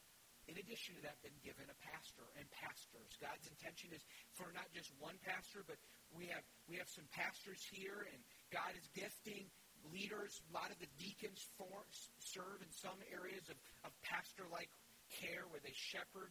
in 0.47 0.63
addition 0.63 0.95
to 0.95 1.03
that, 1.03 1.19
been 1.27 1.35
given 1.43 1.67
a 1.67 1.79
pastor 1.83 2.23
and 2.39 2.47
pastors. 2.55 3.19
God's 3.19 3.51
intention 3.51 3.91
is 3.91 4.07
for 4.39 4.55
not 4.55 4.71
just 4.71 4.95
one 5.03 5.19
pastor, 5.27 5.67
but 5.67 5.75
we 6.15 6.31
have 6.31 6.47
we 6.71 6.79
have 6.79 6.87
some 6.87 7.07
pastors 7.11 7.59
here, 7.67 8.07
and 8.07 8.23
God 8.55 8.71
is 8.79 8.87
gifting 8.95 9.51
leaders. 9.91 10.39
A 10.47 10.55
lot 10.55 10.71
of 10.71 10.79
the 10.79 10.87
deacons 11.03 11.51
for, 11.59 11.83
serve 12.23 12.63
in 12.63 12.71
some 12.71 12.95
areas 13.11 13.51
of, 13.51 13.59
of 13.83 13.91
pastor-like 14.07 14.71
care 15.11 15.51
where 15.51 15.63
they 15.67 15.75
shepherd 15.75 16.31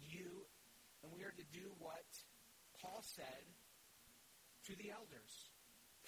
you, 0.00 0.48
and 1.04 1.12
we 1.12 1.20
are 1.20 1.36
to 1.36 1.48
do 1.52 1.68
what 1.76 2.08
Paul 2.80 3.04
said 3.04 3.44
to 4.64 4.72
the 4.80 4.96
elders: 4.96 5.52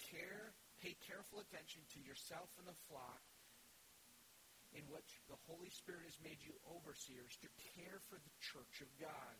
care, 0.09 0.57
pay 0.85 0.93
careful 1.01 1.41
attention 1.41 1.81
to 1.89 1.99
yourself 2.05 2.53
and 2.61 2.69
the 2.69 2.77
flock 2.85 3.25
in 4.77 4.85
which 4.93 5.17
the 5.25 5.41
Holy 5.49 5.73
Spirit 5.73 6.05
has 6.05 6.21
made 6.21 6.37
you 6.45 6.53
overseers 6.69 7.33
to 7.41 7.49
care 7.73 7.97
for 8.05 8.21
the 8.21 8.35
church 8.37 8.85
of 8.85 8.91
God. 9.01 9.35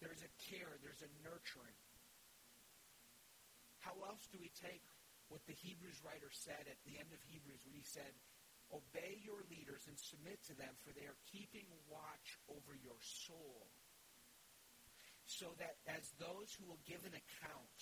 There's 0.00 0.24
a 0.24 0.32
care, 0.48 0.80
there's 0.80 1.04
a 1.04 1.12
nurturing. 1.20 1.76
How 3.84 3.92
else 4.08 4.24
do 4.32 4.40
we 4.40 4.48
take 4.56 4.80
what 5.28 5.44
the 5.44 5.60
Hebrews 5.60 6.00
writer 6.00 6.32
said 6.32 6.64
at 6.64 6.80
the 6.88 6.96
end 6.96 7.12
of 7.12 7.20
Hebrews 7.28 7.68
when 7.68 7.76
he 7.76 7.84
said, 7.84 8.16
Obey 8.72 9.20
your 9.20 9.44
leaders 9.52 9.84
and 9.92 9.96
submit 10.00 10.40
to 10.48 10.56
them, 10.56 10.72
for 10.80 10.96
they 10.96 11.04
are 11.04 11.20
keeping 11.28 11.68
watch 11.88 12.40
over 12.48 12.72
your 12.80 13.00
soul. 13.00 13.68
So 15.28 15.52
that 15.60 15.76
as 15.84 16.16
those 16.16 16.56
who 16.56 16.64
will 16.64 16.80
give 16.88 17.04
an 17.04 17.16
account, 17.16 17.80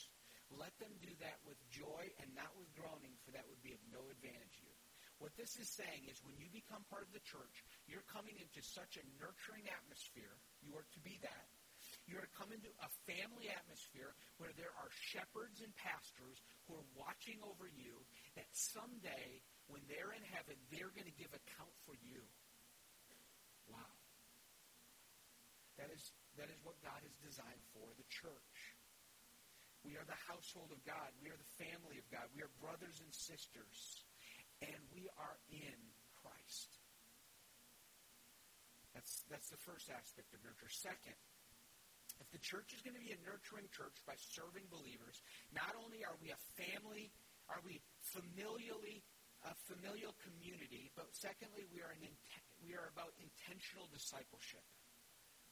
let 0.55 0.75
them 0.79 0.95
do 1.03 1.11
that 1.23 1.43
with 1.43 1.59
joy 1.67 2.07
and 2.23 2.31
not 2.39 2.55
with 2.55 2.71
groaning, 2.79 3.15
for 3.27 3.35
that 3.35 3.47
would 3.51 3.63
be 3.67 3.75
of 3.75 3.83
no 3.91 4.03
advantage 4.11 4.63
to 4.63 4.67
you. 4.67 4.77
What 5.19 5.33
this 5.35 5.57
is 5.57 5.73
saying 5.73 6.07
is 6.13 6.21
when 6.23 6.37
you 6.37 6.53
become 6.53 6.85
part 6.93 7.09
of 7.09 7.13
the 7.17 7.25
church, 7.25 7.65
you're 7.89 8.05
coming 8.05 8.37
into 8.37 8.61
such 8.61 9.01
a 9.01 9.09
nurturing 9.17 9.65
atmosphere. 9.67 10.37
You 10.61 10.77
are 10.77 10.85
to 10.85 11.01
be 11.01 11.17
that. 11.25 11.49
You're 12.05 12.23
to 12.23 12.35
come 12.37 12.53
into 12.53 12.71
a 12.85 12.91
family 13.09 13.49
atmosphere 13.49 14.15
where 14.37 14.53
there 14.55 14.71
are 14.77 14.91
shepherds 14.93 15.65
and 15.65 15.73
pastors 15.75 16.39
who 16.69 16.79
are 16.79 16.89
watching 16.95 17.41
over 17.43 17.67
you 17.67 17.99
that 18.37 18.47
someday, 18.53 19.41
when 19.67 19.83
they're 19.89 20.15
in 20.15 20.25
heaven, 20.37 20.55
they're 20.71 20.93
going 20.93 21.09
to 21.09 21.19
give 21.19 21.33
account 21.33 21.73
for 21.89 21.97
you. 22.05 22.23
Wow. 23.67 23.93
That 25.81 25.91
is, 25.93 26.13
that 26.39 26.49
is 26.53 26.61
what 26.63 26.79
God 26.85 27.01
has 27.03 27.15
designed 27.25 27.65
for 27.75 27.89
the 27.97 28.07
church. 28.09 28.56
We 29.87 29.95
are 29.95 30.05
the 30.11 30.19
household 30.27 30.75
of 30.75 30.83
God. 30.83 31.15
We 31.23 31.31
are 31.31 31.39
the 31.39 31.53
family 31.63 32.03
of 32.03 32.07
God. 32.11 32.27
We 32.35 32.43
are 32.43 32.51
brothers 32.59 32.99
and 32.99 33.15
sisters 33.15 34.03
and 34.59 34.77
we 34.91 35.07
are 35.15 35.39
in 35.47 35.79
Christ. 36.19 36.83
That's, 38.97 39.23
that's 39.31 39.53
the 39.53 39.61
first 39.63 39.93
aspect 39.93 40.33
of 40.35 40.43
nurture. 40.43 40.73
Second, 40.73 41.15
if 42.19 42.27
the 42.33 42.41
church 42.41 42.73
is 42.73 42.81
going 42.81 42.97
to 42.97 43.05
be 43.05 43.13
a 43.13 43.21
nurturing 43.23 43.69
church 43.71 43.95
by 44.09 44.17
serving 44.17 44.67
believers, 44.73 45.21
not 45.53 45.77
only 45.77 46.03
are 46.03 46.17
we 46.19 46.33
a 46.33 46.41
family, 46.57 47.13
are 47.47 47.61
we 47.61 47.85
familially 48.01 49.05
a 49.45 49.53
familial 49.69 50.17
community, 50.25 50.91
but 50.97 51.13
secondly, 51.13 51.69
we 51.71 51.79
are 51.85 51.93
an 51.93 52.03
we 52.65 52.75
are 52.75 52.89
about 52.91 53.13
intentional 53.21 53.87
discipleship. 53.93 54.65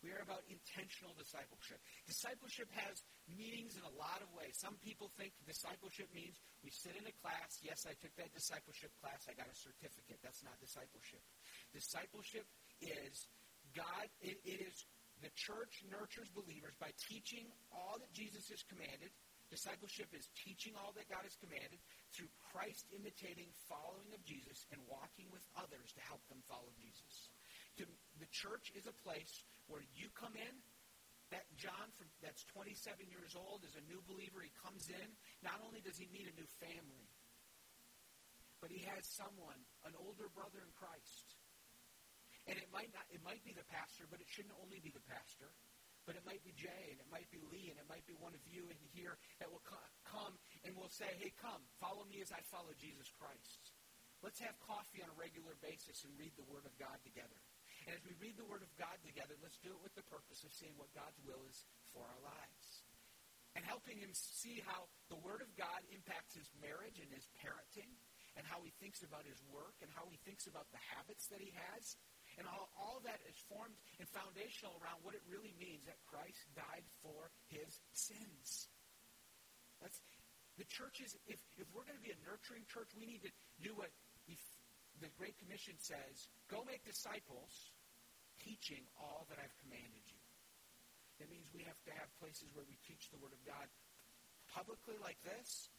We 0.04 0.12
are 0.12 0.20
about 0.20 0.44
intentional 0.52 1.16
discipleship. 1.16 1.80
Discipleship 2.04 2.68
has 2.76 3.00
meanings 3.24 3.80
in 3.80 3.84
a 3.88 3.94
lot 3.96 4.20
of 4.20 4.28
ways. 4.36 4.52
Some 4.60 4.76
people 4.84 5.08
think 5.16 5.32
discipleship 5.48 6.12
means 6.12 6.36
we 6.60 6.68
sit 6.68 6.92
in 6.92 7.08
a 7.08 7.14
class. 7.24 7.56
Yes, 7.64 7.88
I 7.88 7.96
took 7.96 8.12
that 8.20 8.28
discipleship 8.36 8.92
class. 9.00 9.24
I 9.24 9.32
got 9.32 9.48
a 9.48 9.56
certificate. 9.56 10.20
That's 10.20 10.44
not 10.44 10.60
discipleship. 10.60 11.24
Discipleship 11.72 12.44
is 12.84 13.32
God, 13.72 14.12
it, 14.20 14.36
it 14.44 14.60
is 14.60 14.84
the 15.24 15.32
church 15.32 15.80
nurtures 15.88 16.28
believers 16.36 16.76
by 16.76 16.92
teaching 17.08 17.48
all 17.72 17.96
that 17.96 18.12
Jesus 18.12 18.52
has 18.52 18.60
commanded. 18.68 19.08
Discipleship 19.48 20.12
is 20.12 20.28
teaching 20.36 20.76
all 20.76 20.92
that 21.00 21.08
God 21.08 21.24
has 21.24 21.40
commanded 21.40 21.80
through 22.12 22.28
Christ 22.52 22.84
imitating 22.92 23.48
following 23.72 24.12
of 24.12 24.20
Jesus 24.28 24.68
and 24.68 24.84
walking 24.84 25.32
with 25.32 25.48
others 25.56 25.96
to 25.96 26.02
help 26.04 26.20
them 26.28 26.44
follow 26.44 26.68
Jesus. 26.76 27.32
To, 27.78 27.84
the 28.20 28.30
church 28.30 28.70
is 28.78 28.86
a 28.86 28.96
place 29.02 29.42
where 29.66 29.82
you 29.94 30.10
come 30.14 30.34
in. 30.38 30.54
That 31.32 31.48
John, 31.58 31.88
from, 31.96 32.06
that's 32.20 32.44
27 32.54 33.10
years 33.10 33.34
old, 33.34 33.64
is 33.66 33.74
a 33.74 33.84
new 33.90 33.98
believer. 34.06 34.44
He 34.44 34.52
comes 34.60 34.86
in. 34.92 35.08
Not 35.42 35.58
only 35.64 35.80
does 35.82 35.98
he 35.98 36.06
meet 36.12 36.30
a 36.30 36.34
new 36.36 36.46
family, 36.62 37.10
but 38.60 38.70
he 38.70 38.84
has 38.92 39.02
someone, 39.08 39.58
an 39.88 39.96
older 39.98 40.30
brother 40.30 40.62
in 40.62 40.70
Christ. 40.76 41.36
And 42.44 42.60
it 42.60 42.68
might 42.70 42.92
not, 42.92 43.08
it 43.08 43.24
might 43.24 43.40
be 43.42 43.56
the 43.56 43.64
pastor, 43.72 44.04
but 44.06 44.20
it 44.20 44.28
shouldn't 44.28 44.54
only 44.60 44.78
be 44.84 44.92
the 44.92 45.02
pastor. 45.08 45.48
But 46.04 46.20
it 46.20 46.24
might 46.28 46.44
be 46.44 46.52
Jay, 46.52 46.92
and 46.92 47.00
it 47.00 47.08
might 47.08 47.28
be 47.32 47.40
Lee, 47.48 47.72
and 47.72 47.80
it 47.80 47.88
might 47.88 48.04
be 48.04 48.12
one 48.20 48.36
of 48.36 48.44
you 48.44 48.68
in 48.68 48.76
here 48.92 49.16
that 49.40 49.48
will 49.48 49.64
come 49.64 50.36
and 50.68 50.76
will 50.76 50.92
say, 50.92 51.08
hey, 51.16 51.32
come, 51.40 51.64
follow 51.80 52.04
me 52.04 52.20
as 52.20 52.28
I 52.28 52.44
follow 52.52 52.76
Jesus 52.76 53.08
Christ. 53.16 53.72
Let's 54.20 54.40
have 54.44 54.56
coffee 54.60 55.00
on 55.00 55.08
a 55.08 55.16
regular 55.16 55.56
basis 55.64 56.04
and 56.04 56.12
read 56.20 56.36
the 56.36 56.44
Word 56.48 56.68
of 56.68 56.76
God 56.76 57.00
together. 57.00 57.40
And 57.84 57.92
as 57.92 58.04
we 58.04 58.16
read 58.16 58.40
the 58.40 58.48
Word 58.48 58.64
of 58.64 58.72
God 58.80 58.96
together, 59.04 59.36
let's 59.44 59.60
do 59.60 59.68
it 59.72 59.80
with 59.84 59.92
the 59.92 60.06
purpose 60.08 60.40
of 60.40 60.52
seeing 60.56 60.72
what 60.80 60.92
God's 60.96 61.20
will 61.20 61.44
is 61.48 61.68
for 61.92 62.00
our 62.00 62.20
lives. 62.24 62.84
And 63.54 63.62
helping 63.62 64.00
him 64.00 64.10
see 64.16 64.64
how 64.64 64.88
the 65.12 65.20
Word 65.20 65.44
of 65.44 65.52
God 65.54 65.84
impacts 65.92 66.34
his 66.34 66.48
marriage 66.58 66.98
and 66.98 67.12
his 67.12 67.28
parenting, 67.38 67.92
and 68.34 68.42
how 68.48 68.64
he 68.66 68.74
thinks 68.82 69.04
about 69.06 69.28
his 69.28 69.38
work, 69.46 69.78
and 69.84 69.92
how 69.94 70.08
he 70.10 70.18
thinks 70.26 70.48
about 70.48 70.66
the 70.74 70.82
habits 70.96 71.30
that 71.30 71.38
he 71.38 71.54
has. 71.54 71.94
And 72.34 72.50
all, 72.50 72.72
all 72.74 72.98
that 73.06 73.22
is 73.30 73.38
formed 73.46 73.78
and 74.02 74.10
foundational 74.10 74.74
around 74.82 75.06
what 75.06 75.14
it 75.14 75.22
really 75.30 75.54
means 75.54 75.86
that 75.86 76.02
Christ 76.10 76.40
died 76.58 76.82
for 76.98 77.30
his 77.46 77.78
sins. 77.94 78.66
That's, 79.78 80.02
the 80.58 80.66
church 80.66 80.98
is, 80.98 81.14
if, 81.30 81.38
if 81.54 81.70
we're 81.70 81.86
going 81.86 82.00
to 82.00 82.02
be 82.02 82.10
a 82.10 82.18
nurturing 82.26 82.66
church, 82.66 82.90
we 82.98 83.06
need 83.06 83.22
to 83.22 83.30
do 83.62 83.70
what 83.78 83.92
the 85.00 85.10
Great 85.18 85.34
Commission 85.38 85.74
says, 85.78 86.30
go 86.46 86.62
make 86.66 86.84
disciples 86.86 87.73
teaching 88.42 88.82
all 88.98 89.26
that 89.30 89.38
I've 89.38 89.54
commanded 89.62 90.04
you. 90.08 90.20
That 91.22 91.30
means 91.30 91.46
we 91.54 91.62
have 91.68 91.78
to 91.86 91.92
have 91.94 92.10
places 92.18 92.50
where 92.56 92.66
we 92.66 92.74
teach 92.82 93.06
the 93.14 93.20
Word 93.22 93.30
of 93.30 93.42
God 93.46 93.70
publicly 94.50 94.98
like 94.98 95.18
this, 95.22 95.70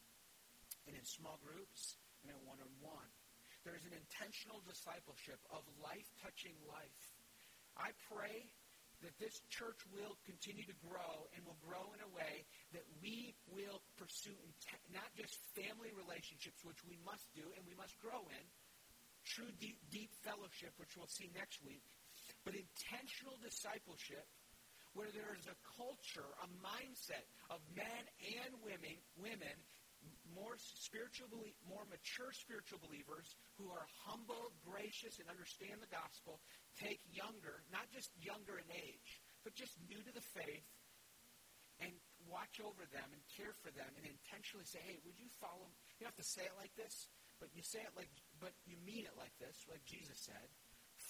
and 0.87 0.95
in 0.95 1.03
small 1.03 1.39
groups, 1.43 1.99
and 2.23 2.31
in 2.31 2.39
one-on-one. 2.47 3.11
There 3.63 3.73
is 3.73 3.83
an 3.87 3.97
intentional 3.97 4.61
discipleship 4.63 5.41
of 5.49 5.65
life-touching 5.81 6.53
life. 6.69 7.01
I 7.75 7.91
pray 8.07 8.47
that 9.03 9.17
this 9.19 9.41
church 9.51 9.81
will 9.91 10.15
continue 10.23 10.63
to 10.63 10.77
grow 10.85 11.27
and 11.35 11.43
will 11.43 11.59
grow 11.59 11.91
in 11.91 11.99
a 11.99 12.11
way 12.15 12.47
that 12.71 12.85
we 13.03 13.35
will 13.51 13.83
pursue 13.99 14.37
not 14.93 15.09
just 15.19 15.35
family 15.57 15.91
relationships, 15.91 16.63
which 16.63 16.79
we 16.87 16.95
must 17.03 17.27
do 17.35 17.43
and 17.57 17.63
we 17.67 17.75
must 17.75 17.97
grow 17.99 18.23
in, 18.31 18.45
true 19.25 19.51
deep, 19.59 19.81
deep 19.91 20.13
fellowship, 20.23 20.71
which 20.77 20.93
we'll 20.95 21.11
see 21.11 21.27
next 21.35 21.59
week, 21.65 21.83
but 22.45 22.53
intentional 22.53 23.35
discipleship 23.41 24.23
where 24.93 25.11
there 25.11 25.35
is 25.35 25.49
a 25.49 25.57
culture, 25.75 26.29
a 26.39 26.47
mindset 26.63 27.27
of 27.51 27.59
men 27.75 28.03
and 28.21 28.53
women, 28.63 28.95
women 29.19 29.57
more 30.31 30.53
spiritual, 30.61 31.27
more 31.65 31.83
mature 31.89 32.29
spiritual 32.29 32.77
believers 32.77 33.33
who 33.57 33.73
are 33.73 33.89
humble, 34.05 34.53
gracious, 34.61 35.17
and 35.17 35.25
understand 35.27 35.81
the 35.81 35.89
gospel, 35.89 36.37
take 36.77 37.01
younger, 37.09 37.65
not 37.73 37.89
just 37.89 38.13
younger 38.21 38.61
in 38.61 38.69
age, 38.69 39.19
but 39.41 39.57
just 39.57 39.73
new 39.89 39.97
to 40.05 40.13
the 40.13 40.21
faith, 40.21 40.69
and 41.81 41.91
watch 42.29 42.61
over 42.63 42.85
them 42.89 43.09
and 43.11 43.21
care 43.33 43.53
for 43.61 43.73
them 43.73 43.89
and 43.99 44.05
intentionally 44.07 44.65
say, 44.65 44.79
hey, 44.85 44.97
would 45.03 45.17
you 45.19 45.27
follow? 45.41 45.67
You 45.97 46.05
don't 46.07 46.13
have 46.15 46.21
to 46.23 46.27
say 46.27 46.45
it 46.45 46.55
like 46.55 46.73
this, 46.77 47.09
but 47.41 47.51
you 47.51 47.61
say 47.61 47.83
it 47.83 47.93
like, 47.97 48.09
but 48.39 48.55
you 48.65 48.77
mean 48.85 49.03
it 49.03 49.15
like 49.19 49.33
this, 49.41 49.65
like 49.67 49.83
Jesus 49.83 50.17
said. 50.23 50.47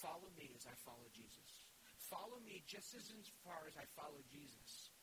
Follow 0.05 0.29
me 0.37 0.53
as 0.53 0.69
I 0.69 0.75
follow 0.85 1.09
Jesus. 1.09 1.65
Follow 1.97 2.37
me 2.45 2.61
just 2.69 2.93
as 2.93 3.09
far 3.41 3.65
as 3.65 3.73
I 3.73 3.89
follow 3.97 4.21
Jesus. 4.29 4.93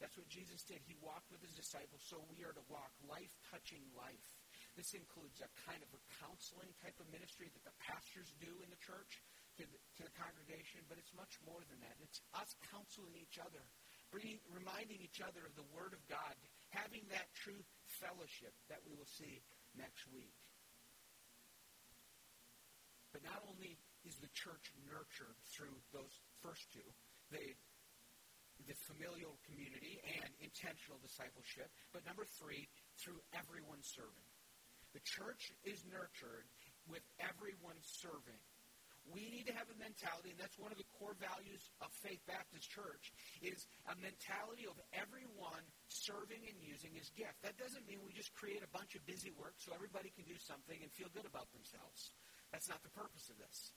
That's 0.00 0.16
what 0.16 0.32
Jesus 0.32 0.64
did. 0.64 0.80
He 0.88 0.96
walked 1.04 1.28
with 1.28 1.44
his 1.44 1.52
disciples, 1.52 2.00
so 2.00 2.24
we 2.32 2.40
are 2.48 2.56
to 2.56 2.64
walk 2.72 2.88
life-touching 3.04 3.84
life. 3.92 4.28
This 4.72 4.96
includes 4.96 5.44
a 5.44 5.52
kind 5.68 5.84
of 5.84 5.92
a 5.92 6.00
counseling 6.22 6.72
type 6.80 6.96
of 6.96 7.12
ministry 7.12 7.52
that 7.52 7.66
the 7.68 7.76
pastors 7.76 8.32
do 8.40 8.48
in 8.64 8.72
the 8.72 8.80
church 8.80 9.20
to 9.60 9.68
the, 9.68 9.78
to 10.00 10.02
the 10.08 10.14
congregation, 10.16 10.80
but 10.88 10.96
it's 10.96 11.12
much 11.12 11.36
more 11.44 11.60
than 11.68 11.82
that. 11.84 11.98
It's 12.00 12.24
us 12.32 12.56
counseling 12.72 13.12
each 13.20 13.36
other, 13.42 13.60
bringing, 14.08 14.40
reminding 14.48 15.02
each 15.02 15.20
other 15.20 15.44
of 15.44 15.52
the 15.60 15.66
Word 15.76 15.92
of 15.92 16.00
God, 16.08 16.32
having 16.72 17.04
that 17.12 17.28
true 17.36 17.60
fellowship 18.00 18.54
that 18.72 18.80
we 18.86 18.96
will 18.96 19.10
see 19.10 19.44
next 19.76 20.08
week. 20.14 20.32
But 23.10 23.26
not 23.26 23.42
only 23.50 23.76
is 24.08 24.16
the 24.24 24.32
church 24.32 24.72
nurtured 24.88 25.36
through 25.52 25.76
those 25.92 26.24
first 26.40 26.64
two, 26.72 26.88
the, 27.28 27.44
the 28.64 28.76
familial 28.88 29.36
community 29.44 30.00
and 30.08 30.32
intentional 30.40 30.96
discipleship, 31.04 31.68
but 31.92 32.00
number 32.08 32.24
three, 32.40 32.64
through 32.96 33.20
everyone 33.36 33.84
serving. 33.84 34.28
The 34.96 35.04
church 35.04 35.52
is 35.68 35.84
nurtured 35.84 36.48
with 36.88 37.04
everyone 37.20 37.76
serving. 37.84 38.40
We 39.08 39.28
need 39.28 39.48
to 39.48 39.56
have 39.56 39.68
a 39.72 39.76
mentality, 39.80 40.36
and 40.36 40.40
that's 40.40 40.56
one 40.60 40.72
of 40.72 40.80
the 40.80 40.88
core 40.96 41.16
values 41.16 41.64
of 41.80 41.88
Faith 42.04 42.20
Baptist 42.28 42.68
Church, 42.68 43.12
is 43.40 43.64
a 43.88 43.96
mentality 44.04 44.68
of 44.68 44.76
everyone 44.92 45.64
serving 45.88 46.44
and 46.44 46.56
using 46.60 46.92
his 46.92 47.08
gift. 47.16 47.40
That 47.40 47.56
doesn't 47.56 47.88
mean 47.88 48.04
we 48.04 48.12
just 48.12 48.32
create 48.36 48.60
a 48.60 48.68
bunch 48.68 48.96
of 48.96 49.04
busy 49.08 49.32
work 49.36 49.56
so 49.56 49.72
everybody 49.72 50.12
can 50.12 50.28
do 50.28 50.36
something 50.36 50.76
and 50.80 50.92
feel 50.92 51.08
good 51.16 51.24
about 51.24 51.48
themselves. 51.56 52.12
That's 52.52 52.68
not 52.68 52.84
the 52.84 52.92
purpose 52.92 53.32
of 53.32 53.40
this. 53.40 53.72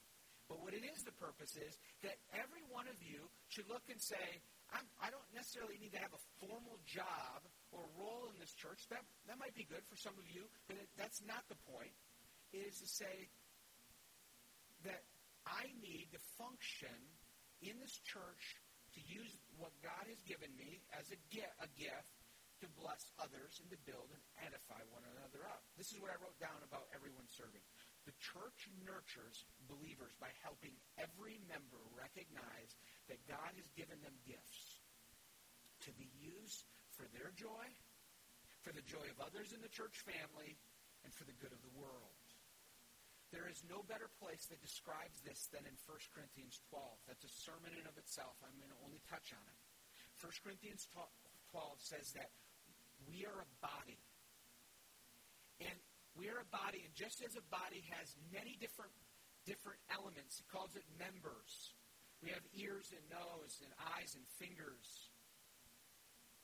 But 0.52 0.60
what 0.60 0.76
it 0.76 0.84
is 0.84 1.08
the 1.08 1.16
purpose 1.16 1.56
is 1.56 1.80
that 2.04 2.20
every 2.36 2.60
one 2.68 2.92
of 2.92 3.00
you 3.00 3.32
should 3.48 3.72
look 3.72 3.88
and 3.88 4.04
say, 4.04 4.44
I'm, 4.76 4.84
I 5.00 5.08
do 5.08 5.16
not 5.16 5.32
necessarily 5.32 5.80
need 5.80 5.96
to 5.96 6.04
have 6.04 6.12
a 6.12 6.20
formal 6.44 6.76
job 6.84 7.40
or 7.72 7.88
role 7.96 8.28
in 8.28 8.36
this 8.36 8.52
church. 8.52 8.84
That, 8.92 9.00
that 9.32 9.40
might 9.40 9.56
be 9.56 9.64
good 9.64 9.88
for 9.88 9.96
some 9.96 10.12
of 10.20 10.28
you, 10.28 10.52
but 10.68 10.76
it, 10.76 10.92
that's 11.00 11.24
not 11.24 11.48
the 11.48 11.56
point. 11.72 11.96
It 12.52 12.68
is 12.68 12.84
to 12.84 12.88
say 12.92 13.32
that 14.84 15.08
I 15.48 15.72
need 15.80 16.12
to 16.12 16.20
function 16.36 17.00
in 17.64 17.80
this 17.80 17.96
church 18.04 18.60
to 18.92 19.00
use 19.08 19.32
what 19.56 19.72
God 19.80 20.04
has 20.12 20.20
given 20.28 20.52
me 20.60 20.84
as 21.00 21.08
a 21.16 21.20
gift, 21.32 21.56
a 21.64 21.72
gift 21.80 22.12
to 22.60 22.68
bless 22.76 23.08
others 23.24 23.64
and 23.64 23.72
to 23.72 23.80
build 23.88 24.12
and 24.12 24.22
edify 24.44 24.84
one 24.92 25.08
another 25.16 25.48
up. 25.48 25.64
This 25.80 25.96
is 25.96 25.98
what 26.04 26.12
I 26.12 26.20
wrote 26.20 26.38
down 26.44 26.60
about 26.68 26.92
everyone 26.92 27.26
serving. 27.32 27.64
The 28.10 28.18
church 28.18 28.66
nurtures 28.82 29.46
believers 29.70 30.18
by 30.18 30.34
helping 30.42 30.74
every 30.98 31.38
member 31.46 31.82
recognize 31.94 32.74
that 33.06 33.22
God 33.30 33.54
has 33.54 33.70
given 33.78 34.02
them 34.02 34.18
gifts 34.26 34.82
to 35.86 35.92
be 35.98 36.10
used 36.18 36.66
for 36.98 37.06
their 37.14 37.30
joy, 37.38 37.68
for 38.66 38.74
the 38.74 38.86
joy 38.86 39.06
of 39.10 39.22
others 39.22 39.54
in 39.54 39.62
the 39.62 39.70
church 39.70 40.02
family, 40.02 40.58
and 41.06 41.14
for 41.14 41.26
the 41.26 41.38
good 41.38 41.54
of 41.54 41.62
the 41.62 41.78
world. 41.78 42.22
There 43.30 43.48
is 43.48 43.64
no 43.70 43.86
better 43.88 44.12
place 44.20 44.50
that 44.52 44.60
describes 44.60 45.24
this 45.24 45.48
than 45.54 45.64
in 45.64 45.78
1 45.88 46.12
Corinthians 46.12 46.60
12. 46.68 46.84
That's 47.08 47.24
a 47.24 47.32
sermon 47.32 47.72
in 47.78 47.86
of 47.88 47.96
itself. 47.96 48.36
I'm 48.44 48.58
going 48.60 48.74
to 48.74 48.82
only 48.84 49.00
touch 49.08 49.32
on 49.32 49.46
it. 49.48 49.60
1 50.20 50.44
Corinthians 50.44 50.90
12 50.92 51.08
says 51.80 52.12
that 52.14 52.30
we 53.08 53.24
are 53.26 53.40
a 53.40 53.50
body. 53.64 54.04
And 55.64 55.78
we 56.16 56.28
are 56.28 56.44
a 56.44 56.50
body, 56.52 56.84
and 56.84 56.94
just 56.94 57.24
as 57.24 57.36
a 57.40 57.46
body 57.48 57.84
has 57.96 58.16
many 58.32 58.60
different 58.60 58.92
different 59.46 59.82
elements, 59.90 60.38
he 60.38 60.46
calls 60.54 60.76
it 60.78 60.86
members. 61.02 61.74
We 62.22 62.30
have 62.30 62.46
ears 62.54 62.94
and 62.94 63.02
nose 63.10 63.58
and 63.66 63.74
eyes 63.98 64.14
and 64.14 64.26
fingers 64.38 65.10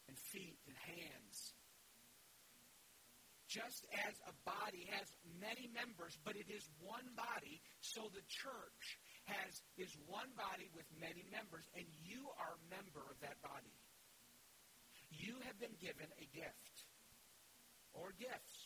and 0.09 0.17
feet 0.33 0.57
and 0.65 0.73
hands. 0.73 1.53
Just 3.45 3.85
as 4.09 4.17
a 4.27 4.33
body 4.43 4.89
has 4.97 5.07
many 5.39 5.69
members, 5.71 6.17
but 6.25 6.35
it 6.35 6.49
is 6.49 6.67
one 6.81 7.05
body, 7.15 7.61
so 7.79 8.09
the 8.11 8.25
church 8.25 8.83
has 9.29 9.61
is 9.77 9.93
one 10.09 10.27
body 10.35 10.67
with 10.73 10.87
many 10.97 11.23
members, 11.29 11.63
and 11.77 11.85
you 12.03 12.27
are 12.41 12.57
a 12.57 12.63
member 12.67 13.05
of 13.07 13.17
that 13.21 13.37
body. 13.45 13.75
You 15.13 15.37
have 15.47 15.55
been 15.61 15.77
given 15.79 16.09
a 16.17 16.27
gift 16.33 16.75
or 17.93 18.11
gifts. 18.17 18.56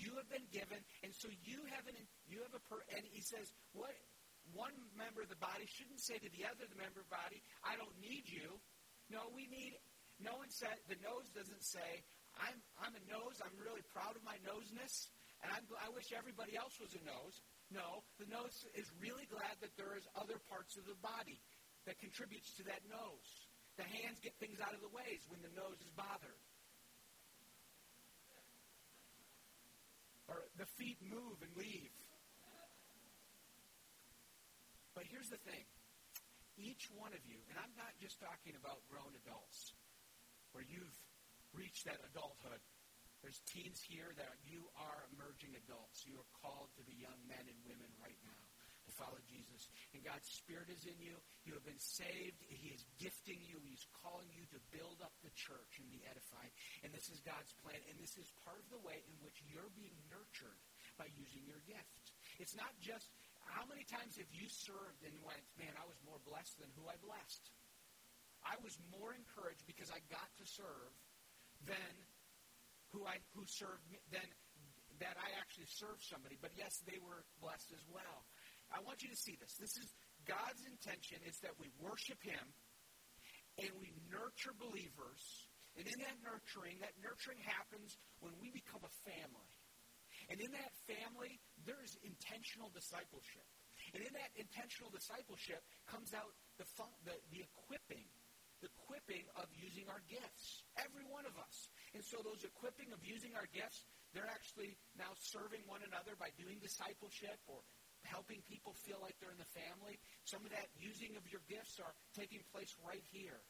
You 0.00 0.16
have 0.16 0.28
been 0.32 0.48
given, 0.48 0.80
and 1.04 1.12
so 1.12 1.28
you 1.44 1.60
have 1.76 1.84
an 1.84 1.96
you 2.24 2.40
have 2.40 2.56
a 2.56 2.62
per, 2.72 2.80
and 2.96 3.04
he 3.12 3.20
says 3.20 3.52
what 3.76 3.92
one 4.56 4.74
member 4.96 5.22
of 5.22 5.30
the 5.30 5.38
body 5.38 5.66
shouldn't 5.68 6.00
say 6.00 6.18
to 6.18 6.30
the 6.32 6.42
other 6.48 6.66
the 6.66 6.80
member 6.80 7.04
of 7.04 7.06
the 7.06 7.14
body, 7.14 7.38
I 7.62 7.76
don't 7.78 7.94
need 8.00 8.26
you. 8.26 8.58
No, 9.10 9.26
we 9.34 9.46
need, 9.50 9.74
no 10.22 10.38
one 10.38 10.50
said, 10.50 10.78
the 10.86 10.98
nose 11.02 11.26
doesn't 11.34 11.62
say, 11.62 12.02
I'm, 12.38 12.58
I'm 12.78 12.94
a 12.94 13.04
nose, 13.10 13.42
I'm 13.42 13.54
really 13.58 13.82
proud 13.90 14.14
of 14.14 14.22
my 14.22 14.38
noseness, 14.46 15.10
and 15.42 15.50
I'm, 15.50 15.66
I 15.82 15.90
wish 15.90 16.14
everybody 16.14 16.54
else 16.54 16.78
was 16.78 16.94
a 16.94 17.02
nose. 17.02 17.42
No, 17.70 18.02
the 18.18 18.26
nose 18.30 18.66
is 18.74 18.86
really 18.98 19.26
glad 19.30 19.54
that 19.62 19.74
there 19.78 19.94
is 19.94 20.06
other 20.18 20.38
parts 20.50 20.74
of 20.78 20.86
the 20.86 20.98
body 20.98 21.38
that 21.86 21.98
contributes 22.02 22.54
to 22.58 22.62
that 22.66 22.82
nose. 22.90 23.30
The 23.78 23.86
hands 23.86 24.18
get 24.18 24.34
things 24.42 24.58
out 24.58 24.74
of 24.74 24.82
the 24.82 24.90
ways 24.90 25.22
when 25.30 25.42
the 25.42 25.54
nose 25.54 25.78
is 25.78 25.90
bothered. 25.94 26.42
Or 30.26 30.49
the 30.60 30.68
feet 30.76 31.00
move 31.00 31.40
and 31.40 31.48
leave. 31.56 31.96
But 34.92 35.08
here's 35.08 35.32
the 35.32 35.40
thing. 35.48 35.64
Each 36.60 36.92
one 36.92 37.16
of 37.16 37.24
you, 37.24 37.40
and 37.48 37.56
I'm 37.56 37.72
not 37.80 37.96
just 37.96 38.20
talking 38.20 38.52
about 38.60 38.84
grown 38.92 39.16
adults, 39.24 39.72
where 40.52 40.60
you've 40.68 40.98
reached 41.56 41.88
that 41.88 42.04
adulthood. 42.12 42.60
There's 43.24 43.40
teens 43.48 43.80
here 43.80 44.12
that 44.20 44.36
you 44.44 44.68
are 44.76 45.08
emerging 45.16 45.56
adults. 45.64 46.04
You 46.04 46.20
are 46.20 46.30
called 46.44 46.68
to 46.76 46.84
be 46.84 46.92
young 47.00 47.16
men 47.24 47.40
and 47.48 47.56
women 47.64 47.88
right 47.96 48.20
now 48.20 48.39
follow 49.00 49.16
Jesus. 49.24 49.72
And 49.96 50.04
God's 50.04 50.28
Spirit 50.28 50.68
is 50.68 50.84
in 50.84 51.00
you. 51.00 51.16
You 51.48 51.56
have 51.56 51.64
been 51.64 51.80
saved. 51.80 52.36
He 52.44 52.76
is 52.76 52.84
gifting 53.00 53.40
you. 53.40 53.56
He's 53.64 53.88
calling 54.04 54.28
you 54.28 54.44
to 54.52 54.60
build 54.68 55.00
up 55.00 55.16
the 55.24 55.32
church 55.32 55.80
and 55.80 55.88
be 55.88 56.04
edified. 56.04 56.52
And 56.84 56.92
this 56.92 57.08
is 57.08 57.24
God's 57.24 57.56
plan. 57.64 57.80
And 57.88 57.96
this 57.96 58.20
is 58.20 58.28
part 58.44 58.60
of 58.60 58.68
the 58.68 58.84
way 58.84 59.00
in 59.08 59.16
which 59.24 59.40
you're 59.48 59.72
being 59.72 59.96
nurtured 60.12 60.60
by 61.00 61.08
using 61.16 61.48
your 61.48 61.64
gift. 61.64 62.12
It's 62.36 62.52
not 62.52 62.76
just 62.76 63.08
how 63.48 63.64
many 63.64 63.88
times 63.88 64.20
have 64.20 64.30
you 64.30 64.46
served 64.46 65.00
and 65.02 65.16
went, 65.24 65.42
man, 65.56 65.72
I 65.80 65.88
was 65.88 65.96
more 66.04 66.20
blessed 66.28 66.60
than 66.60 66.68
who 66.76 66.84
I 66.86 67.00
blessed? 67.00 67.48
I 68.44 68.60
was 68.60 68.76
more 68.92 69.16
encouraged 69.16 69.64
because 69.64 69.88
I 69.88 70.00
got 70.12 70.28
to 70.40 70.44
serve 70.44 70.92
than 71.64 71.92
who 72.92 73.04
I 73.04 73.20
who 73.36 73.44
served 73.44 73.84
me, 73.92 74.00
than 74.08 74.24
that 75.00 75.16
I 75.16 75.32
actually 75.40 75.68
served 75.68 76.04
somebody. 76.04 76.36
But 76.40 76.52
yes, 76.56 76.80
they 76.84 77.00
were 77.00 77.24
blessed 77.40 77.72
as 77.72 77.84
well. 77.88 78.28
I 78.70 78.78
want 78.86 79.02
you 79.02 79.10
to 79.10 79.18
see 79.18 79.36
this. 79.38 79.58
This 79.58 79.74
is 79.76 79.90
God's 80.26 80.62
intention 80.66 81.18
is 81.26 81.38
that 81.42 81.54
we 81.58 81.70
worship 81.82 82.18
Him 82.22 82.46
and 83.58 83.70
we 83.82 83.90
nurture 84.08 84.54
believers. 84.54 85.22
And 85.78 85.86
in 85.86 85.98
that 86.02 86.18
nurturing, 86.22 86.82
that 86.82 86.94
nurturing 86.98 87.38
happens 87.46 87.98
when 88.18 88.34
we 88.42 88.50
become 88.50 88.82
a 88.82 88.94
family. 89.06 89.54
And 90.30 90.38
in 90.38 90.50
that 90.54 90.74
family, 90.86 91.38
there's 91.66 91.98
intentional 92.06 92.70
discipleship. 92.70 93.46
And 93.94 94.02
in 94.06 94.12
that 94.14 94.30
intentional 94.38 94.90
discipleship 94.94 95.62
comes 95.90 96.14
out 96.14 96.30
the, 96.58 96.66
fun, 96.78 96.90
the, 97.02 97.16
the 97.34 97.42
equipping, 97.42 98.06
the 98.62 98.70
equipping 98.70 99.26
of 99.34 99.50
using 99.56 99.90
our 99.90 100.02
gifts. 100.06 100.62
Every 100.78 101.06
one 101.08 101.26
of 101.26 101.34
us. 101.34 101.70
And 101.96 102.02
so 102.04 102.22
those 102.22 102.46
equipping 102.46 102.94
of 102.94 103.02
using 103.02 103.34
our 103.34 103.48
gifts, 103.50 103.82
they're 104.14 104.30
actually 104.30 104.78
now 104.94 105.10
serving 105.18 105.64
one 105.66 105.82
another 105.82 106.14
by 106.18 106.30
doing 106.38 106.62
discipleship 106.62 107.40
or 107.50 107.66
helping 108.08 108.40
people 108.48 108.72
feel 108.86 108.98
like 109.02 109.16
they're 109.20 109.34
in 109.34 109.40
the 109.40 109.54
family. 109.56 110.00
Some 110.24 110.44
of 110.44 110.50
that 110.54 110.68
using 110.76 111.16
of 111.16 111.24
your 111.28 111.44
gifts 111.48 111.80
are 111.80 111.92
taking 112.16 112.40
place 112.52 112.72
right 112.80 113.04
here 113.12 113.40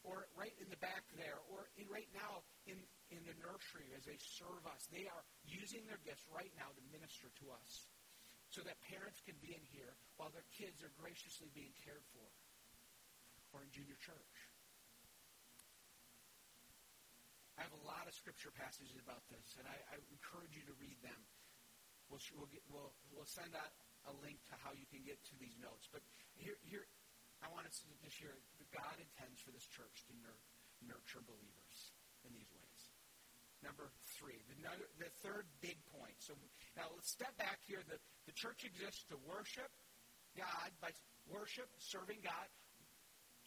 or 0.00 0.24
right 0.32 0.56
in 0.56 0.68
the 0.72 0.80
back 0.80 1.04
there, 1.20 1.36
or 1.52 1.68
in, 1.76 1.84
right 1.92 2.08
now 2.16 2.40
in, 2.64 2.80
in 3.12 3.20
the 3.28 3.36
nursery 3.44 3.84
as 3.92 4.08
they 4.08 4.16
serve 4.16 4.64
us. 4.64 4.88
They 4.88 5.04
are 5.04 5.24
using 5.44 5.84
their 5.84 6.00
gifts 6.00 6.24
right 6.32 6.48
now 6.56 6.72
to 6.72 6.82
minister 6.88 7.28
to 7.44 7.52
us 7.52 7.84
so 8.48 8.64
that 8.64 8.80
parents 8.88 9.20
can 9.22 9.36
be 9.44 9.52
in 9.52 9.60
here 9.68 9.92
while 10.16 10.32
their 10.32 10.46
kids 10.56 10.80
are 10.80 10.90
graciously 10.96 11.52
being 11.52 11.76
cared 11.84 12.02
for 12.16 12.24
or 13.52 13.60
in 13.66 13.70
junior 13.74 13.98
church. 14.00 14.36
I 17.60 17.68
have 17.68 17.76
a 17.76 17.84
lot 17.84 18.08
of 18.08 18.16
scripture 18.16 18.48
passages 18.56 18.96
about 19.04 19.20
this, 19.28 19.60
and 19.60 19.68
I, 19.68 19.76
I 19.92 19.96
encourage 20.08 20.56
you 20.56 20.64
to 20.64 20.74
read 20.80 20.96
them. 21.04 21.20
We'll, 22.08 22.22
we'll, 22.32 22.48
get, 22.48 22.64
we'll, 22.72 22.96
we'll 23.12 23.28
send 23.28 23.52
out 23.52 23.68
a 24.08 24.12
link 24.24 24.40
to 24.48 24.54
how 24.64 24.72
you 24.72 24.86
can 24.88 25.04
get 25.04 25.20
to 25.28 25.34
these 25.36 25.56
notes. 25.60 25.88
But 25.92 26.00
here, 26.36 26.56
here 26.64 26.86
I 27.44 27.48
want 27.52 27.68
us 27.68 27.80
to 27.84 27.88
just 28.04 28.16
hear 28.16 28.32
that 28.32 28.68
God 28.72 28.96
intends 29.00 29.40
for 29.40 29.52
this 29.52 29.64
church 29.68 30.04
to 30.08 30.14
nurture 30.84 31.24
believers 31.24 31.76
in 32.24 32.32
these 32.32 32.48
ways. 32.52 32.82
Number 33.60 33.92
three, 34.16 34.40
the, 34.48 34.56
the 34.96 35.12
third 35.20 35.44
big 35.60 35.76
point. 35.92 36.16
So 36.16 36.32
now 36.76 36.88
let's 36.96 37.12
step 37.12 37.36
back 37.36 37.60
here. 37.68 37.84
The, 37.84 38.00
the 38.24 38.32
church 38.32 38.64
exists 38.64 39.04
to 39.12 39.20
worship 39.28 39.68
God 40.32 40.72
by 40.80 40.96
worship, 41.28 41.68
serving 41.76 42.24
God, 42.24 42.48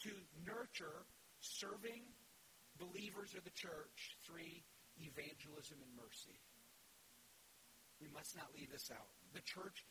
to 0.05 0.13
nurture, 0.45 1.09
serving 1.41 2.05
believers 2.77 3.33
of 3.33 3.41
the 3.41 3.55
church. 3.57 4.21
Three, 4.21 4.61
evangelism 5.01 5.81
and 5.81 5.93
mercy. 5.97 6.37
We 7.97 8.09
must 8.13 8.37
not 8.37 8.53
leave 8.53 8.69
this 8.69 8.93
out. 8.93 9.09
The 9.33 9.41
church 9.41 9.81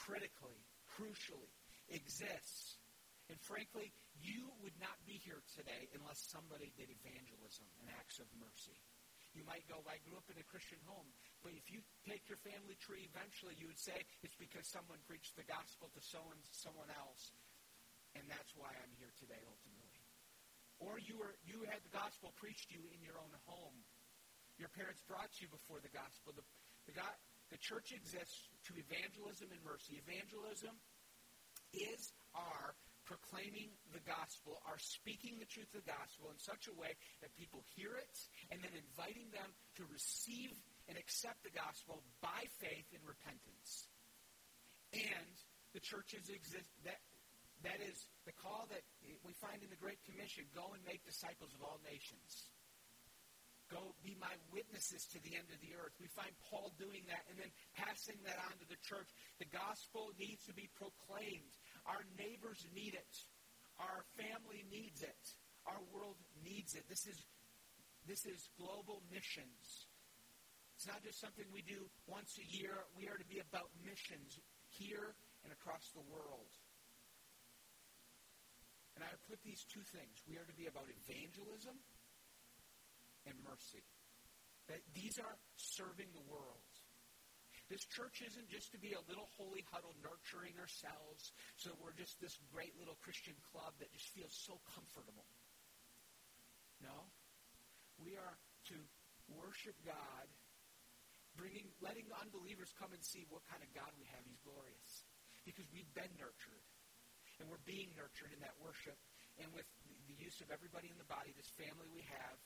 critically, 0.00 0.60
crucially, 0.96 1.52
exists 1.88 2.80
and 3.30 3.38
frankly, 3.46 3.94
you 4.18 4.50
would 4.58 4.74
not 4.82 4.98
be 5.06 5.22
here 5.22 5.38
today 5.54 5.86
unless 5.94 6.18
somebody 6.34 6.74
did 6.74 6.90
evangelism 6.90 7.62
and 7.78 7.86
acts 7.94 8.18
of 8.18 8.26
mercy. 8.34 8.74
You 9.38 9.46
might 9.46 9.62
go, 9.70 9.78
I 9.86 10.02
grew 10.02 10.18
up 10.18 10.26
in 10.26 10.34
a 10.42 10.50
Christian 10.50 10.82
home. 10.82 11.06
But 11.46 11.54
if 11.54 11.70
you 11.70 11.78
take 12.02 12.26
your 12.26 12.42
family 12.42 12.74
tree, 12.82 13.06
eventually 13.06 13.54
you 13.54 13.70
would 13.70 13.78
say 13.78 13.94
it's 14.26 14.34
because 14.34 14.66
someone 14.66 14.98
preached 15.06 15.38
the 15.38 15.46
gospel 15.46 15.86
to 15.94 16.02
someone, 16.02 16.42
someone 16.50 16.90
else. 16.90 17.30
And 18.18 18.26
that's 18.26 18.50
why 18.58 18.74
I'm 18.74 18.90
here 18.98 19.14
today, 19.22 19.38
ultimately. 19.46 20.02
Or 20.82 20.98
you, 20.98 21.14
were, 21.14 21.38
you 21.46 21.62
had 21.70 21.78
the 21.86 21.94
gospel 21.94 22.34
preached 22.34 22.74
to 22.74 22.82
you 22.82 22.84
in 22.90 22.98
your 22.98 23.14
own 23.14 23.30
home. 23.46 23.78
Your 24.58 24.74
parents 24.74 25.06
brought 25.06 25.30
you 25.38 25.46
before 25.46 25.78
the 25.78 25.94
gospel. 25.94 26.34
The, 26.34 26.42
the, 26.90 26.98
God, 26.98 27.14
the 27.50 27.58
church 27.58 27.90
exists 27.90 28.48
to 28.70 28.78
evangelism 28.78 29.50
and 29.50 29.62
mercy. 29.66 29.98
Evangelism 30.06 30.74
is 31.74 32.14
our 32.34 32.74
proclaiming 33.06 33.74
the 33.90 34.02
gospel, 34.06 34.62
are 34.70 34.78
speaking 34.78 35.34
the 35.42 35.50
truth 35.50 35.66
of 35.74 35.82
the 35.82 35.90
gospel 35.90 36.30
in 36.30 36.38
such 36.38 36.70
a 36.70 36.74
way 36.78 36.94
that 37.18 37.34
people 37.34 37.66
hear 37.74 37.98
it 37.98 38.16
and 38.54 38.62
then 38.62 38.70
inviting 38.78 39.26
them 39.34 39.50
to 39.74 39.82
receive 39.90 40.54
and 40.86 40.94
accept 40.94 41.42
the 41.42 41.50
gospel 41.50 42.06
by 42.22 42.46
faith 42.62 42.86
and 42.94 43.02
repentance. 43.02 43.90
And 44.94 45.34
the 45.74 45.82
churches 45.82 46.30
exist 46.30 46.70
that 46.86 47.02
that 47.66 47.82
is 47.84 48.08
the 48.24 48.32
call 48.40 48.70
that 48.72 48.86
we 49.04 49.34
find 49.36 49.60
in 49.60 49.68
the 49.68 49.76
Great 49.76 50.00
Commission, 50.08 50.48
go 50.56 50.72
and 50.72 50.80
make 50.86 51.04
disciples 51.04 51.52
of 51.52 51.60
all 51.60 51.76
nations. 51.84 52.48
Go 53.70 53.94
be 54.02 54.18
my 54.18 54.34
witnesses 54.50 55.06
to 55.14 55.22
the 55.22 55.38
end 55.38 55.46
of 55.54 55.62
the 55.62 55.78
earth. 55.78 55.94
We 56.02 56.10
find 56.10 56.34
Paul 56.50 56.74
doing 56.74 57.06
that 57.06 57.22
and 57.30 57.38
then 57.38 57.54
passing 57.78 58.18
that 58.26 58.42
on 58.50 58.58
to 58.58 58.66
the 58.66 58.82
church. 58.82 59.06
The 59.38 59.46
gospel 59.54 60.10
needs 60.18 60.42
to 60.50 60.54
be 60.54 60.66
proclaimed. 60.74 61.54
Our 61.86 62.02
neighbors 62.18 62.66
need 62.74 62.98
it. 62.98 63.14
Our 63.78 64.02
family 64.18 64.66
needs 64.66 65.06
it. 65.06 65.22
Our 65.70 65.78
world 65.94 66.18
needs 66.42 66.74
it. 66.74 66.82
This 66.90 67.06
is, 67.06 67.22
this 68.10 68.26
is 68.26 68.50
global 68.58 69.06
missions. 69.06 69.86
It's 70.74 70.90
not 70.90 71.06
just 71.06 71.22
something 71.22 71.46
we 71.54 71.62
do 71.62 71.86
once 72.10 72.42
a 72.42 72.46
year. 72.50 72.74
We 72.98 73.06
are 73.06 73.20
to 73.20 73.28
be 73.30 73.38
about 73.38 73.70
missions 73.86 74.42
here 74.66 75.14
and 75.46 75.54
across 75.54 75.94
the 75.94 76.02
world. 76.10 76.50
And 78.98 79.06
I 79.06 79.14
put 79.30 79.38
these 79.46 79.62
two 79.70 79.84
things. 79.94 80.26
We 80.26 80.42
are 80.42 80.48
to 80.48 80.56
be 80.58 80.66
about 80.66 80.90
evangelism 80.90 81.78
and 83.26 83.34
mercy. 83.44 83.84
That 84.68 84.80
these 84.94 85.18
are 85.18 85.36
serving 85.56 86.12
the 86.14 86.24
world. 86.30 86.70
This 87.70 87.86
church 87.86 88.18
isn't 88.26 88.50
just 88.50 88.74
to 88.74 88.82
be 88.82 88.98
a 88.98 89.02
little 89.06 89.30
holy 89.38 89.62
huddle 89.70 89.94
nurturing 90.02 90.58
ourselves 90.58 91.30
so 91.54 91.70
we're 91.78 91.94
just 91.94 92.18
this 92.18 92.34
great 92.50 92.74
little 92.74 92.98
Christian 92.98 93.38
club 93.54 93.78
that 93.78 93.94
just 93.94 94.10
feels 94.10 94.34
so 94.34 94.58
comfortable. 94.74 95.22
No. 96.82 97.06
We 98.02 98.18
are 98.18 98.34
to 98.74 98.76
worship 99.30 99.78
God, 99.86 100.26
bringing, 101.38 101.70
letting 101.78 102.10
unbelievers 102.18 102.74
come 102.74 102.90
and 102.90 103.02
see 103.06 103.22
what 103.30 103.46
kind 103.46 103.62
of 103.62 103.70
God 103.70 103.94
we 103.94 104.10
have. 104.10 104.26
He's 104.26 104.42
glorious. 104.42 105.06
Because 105.46 105.70
we've 105.70 105.94
been 105.94 106.10
nurtured. 106.18 106.66
And 107.38 107.46
we're 107.46 107.62
being 107.62 107.94
nurtured 107.94 108.34
in 108.34 108.42
that 108.42 108.58
worship. 108.58 108.98
And 109.38 109.46
with 109.54 109.64
the 110.10 110.18
use 110.18 110.42
of 110.42 110.50
everybody 110.50 110.90
in 110.90 110.98
the 110.98 111.06
body, 111.06 111.30
this 111.38 111.54
family 111.54 111.86
we 111.94 112.02
have. 112.18 112.36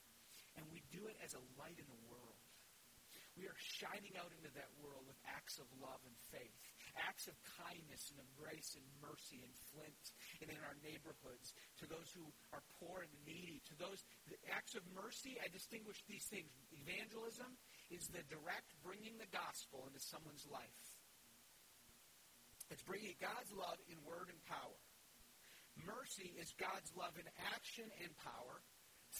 And 0.57 0.65
we 0.71 0.83
do 0.95 1.07
it 1.11 1.19
as 1.23 1.35
a 1.35 1.43
light 1.59 1.79
in 1.79 1.89
the 1.91 2.03
world. 2.07 2.39
We 3.35 3.51
are 3.51 3.59
shining 3.59 4.15
out 4.15 4.31
into 4.31 4.47
that 4.55 4.71
world 4.79 5.03
with 5.11 5.19
acts 5.27 5.59
of 5.59 5.67
love 5.83 5.99
and 6.07 6.15
faith, 6.31 6.55
acts 6.95 7.27
of 7.27 7.35
kindness 7.59 8.15
and 8.15 8.23
of 8.23 8.31
grace 8.39 8.79
and 8.79 8.87
mercy 9.03 9.43
in 9.43 9.51
Flint 9.75 10.15
and 10.39 10.55
in 10.55 10.61
our 10.63 10.79
neighborhoods, 10.87 11.51
to 11.83 11.91
those 11.91 12.15
who 12.15 12.23
are 12.55 12.63
poor 12.79 13.03
and 13.03 13.11
needy, 13.27 13.59
to 13.67 13.75
those 13.75 14.07
acts 14.55 14.79
of 14.79 14.87
mercy. 14.95 15.35
I 15.43 15.51
distinguish 15.51 15.99
these 16.07 16.31
things. 16.31 16.55
Evangelism 16.71 17.59
is 17.91 18.07
the 18.07 18.23
direct 18.31 18.71
bringing 18.87 19.19
the 19.19 19.31
gospel 19.35 19.83
into 19.91 19.99
someone's 19.99 20.47
life. 20.47 20.83
It's 22.71 22.87
bringing 22.87 23.19
God's 23.19 23.51
love 23.51 23.83
in 23.91 23.99
word 24.07 24.31
and 24.31 24.39
power. 24.47 24.79
Mercy 25.83 26.39
is 26.39 26.55
God's 26.55 26.95
love 26.95 27.19
in 27.19 27.27
action 27.51 27.91
and 27.99 28.15
power 28.23 28.63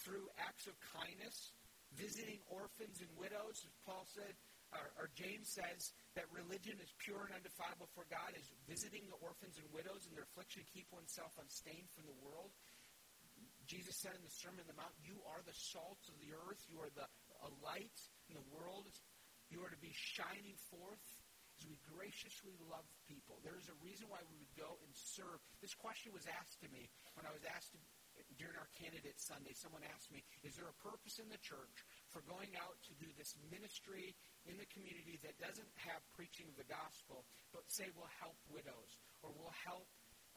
through 0.03 0.27
acts 0.41 0.67
of 0.67 0.75
kindness, 0.95 1.55
visiting 1.95 2.43
orphans 2.51 2.99
and 2.99 3.11
widows, 3.15 3.63
as 3.63 3.75
Paul 3.87 4.03
said, 4.09 4.35
or, 4.75 5.07
or, 5.07 5.07
James 5.15 5.47
says 5.47 5.95
that 6.19 6.27
religion 6.35 6.75
is 6.83 6.91
pure 6.99 7.23
and 7.23 7.31
undefiled 7.31 7.79
before 7.79 8.03
God, 8.11 8.35
is 8.35 8.49
visiting 8.67 9.07
the 9.07 9.15
orphans 9.23 9.55
and 9.55 9.67
widows 9.71 10.03
in 10.03 10.11
their 10.11 10.27
affliction, 10.27 10.65
to 10.65 10.73
keep 10.73 10.89
oneself 10.91 11.31
unstained 11.39 11.87
from 11.95 12.03
the 12.09 12.17
world. 12.19 12.51
Jesus 13.69 13.95
said 13.95 14.17
in 14.17 14.25
the 14.25 14.35
Sermon 14.35 14.65
on 14.65 14.67
the 14.67 14.75
Mount, 14.75 14.91
You 14.99 15.15
are 15.31 15.39
the 15.47 15.55
salt 15.55 16.01
of 16.11 16.17
the 16.19 16.35
earth, 16.35 16.59
you 16.67 16.83
are 16.83 16.91
the 16.91 17.07
light 17.61 17.99
in 18.29 18.35
the 18.35 18.47
world. 18.53 18.89
You 19.49 19.61
are 19.61 19.69
to 19.69 19.81
be 19.81 19.93
shining 19.93 20.57
forth 20.73 21.05
as 21.61 21.69
we 21.69 21.77
graciously 21.85 22.57
love 22.67 22.85
people. 23.07 23.39
There 23.45 23.55
is 23.55 23.69
a 23.69 23.77
reason 23.79 24.09
why 24.09 24.19
we 24.27 24.35
would 24.35 24.55
go 24.57 24.75
and 24.83 24.91
serve. 24.91 25.39
This 25.61 25.77
question 25.77 26.11
was 26.11 26.25
asked 26.27 26.59
to 26.65 26.69
me 26.73 26.89
when 27.15 27.23
I 27.23 27.31
was 27.31 27.45
asked 27.45 27.71
to, 27.77 27.79
during 28.39 28.55
our 28.55 28.69
candidate 28.75 29.19
Sunday. 29.19 29.55
Someone 29.55 29.83
asked 29.91 30.11
me, 30.11 30.23
Is 30.43 30.55
there 30.55 30.67
a 30.67 30.77
purpose 30.83 31.19
in 31.19 31.27
the 31.27 31.39
church 31.39 31.83
for 32.11 32.23
going 32.27 32.55
out 32.59 32.79
to 32.87 32.93
do 32.99 33.07
this 33.15 33.35
ministry 33.51 34.15
in 34.47 34.55
the 34.59 34.67
community 34.71 35.19
that 35.23 35.35
doesn't 35.39 35.71
have 35.79 35.99
preaching 36.15 36.47
of 36.51 36.55
the 36.55 36.67
gospel, 36.67 37.27
but 37.51 37.67
say 37.67 37.91
will 37.95 38.11
help 38.19 38.37
widows 38.47 38.99
or 39.23 39.31
will 39.35 39.53
help 39.63 39.87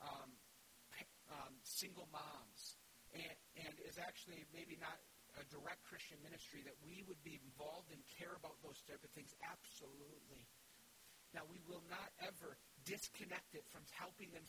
um, 0.02 0.30
um, 1.30 1.54
single 1.62 2.06
moms? 2.10 2.78
And, 3.16 3.36
and 3.64 3.74
is 3.88 3.96
actually 3.96 4.44
maybe 4.52 4.76
not 4.76 5.00
a 5.40 5.44
direct 5.48 5.80
Christian 5.86 6.18
ministry, 6.20 6.60
that 6.66 6.76
we 6.82 7.06
would 7.06 7.20
be 7.22 7.38
involved 7.40 7.94
and 7.94 8.02
care 8.10 8.34
about 8.34 8.58
those 8.60 8.82
type 8.84 9.00
of 9.00 9.10
things? 9.14 9.32
Absolutely. 9.44 10.44
Now, 11.36 11.44
we 11.44 11.60
will 11.68 11.84
not 11.92 12.08
ever 12.24 12.56
disconnect 12.88 13.52
it 13.52 13.68
from 13.68 13.84
helping 13.92 14.32
them, 14.32 14.48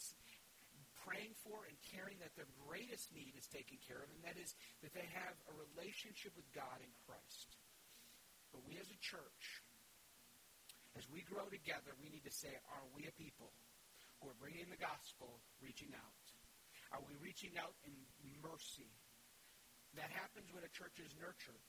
praying 1.03 1.35
for 1.43 1.65
and 1.67 1.75
caring 1.91 2.19
that 2.19 2.35
their 2.35 2.49
greatest 2.67 3.11
need 3.15 3.35
is 3.35 3.47
taken 3.47 3.79
care 3.83 3.99
of, 3.99 4.09
and 4.11 4.23
that 4.23 4.37
is 4.39 4.55
that 4.83 4.93
they 4.93 5.07
have 5.15 5.35
a 5.49 5.53
relationship 5.55 6.35
with 6.35 6.47
God 6.51 6.79
in 6.79 6.91
Christ. 7.07 7.55
But 8.51 8.65
we 8.65 8.77
as 8.81 8.89
a 8.89 8.99
church, 8.99 9.43
as 10.97 11.05
we 11.07 11.21
grow 11.25 11.45
together, 11.47 11.93
we 12.01 12.09
need 12.09 12.25
to 12.25 12.33
say, 12.33 12.49
are 12.73 12.87
we 12.97 13.05
a 13.05 13.13
people 13.15 13.53
who 14.19 14.27
are 14.27 14.39
bringing 14.41 14.67
the 14.67 14.81
gospel, 14.81 15.39
reaching 15.61 15.93
out? 15.95 16.23
Are 16.91 17.03
we 17.05 17.13
reaching 17.21 17.53
out 17.61 17.77
in 17.85 17.93
mercy? 18.41 18.89
That 19.97 20.09
happens 20.09 20.49
when 20.53 20.65
a 20.65 20.73
church 20.73 20.97
is 21.01 21.13
nurtured. 21.17 21.61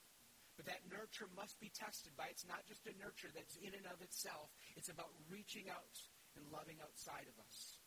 But 0.57 0.69
that 0.69 0.85
nurture 0.93 1.29
must 1.33 1.57
be 1.57 1.73
tested 1.73 2.13
by 2.21 2.29
it's 2.29 2.45
not 2.45 2.69
just 2.69 2.85
a 2.85 2.93
nurture 3.01 3.33
that's 3.33 3.57
in 3.61 3.73
and 3.73 3.89
of 3.89 4.05
itself. 4.05 4.53
It's 4.77 4.93
about 4.93 5.09
reaching 5.33 5.73
out 5.73 5.97
and 6.37 6.45
loving 6.53 6.77
outside 6.85 7.25
of 7.29 7.37
us. 7.41 7.80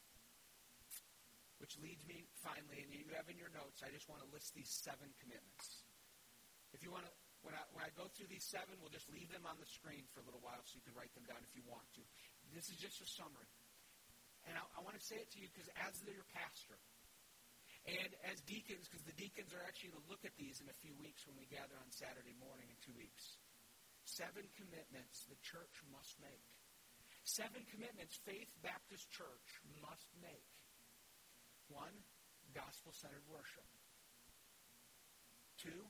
Which 1.64 1.80
leads 1.80 2.04
me 2.04 2.28
finally, 2.44 2.84
and 2.84 2.92
you 2.92 3.08
have 3.16 3.32
in 3.32 3.40
your 3.40 3.48
notes, 3.56 3.80
I 3.80 3.88
just 3.88 4.12
want 4.12 4.20
to 4.20 4.28
list 4.36 4.52
these 4.52 4.68
seven 4.68 5.08
commitments. 5.24 5.88
If 6.76 6.84
you 6.84 6.92
want 6.92 7.08
to, 7.08 7.14
when 7.40 7.56
I, 7.56 7.64
when 7.72 7.88
I 7.88 7.92
go 7.96 8.12
through 8.12 8.28
these 8.28 8.44
seven, 8.44 8.76
we'll 8.84 8.92
just 8.92 9.08
leave 9.08 9.32
them 9.32 9.48
on 9.48 9.56
the 9.64 9.70
screen 9.72 10.04
for 10.12 10.20
a 10.20 10.28
little 10.28 10.44
while 10.44 10.60
so 10.68 10.76
you 10.76 10.84
can 10.84 10.92
write 10.92 11.16
them 11.16 11.24
down 11.24 11.40
if 11.40 11.56
you 11.56 11.64
want 11.64 11.88
to. 11.96 12.04
This 12.52 12.68
is 12.68 12.76
just 12.76 13.00
a 13.00 13.08
summary. 13.08 13.48
And 14.44 14.60
I, 14.60 14.64
I 14.76 14.84
want 14.84 15.00
to 15.00 15.06
say 15.08 15.16
it 15.16 15.32
to 15.32 15.40
you 15.40 15.48
because 15.56 15.72
as 15.80 15.96
your 16.04 16.28
pastor, 16.36 16.76
and 17.88 18.12
as 18.28 18.44
deacons, 18.44 18.92
because 18.92 19.08
the 19.08 19.16
deacons 19.16 19.56
are 19.56 19.64
actually 19.64 19.96
going 19.96 20.04
to 20.04 20.12
look 20.12 20.28
at 20.28 20.36
these 20.36 20.60
in 20.60 20.68
a 20.68 20.78
few 20.84 20.92
weeks 21.00 21.24
when 21.24 21.40
we 21.40 21.48
gather 21.48 21.80
on 21.80 21.88
Saturday 21.96 22.36
morning 22.44 22.68
in 22.68 22.76
two 22.84 22.96
weeks. 23.00 23.40
Seven 24.04 24.44
commitments 24.60 25.32
the 25.32 25.40
church 25.40 25.80
must 25.96 26.20
make. 26.20 26.44
Seven 27.24 27.64
commitments 27.72 28.20
Faith 28.28 28.52
Baptist 28.60 29.08
Church 29.16 29.64
must 29.80 30.12
make. 30.20 30.53
One, 31.70 31.94
gospel 32.54 32.94
centered 32.94 33.26
worship. 33.28 33.66
Two, 35.58 35.88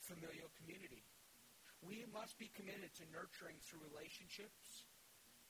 familial 0.00 0.52
community. 0.60 1.04
We 1.84 2.08
must 2.12 2.38
be 2.40 2.48
committed 2.56 2.94
to 2.96 3.04
nurturing 3.12 3.60
through 3.60 3.84
relationships 3.84 4.88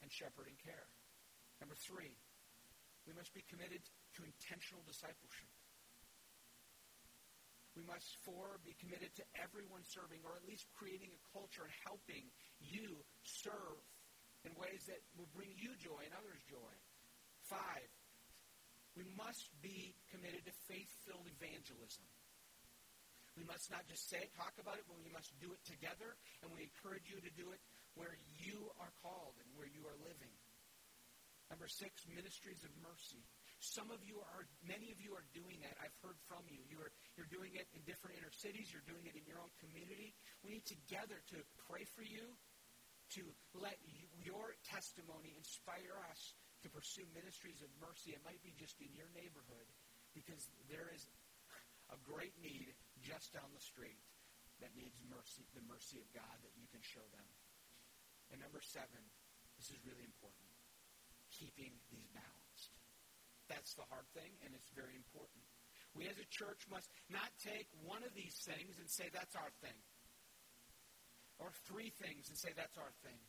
and 0.03 0.11
shepherding 0.11 0.59
care. 0.59 0.91
Number 1.63 1.79
three, 1.79 2.19
we 3.07 3.13
must 3.15 3.31
be 3.37 3.47
committed 3.47 3.85
to 4.19 4.27
intentional 4.27 4.83
discipleship. 4.83 5.53
We 7.75 7.83
must, 7.83 8.07
four, 8.23 8.63
be 8.63 8.79
committed 8.79 9.11
to 9.19 9.27
everyone 9.35 9.83
serving, 9.83 10.23
or 10.23 10.39
at 10.39 10.47
least 10.47 10.71
creating 10.79 11.11
a 11.11 11.25
culture 11.35 11.67
and 11.67 11.75
helping 11.83 12.31
you 12.63 13.03
serve 13.27 13.83
in 14.47 14.55
ways 14.55 14.87
that 14.87 15.03
will 15.19 15.31
bring 15.35 15.51
you 15.59 15.75
joy 15.75 16.07
and 16.07 16.15
others 16.15 16.39
joy. 16.47 16.75
Five, 17.51 17.91
we 18.95 19.07
must 19.19 19.51
be 19.59 19.95
committed 20.11 20.47
to 20.47 20.55
faith-filled 20.71 21.27
evangelism. 21.39 22.07
We 23.35 23.43
must 23.43 23.67
not 23.75 23.83
just 23.91 24.07
say 24.07 24.23
it, 24.23 24.31
talk 24.39 24.55
about 24.63 24.79
it, 24.79 24.87
but 24.87 24.95
we 25.03 25.11
must 25.11 25.35
do 25.43 25.51
it 25.51 25.63
together, 25.67 26.15
and 26.43 26.55
we 26.55 26.71
encourage 26.71 27.11
you 27.11 27.19
to 27.19 27.33
do 27.35 27.51
it 27.51 27.59
where 27.99 28.15
you 28.39 28.71
are 28.79 28.95
called 29.03 29.35
and 29.43 29.49
where 29.59 29.67
you 29.67 29.83
are 29.91 29.99
living. 30.07 30.31
Number 31.51 31.67
six, 31.67 32.07
ministries 32.07 32.63
of 32.63 32.71
mercy. 32.81 33.27
Some 33.59 33.91
of 33.91 33.99
you 34.07 34.23
are, 34.23 34.47
many 34.63 34.95
of 34.95 35.03
you 35.03 35.19
are 35.19 35.27
doing 35.35 35.59
that. 35.67 35.75
I've 35.83 35.95
heard 36.05 36.19
from 36.31 36.47
you. 36.47 36.63
You're, 36.71 36.95
you're 37.19 37.31
doing 37.31 37.55
it 37.59 37.67
in 37.75 37.83
different 37.89 38.19
inner 38.23 38.33
cities. 38.33 38.71
You're 38.71 38.87
doing 38.87 39.07
it 39.09 39.19
in 39.19 39.25
your 39.27 39.43
own 39.43 39.51
community. 39.59 40.15
We 40.47 40.59
need 40.59 40.67
together 40.69 41.19
to 41.35 41.39
pray 41.67 41.85
for 41.97 42.07
you, 42.07 42.39
to 43.19 43.23
let 43.57 43.77
you, 43.83 44.07
your 44.23 44.55
testimony 44.69 45.35
inspire 45.35 45.97
us 46.11 46.39
to 46.65 46.73
pursue 46.73 47.05
ministries 47.13 47.61
of 47.61 47.69
mercy. 47.77 48.17
It 48.17 48.25
might 48.25 48.41
be 48.41 48.57
just 48.57 48.81
in 48.81 48.89
your 48.97 49.13
neighborhood 49.13 49.69
because 50.17 50.49
there 50.73 50.89
is 50.89 51.05
a 51.93 52.01
great 52.01 52.33
need 52.41 52.73
just 53.05 53.37
down 53.37 53.53
the 53.53 53.61
street 53.61 54.01
that 54.65 54.73
needs 54.73 54.97
mercy, 55.05 55.45
the 55.53 55.61
mercy 55.69 56.01
of 56.01 56.09
God 56.17 56.41
that 56.41 56.57
you 56.57 56.65
can 56.73 56.81
show 56.81 57.05
them. 57.13 57.29
And 58.33 58.41
number 58.41 58.65
seven, 58.65 59.05
this 59.61 59.69
is 59.69 59.77
really 59.85 60.09
important, 60.09 60.49
keeping 61.29 61.77
these 61.93 62.09
balanced. 62.17 62.73
That's 63.53 63.77
the 63.77 63.85
hard 63.93 64.09
thing, 64.17 64.33
and 64.41 64.57
it's 64.57 64.73
very 64.73 64.97
important. 64.97 65.45
We 65.93 66.09
as 66.09 66.17
a 66.17 66.33
church 66.33 66.65
must 66.73 66.89
not 67.13 67.29
take 67.45 67.69
one 67.85 68.01
of 68.03 68.17
these 68.17 68.41
things 68.41 68.81
and 68.81 68.89
say 68.89 69.13
that's 69.13 69.37
our 69.37 69.53
thing, 69.61 69.77
or 71.37 71.53
three 71.69 71.93
things 72.01 72.33
and 72.33 72.39
say 72.41 72.57
that's 72.57 72.81
our 72.81 72.95
thing. 73.05 73.21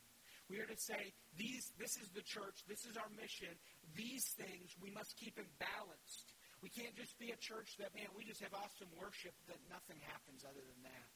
We 0.46 0.62
are 0.62 0.70
to 0.70 0.78
say, 0.78 1.14
these, 1.38 1.74
this 1.82 1.98
is 1.98 2.14
the 2.14 2.22
church, 2.22 2.62
this 2.70 2.86
is 2.86 2.94
our 2.98 3.10
mission, 3.18 3.50
these 3.98 4.30
things 4.38 4.78
we 4.78 4.94
must 4.94 5.18
keep 5.18 5.42
in 5.42 5.50
balanced. 5.58 6.38
We 6.62 6.70
can't 6.70 6.94
just 6.94 7.18
be 7.18 7.34
a 7.34 7.40
church 7.42 7.78
that, 7.82 7.94
man, 7.98 8.10
we 8.14 8.26
just 8.26 8.46
have 8.46 8.54
awesome 8.54 8.90
worship, 8.94 9.34
that 9.50 9.58
nothing 9.70 9.98
happens 10.06 10.46
other 10.46 10.62
than 10.62 10.82
that. 10.86 11.10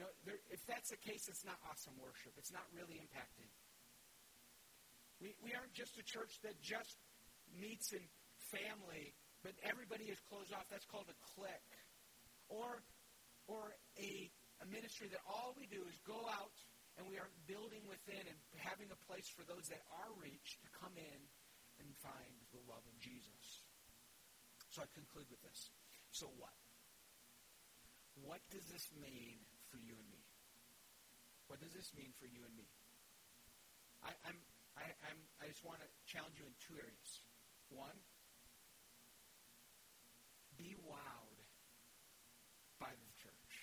No, 0.00 0.06
there, 0.24 0.40
if 0.48 0.64
that's 0.64 0.94
the 0.94 1.00
case, 1.00 1.26
it's 1.28 1.44
not 1.44 1.58
awesome 1.68 1.96
worship. 1.98 2.32
It's 2.38 2.54
not 2.54 2.64
really 2.70 3.02
impacting. 3.02 3.50
We, 5.18 5.34
we 5.42 5.50
aren't 5.52 5.74
just 5.74 5.98
a 5.98 6.04
church 6.06 6.38
that 6.46 6.54
just 6.62 6.96
meets 7.50 7.90
in 7.90 8.04
family, 8.38 9.12
but 9.42 9.58
everybody 9.66 10.06
is 10.06 10.22
closed 10.30 10.54
off. 10.54 10.70
That's 10.70 10.86
called 10.86 11.10
a 11.10 11.18
clique. 11.34 11.74
Or, 12.48 12.80
or 13.50 13.74
a, 13.98 14.30
a 14.62 14.66
ministry 14.70 15.10
that 15.10 15.20
all 15.26 15.52
we 15.58 15.66
do 15.66 15.82
is 15.90 15.98
go 16.06 16.30
out 16.30 16.54
and 16.98 17.06
we 17.06 17.14
are 17.22 17.30
building 17.46 17.86
within 17.86 18.26
and 18.26 18.38
having 18.58 18.90
a 18.90 18.98
place 19.06 19.30
for 19.30 19.46
those 19.46 19.70
that 19.70 19.86
are 20.02 20.10
reached 20.18 20.58
to 20.66 20.68
come 20.74 20.98
in 20.98 21.20
and 21.78 21.86
find 22.02 22.34
the 22.50 22.58
love 22.66 22.82
of 22.82 22.96
Jesus. 22.98 23.62
So 24.74 24.82
I 24.82 24.90
conclude 24.90 25.30
with 25.30 25.38
this. 25.46 25.70
So 26.10 26.26
what? 26.34 26.58
What 28.26 28.42
does 28.50 28.66
this 28.66 28.90
mean 28.98 29.46
for 29.70 29.78
you 29.78 29.94
and 29.94 30.10
me? 30.10 30.26
What 31.46 31.62
does 31.62 31.70
this 31.70 31.94
mean 31.94 32.10
for 32.18 32.26
you 32.26 32.42
and 32.42 32.54
me? 32.58 32.66
I, 34.02 34.10
I'm, 34.26 34.38
I, 34.74 34.90
I'm, 35.06 35.20
I 35.38 35.46
just 35.46 35.62
want 35.62 35.78
to 35.78 35.88
challenge 36.10 36.34
you 36.42 36.50
in 36.50 36.54
two 36.58 36.74
areas. 36.82 37.22
One, 37.70 37.94
be 40.58 40.74
wowed 40.82 41.38
by 42.82 42.90
the 42.90 43.10
church. 43.22 43.54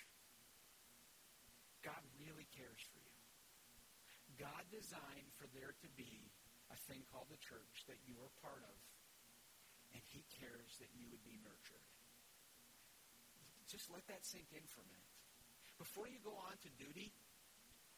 God 1.84 2.00
really 2.16 2.48
cares 2.56 2.80
for 2.90 2.98
you. 3.04 3.16
God 4.36 4.62
designed 4.68 5.32
for 5.36 5.48
there 5.56 5.72
to 5.72 5.88
be 5.96 6.28
a 6.68 6.78
thing 6.88 7.02
called 7.08 7.28
the 7.32 7.40
church 7.40 7.86
that 7.88 8.00
you 8.04 8.16
are 8.20 8.32
part 8.42 8.60
of, 8.64 8.76
and 9.92 10.02
He 10.12 10.24
cares 10.40 10.76
that 10.78 10.92
you 10.92 11.08
would 11.08 11.24
be 11.24 11.40
nurtured. 11.40 11.86
Just 13.66 13.90
let 13.90 14.06
that 14.06 14.22
sink 14.22 14.46
in 14.54 14.62
for 14.70 14.86
a 14.86 14.88
minute. 14.88 15.14
Before 15.76 16.06
you 16.06 16.22
go 16.22 16.32
on 16.46 16.54
to 16.62 16.70
duty, 16.78 17.10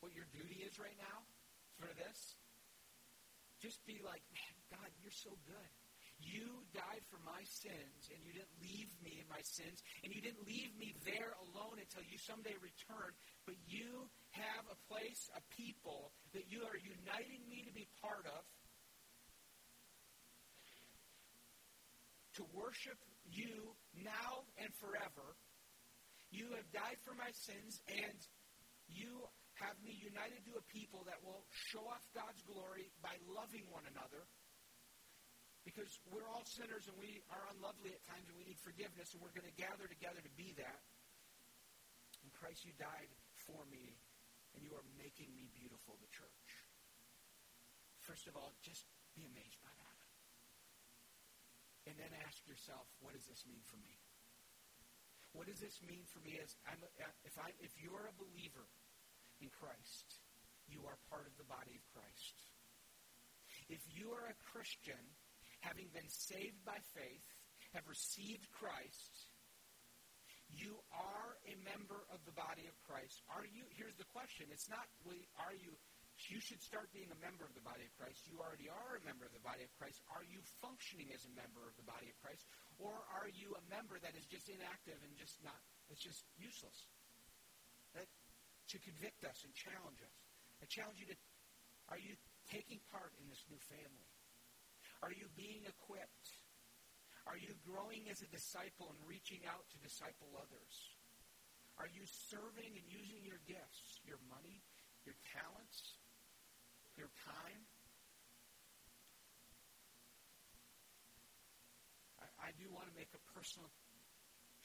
what 0.01 0.17
your 0.17 0.27
duty 0.33 0.65
is 0.65 0.81
right 0.81 0.97
now, 0.97 1.29
for 1.77 1.91
this, 1.95 2.41
just 3.61 3.85
be 3.85 4.01
like, 4.03 4.23
man, 4.33 4.55
God, 4.73 4.91
you're 5.03 5.15
so 5.15 5.35
good. 5.47 5.71
You 6.19 6.67
died 6.75 7.07
for 7.07 7.23
my 7.23 7.47
sins, 7.47 8.11
and 8.11 8.19
you 8.27 8.35
didn't 8.35 8.59
leave 8.59 8.91
me 8.99 9.23
in 9.23 9.29
my 9.31 9.39
sins, 9.45 9.87
and 10.03 10.11
you 10.11 10.19
didn't 10.19 10.43
leave 10.43 10.75
me 10.75 10.99
there 11.07 11.31
alone 11.47 11.79
until 11.79 12.03
you 12.11 12.19
someday 12.19 12.59
return, 12.59 13.15
but 13.49 13.57
you 13.65 14.05
have 14.37 14.65
a 14.69 14.77
place, 14.93 15.33
a 15.33 15.41
people 15.57 16.13
that 16.37 16.45
you 16.53 16.61
are 16.69 16.77
uniting 16.77 17.41
me 17.49 17.65
to 17.65 17.73
be 17.73 17.89
part 18.05 18.29
of 18.29 18.45
to 22.37 22.45
worship 22.53 23.01
you 23.25 23.73
now 23.97 24.45
and 24.61 24.69
forever. 24.77 25.33
You 26.29 26.53
have 26.61 26.69
died 26.77 27.01
for 27.09 27.17
my 27.17 27.33
sins, 27.33 27.81
and 27.89 28.21
you 28.85 29.25
have 29.65 29.81
me 29.81 29.97
united 29.97 30.45
to 30.45 30.61
a 30.61 30.65
people 30.69 31.09
that 31.09 31.17
will 31.25 31.49
show 31.73 31.89
off 31.89 32.05
God's 32.13 32.45
glory 32.45 32.93
by 33.01 33.17
loving 33.33 33.65
one 33.73 33.89
another. 33.89 34.29
Because 35.65 35.89
we're 36.13 36.29
all 36.29 36.45
sinners 36.45 36.85
and 36.85 37.01
we 37.01 37.25
are 37.33 37.45
unlovely 37.57 37.97
at 37.97 38.05
times 38.05 38.29
and 38.29 38.37
we 38.37 38.45
need 38.45 38.61
forgiveness, 38.61 39.17
and 39.17 39.25
we're 39.25 39.33
going 39.33 39.49
to 39.49 39.57
gather 39.57 39.89
together 39.89 40.21
to 40.21 40.33
be 40.37 40.53
that. 40.61 40.85
In 42.21 42.29
Christ, 42.37 42.69
you 42.69 42.77
died 42.77 43.09
for 43.49 43.65
me, 43.73 43.97
and 44.53 44.61
you 44.61 44.77
are 44.77 44.85
making 45.01 45.33
me 45.33 45.49
beautiful, 45.57 45.97
the 45.97 46.13
church. 46.13 46.49
First 48.05 48.29
of 48.29 48.37
all, 48.37 48.53
just 48.61 48.85
be 49.17 49.25
amazed 49.25 49.57
by 49.65 49.73
that. 49.73 49.99
And 51.89 51.97
then 51.97 52.13
ask 52.29 52.45
yourself, 52.45 52.85
what 53.01 53.17
does 53.17 53.25
this 53.25 53.49
mean 53.49 53.65
for 53.65 53.81
me? 53.81 53.97
What 55.33 55.49
does 55.49 55.61
this 55.61 55.81
mean 55.81 56.05
for 56.09 56.21
me 56.21 56.37
as 56.41 56.53
I'm, 56.69 56.81
if 57.25 57.37
I 57.37 57.53
if 57.61 57.73
you're 57.77 58.09
a 58.09 58.17
believer 58.17 58.69
in 59.41 59.49
Christ, 59.53 60.21
you 60.69 60.85
are 60.89 60.97
part 61.09 61.29
of 61.29 61.37
the 61.37 61.49
body 61.49 61.77
of 61.77 61.85
Christ. 61.93 62.37
If 63.69 63.85
you 63.89 64.13
are 64.17 64.29
a 64.29 64.41
Christian, 64.53 65.01
having 65.61 65.93
been 65.93 66.09
saved 66.09 66.65
by 66.65 66.81
faith, 66.97 67.29
have 67.77 67.85
received 67.85 68.49
Christ, 68.57 69.28
you 70.53 70.81
are 70.93 71.31
a 71.45 71.55
member 71.65 72.01
of 72.09 72.21
the 72.25 72.33
body 72.33 72.65
of 72.69 72.75
Christ. 72.89 73.21
Are 73.33 73.45
you? 73.45 73.69
Here's 73.77 73.97
the 74.01 74.09
question. 74.13 74.49
It's 74.49 74.69
not, 74.69 74.85
are 75.37 75.55
you 75.55 75.77
you 76.27 76.43
should 76.43 76.59
start 76.59 76.91
being 76.91 77.07
a 77.15 77.21
member 77.23 77.47
of 77.47 77.55
the 77.55 77.63
body 77.63 77.87
of 77.87 77.95
Christ. 77.95 78.27
You 78.27 78.43
already 78.43 78.67
are 78.67 78.99
a 78.99 79.03
member 79.07 79.23
of 79.23 79.31
the 79.31 79.45
body 79.47 79.63
of 79.63 79.71
Christ. 79.79 80.03
Are 80.11 80.27
you 80.27 80.43
functioning 80.59 81.15
as 81.15 81.23
a 81.23 81.33
member 81.39 81.63
of 81.63 81.79
the 81.79 81.87
body 81.87 82.11
of 82.11 82.17
Christ? 82.19 82.43
Or 82.83 82.91
are 82.91 83.31
you 83.31 83.55
a 83.55 83.63
member 83.71 84.03
that 84.03 84.19
is 84.19 84.27
just 84.27 84.51
inactive 84.51 84.99
and 84.99 85.15
just 85.15 85.39
not, 85.47 85.63
it's 85.87 86.03
just 86.03 86.27
useless? 86.35 86.91
That, 87.95 88.11
to 88.75 88.77
convict 88.83 89.23
us 89.23 89.39
and 89.47 89.55
challenge 89.55 90.03
us. 90.03 90.17
I 90.59 90.67
challenge 90.67 90.99
you 90.99 91.07
to, 91.07 91.17
are 91.95 92.03
you 92.03 92.19
taking 92.51 92.83
part 92.91 93.15
in 93.23 93.31
this 93.31 93.41
new 93.47 93.61
family? 93.71 94.11
Are 95.07 95.15
you 95.15 95.31
being 95.39 95.63
equipped? 95.71 96.38
Are 97.29 97.37
you 97.37 97.53
growing 97.61 98.09
as 98.09 98.25
a 98.25 98.29
disciple 98.33 98.89
and 98.89 98.99
reaching 99.05 99.45
out 99.45 99.69
to 99.71 99.77
disciple 99.85 100.33
others? 100.35 100.75
Are 101.77 101.87
you 101.93 102.03
serving 102.33 102.73
and 102.73 102.87
using 102.89 103.21
your 103.23 103.39
gifts, 103.45 104.01
your 104.03 104.19
money, 104.33 104.65
your 105.05 105.15
talents, 105.37 106.01
your 106.99 107.09
time. 107.23 107.63
I, 112.19 112.27
I 112.43 112.51
do 112.59 112.67
want 112.75 112.91
to 112.91 112.95
make 112.99 113.15
a 113.15 113.23
personal 113.31 113.71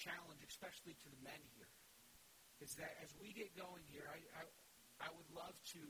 challenge, 0.01 0.41
especially 0.41 0.97
to 1.05 1.07
the 1.13 1.21
men 1.21 1.37
here, 1.53 1.69
is 2.65 2.73
that 2.81 2.97
as 3.05 3.13
we 3.21 3.29
get 3.37 3.53
going 3.53 3.85
here, 3.85 4.09
I, 4.09 4.19
I, 4.33 4.43
I 5.05 5.09
would 5.13 5.29
love 5.29 5.53
to 5.77 5.83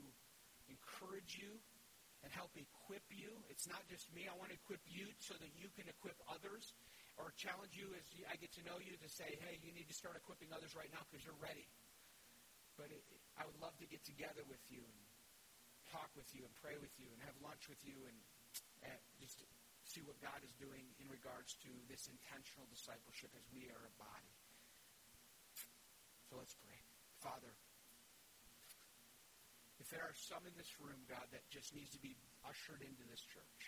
encourage 0.68 1.40
you 1.40 1.56
and 2.24 2.32
help 2.32 2.56
equip 2.56 3.04
you. 3.12 3.28
It's 3.52 3.68
not 3.68 3.84
just 3.86 4.08
me. 4.16 4.24
I 4.24 4.34
want 4.40 4.48
to 4.48 4.56
equip 4.56 4.80
you 4.88 5.12
so 5.20 5.36
that 5.36 5.52
you 5.52 5.68
can 5.76 5.84
equip 5.92 6.16
others 6.32 6.72
or 7.20 7.30
challenge 7.36 7.76
you 7.76 7.92
as 7.94 8.04
I 8.26 8.40
get 8.40 8.50
to 8.58 8.62
know 8.64 8.80
you 8.80 8.96
to 8.96 9.10
say, 9.12 9.28
hey, 9.44 9.60
you 9.60 9.70
need 9.76 9.86
to 9.92 9.96
start 9.96 10.16
equipping 10.16 10.50
others 10.50 10.72
right 10.72 10.88
now 10.90 11.04
because 11.06 11.22
you're 11.22 11.38
ready. 11.38 11.68
But 12.80 12.90
it, 12.90 13.04
I 13.38 13.46
would 13.46 13.60
love 13.60 13.76
to 13.78 13.86
get 13.86 14.02
together 14.02 14.42
with 14.48 14.64
you 14.66 14.82
and 14.82 14.98
talk 15.92 16.10
with 16.18 16.26
you 16.34 16.42
and 16.42 16.52
pray 16.58 16.74
with 16.80 16.90
you 16.98 17.06
and 17.12 17.20
have 17.28 17.36
lunch 17.44 17.68
with 17.68 17.78
you 17.84 17.94
and, 18.08 18.16
just 19.16 19.40
see 19.88 20.04
what 20.04 20.20
God 20.20 20.36
is 20.44 20.52
doing 20.60 20.84
in 21.00 21.08
regards 21.08 21.56
to 21.64 21.70
this 21.88 22.04
intentional 22.12 22.68
discipleship 22.68 23.32
as 23.32 23.46
we 23.56 23.64
are 23.72 23.80
a 23.80 23.94
body. 23.96 24.34
So 26.28 26.36
let's 26.36 26.52
pray. 26.60 26.76
Father, 27.24 27.48
if 29.84 29.92
there 29.92 30.08
are 30.08 30.16
some 30.16 30.40
in 30.48 30.56
this 30.56 30.80
room, 30.80 30.96
God, 31.04 31.28
that 31.36 31.44
just 31.52 31.76
needs 31.76 31.92
to 31.92 32.00
be 32.00 32.16
ushered 32.48 32.80
into 32.80 33.04
this 33.04 33.20
church, 33.20 33.62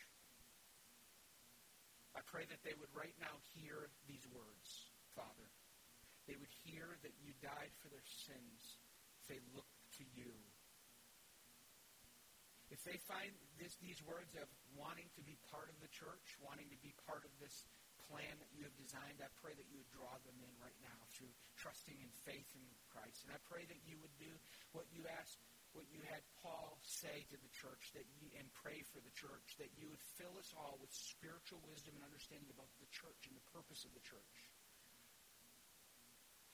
I 2.17 2.25
pray 2.25 2.49
that 2.49 2.65
they 2.65 2.73
would 2.81 2.89
right 2.97 3.13
now 3.21 3.37
hear 3.53 3.93
these 4.09 4.25
words, 4.33 4.89
Father. 5.13 5.53
They 6.25 6.41
would 6.41 6.51
hear 6.65 6.97
that 7.05 7.13
you 7.21 7.37
died 7.45 7.77
for 7.85 7.93
their 7.93 8.09
sins. 8.09 8.81
If 9.21 9.37
they 9.37 9.41
look 9.53 9.69
to 10.01 10.05
you 10.17 10.33
if 12.71 12.83
they 12.83 12.99
find 13.07 13.31
this, 13.63 13.79
these 13.79 14.03
words 14.03 14.35
of 14.35 14.51
wanting 14.75 15.07
to 15.15 15.23
be 15.23 15.39
part 15.47 15.71
of 15.71 15.79
the 15.79 15.91
church, 15.91 16.35
wanting 16.43 16.67
to 16.75 16.79
be 16.83 16.91
part 17.07 17.23
of 17.23 17.31
this 17.39 17.63
plan 18.11 18.35
that 18.43 18.51
you 18.51 18.67
have 18.67 18.75
designed, 18.75 19.23
I 19.23 19.31
pray 19.39 19.55
that 19.55 19.67
you 19.71 19.79
would 19.79 19.93
draw 19.95 20.11
them 20.27 20.35
in 20.43 20.53
right 20.59 20.77
now 20.83 20.99
through 21.15 21.31
trusting 21.55 21.95
in 21.95 22.11
faith 22.27 22.47
in 22.59 22.67
Christ. 22.91 23.27
And 23.27 23.35
I 23.35 23.41
pray 23.47 23.67
that 23.71 23.81
you 23.87 23.99
would 24.03 24.15
do 24.19 24.31
what 24.75 24.87
you 24.91 25.07
asked, 25.23 25.39
what 25.77 25.87
you 25.93 26.01
had 26.09 26.25
Paul 26.41 26.81
say 26.81 27.29
to 27.29 27.37
the 27.37 27.53
church, 27.53 27.93
that 27.93 28.09
you, 28.17 28.33
and 28.41 28.49
pray 28.57 28.81
for 28.89 29.05
the 29.05 29.13
church, 29.13 29.61
that 29.61 29.71
you 29.77 29.93
would 29.93 30.01
fill 30.17 30.33
us 30.41 30.57
all 30.57 30.81
with 30.81 30.91
spiritual 30.91 31.61
wisdom 31.69 31.93
and 32.01 32.05
understanding 32.09 32.49
about 32.49 32.73
the 32.81 32.89
church 32.89 33.29
and 33.29 33.37
the 33.37 33.51
purpose 33.53 33.85
of 33.85 33.93
the 33.93 34.01
church, 34.01 34.37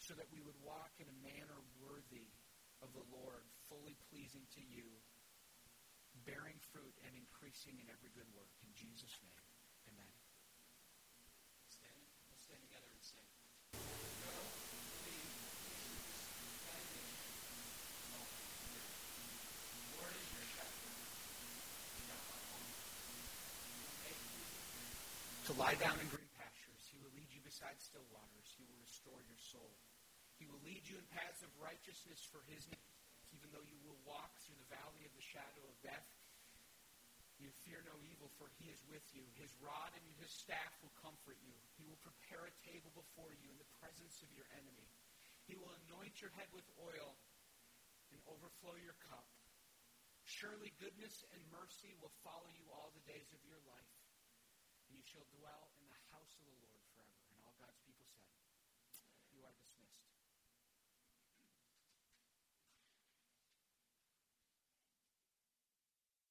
so 0.02 0.18
that 0.18 0.26
we 0.34 0.42
would 0.42 0.58
walk 0.58 0.90
in 0.98 1.06
a 1.06 1.22
manner 1.22 1.62
worthy 1.78 2.34
of 2.82 2.90
the 2.90 3.06
Lord, 3.14 3.46
fully 3.70 3.94
pleasing 4.10 4.42
to 4.58 4.62
you 4.66 4.90
bearing 6.28 6.58
fruit 6.70 6.94
and 7.02 7.16
increasing 7.16 7.80
in 7.80 7.86
every 7.90 8.12
good 8.14 8.28
work. 8.36 8.52
In 8.62 8.70
Jesus' 8.76 9.16
name, 9.24 9.42
amen. 9.90 10.12
Stand, 11.72 11.98
let's 12.30 12.44
stand 12.46 12.62
together 12.62 12.90
and 12.92 13.02
sing. 13.02 13.26
To 25.50 25.52
lie 25.58 25.74
down 25.82 25.98
in 25.98 26.06
green 26.06 26.30
pastures. 26.38 26.86
He 26.86 27.02
will 27.02 27.10
lead 27.18 27.26
you 27.34 27.42
beside 27.42 27.74
still 27.82 28.06
waters. 28.14 28.46
He 28.54 28.62
will 28.62 28.78
restore 29.02 29.26
your 29.26 29.42
soul. 29.42 29.74
He 30.38 30.46
will 30.46 30.62
lead 30.62 30.86
you 30.86 30.94
in 30.94 31.06
paths 31.10 31.42
of 31.42 31.50
righteousness 31.58 32.22
for 32.30 32.46
his 32.46 32.62
name 32.70 32.82
even 33.32 33.48
though 33.50 33.64
you 33.64 33.80
will 33.82 33.98
walk 34.04 34.36
through 34.44 34.60
the 34.60 34.70
valley 34.70 35.02
of 35.08 35.12
the 35.16 35.24
shadow 35.24 35.64
of 35.64 35.74
death, 35.80 36.04
you 37.40 37.48
fear 37.64 37.80
no 37.82 37.96
evil, 38.06 38.28
for 38.36 38.52
he 38.60 38.68
is 38.68 38.78
with 38.86 39.02
you. 39.16 39.24
His 39.40 39.50
rod 39.58 39.90
and 39.96 40.04
his 40.20 40.30
staff 40.30 40.76
will 40.84 40.92
comfort 41.00 41.40
you. 41.42 41.56
He 41.74 41.88
will 41.88 41.98
prepare 42.04 42.44
a 42.44 42.60
table 42.62 42.92
before 42.92 43.32
you 43.34 43.48
in 43.50 43.58
the 43.58 43.72
presence 43.80 44.20
of 44.22 44.30
your 44.36 44.46
enemy. 44.54 44.86
He 45.48 45.56
will 45.56 45.72
anoint 45.88 46.20
your 46.20 46.30
head 46.38 46.46
with 46.52 46.68
oil 46.78 47.16
and 48.12 48.20
overflow 48.28 48.76
your 48.78 48.94
cup. 49.08 49.26
Surely 50.22 50.70
goodness 50.78 51.24
and 51.34 51.42
mercy 51.50 51.96
will 51.98 52.14
follow 52.22 52.52
you 52.54 52.68
all 52.70 52.94
the 52.94 53.08
days 53.08 53.32
of 53.32 53.42
your 53.48 53.58
life, 53.64 53.96
and 54.86 54.94
you 54.94 55.02
shall 55.02 55.26
dwell 55.34 55.71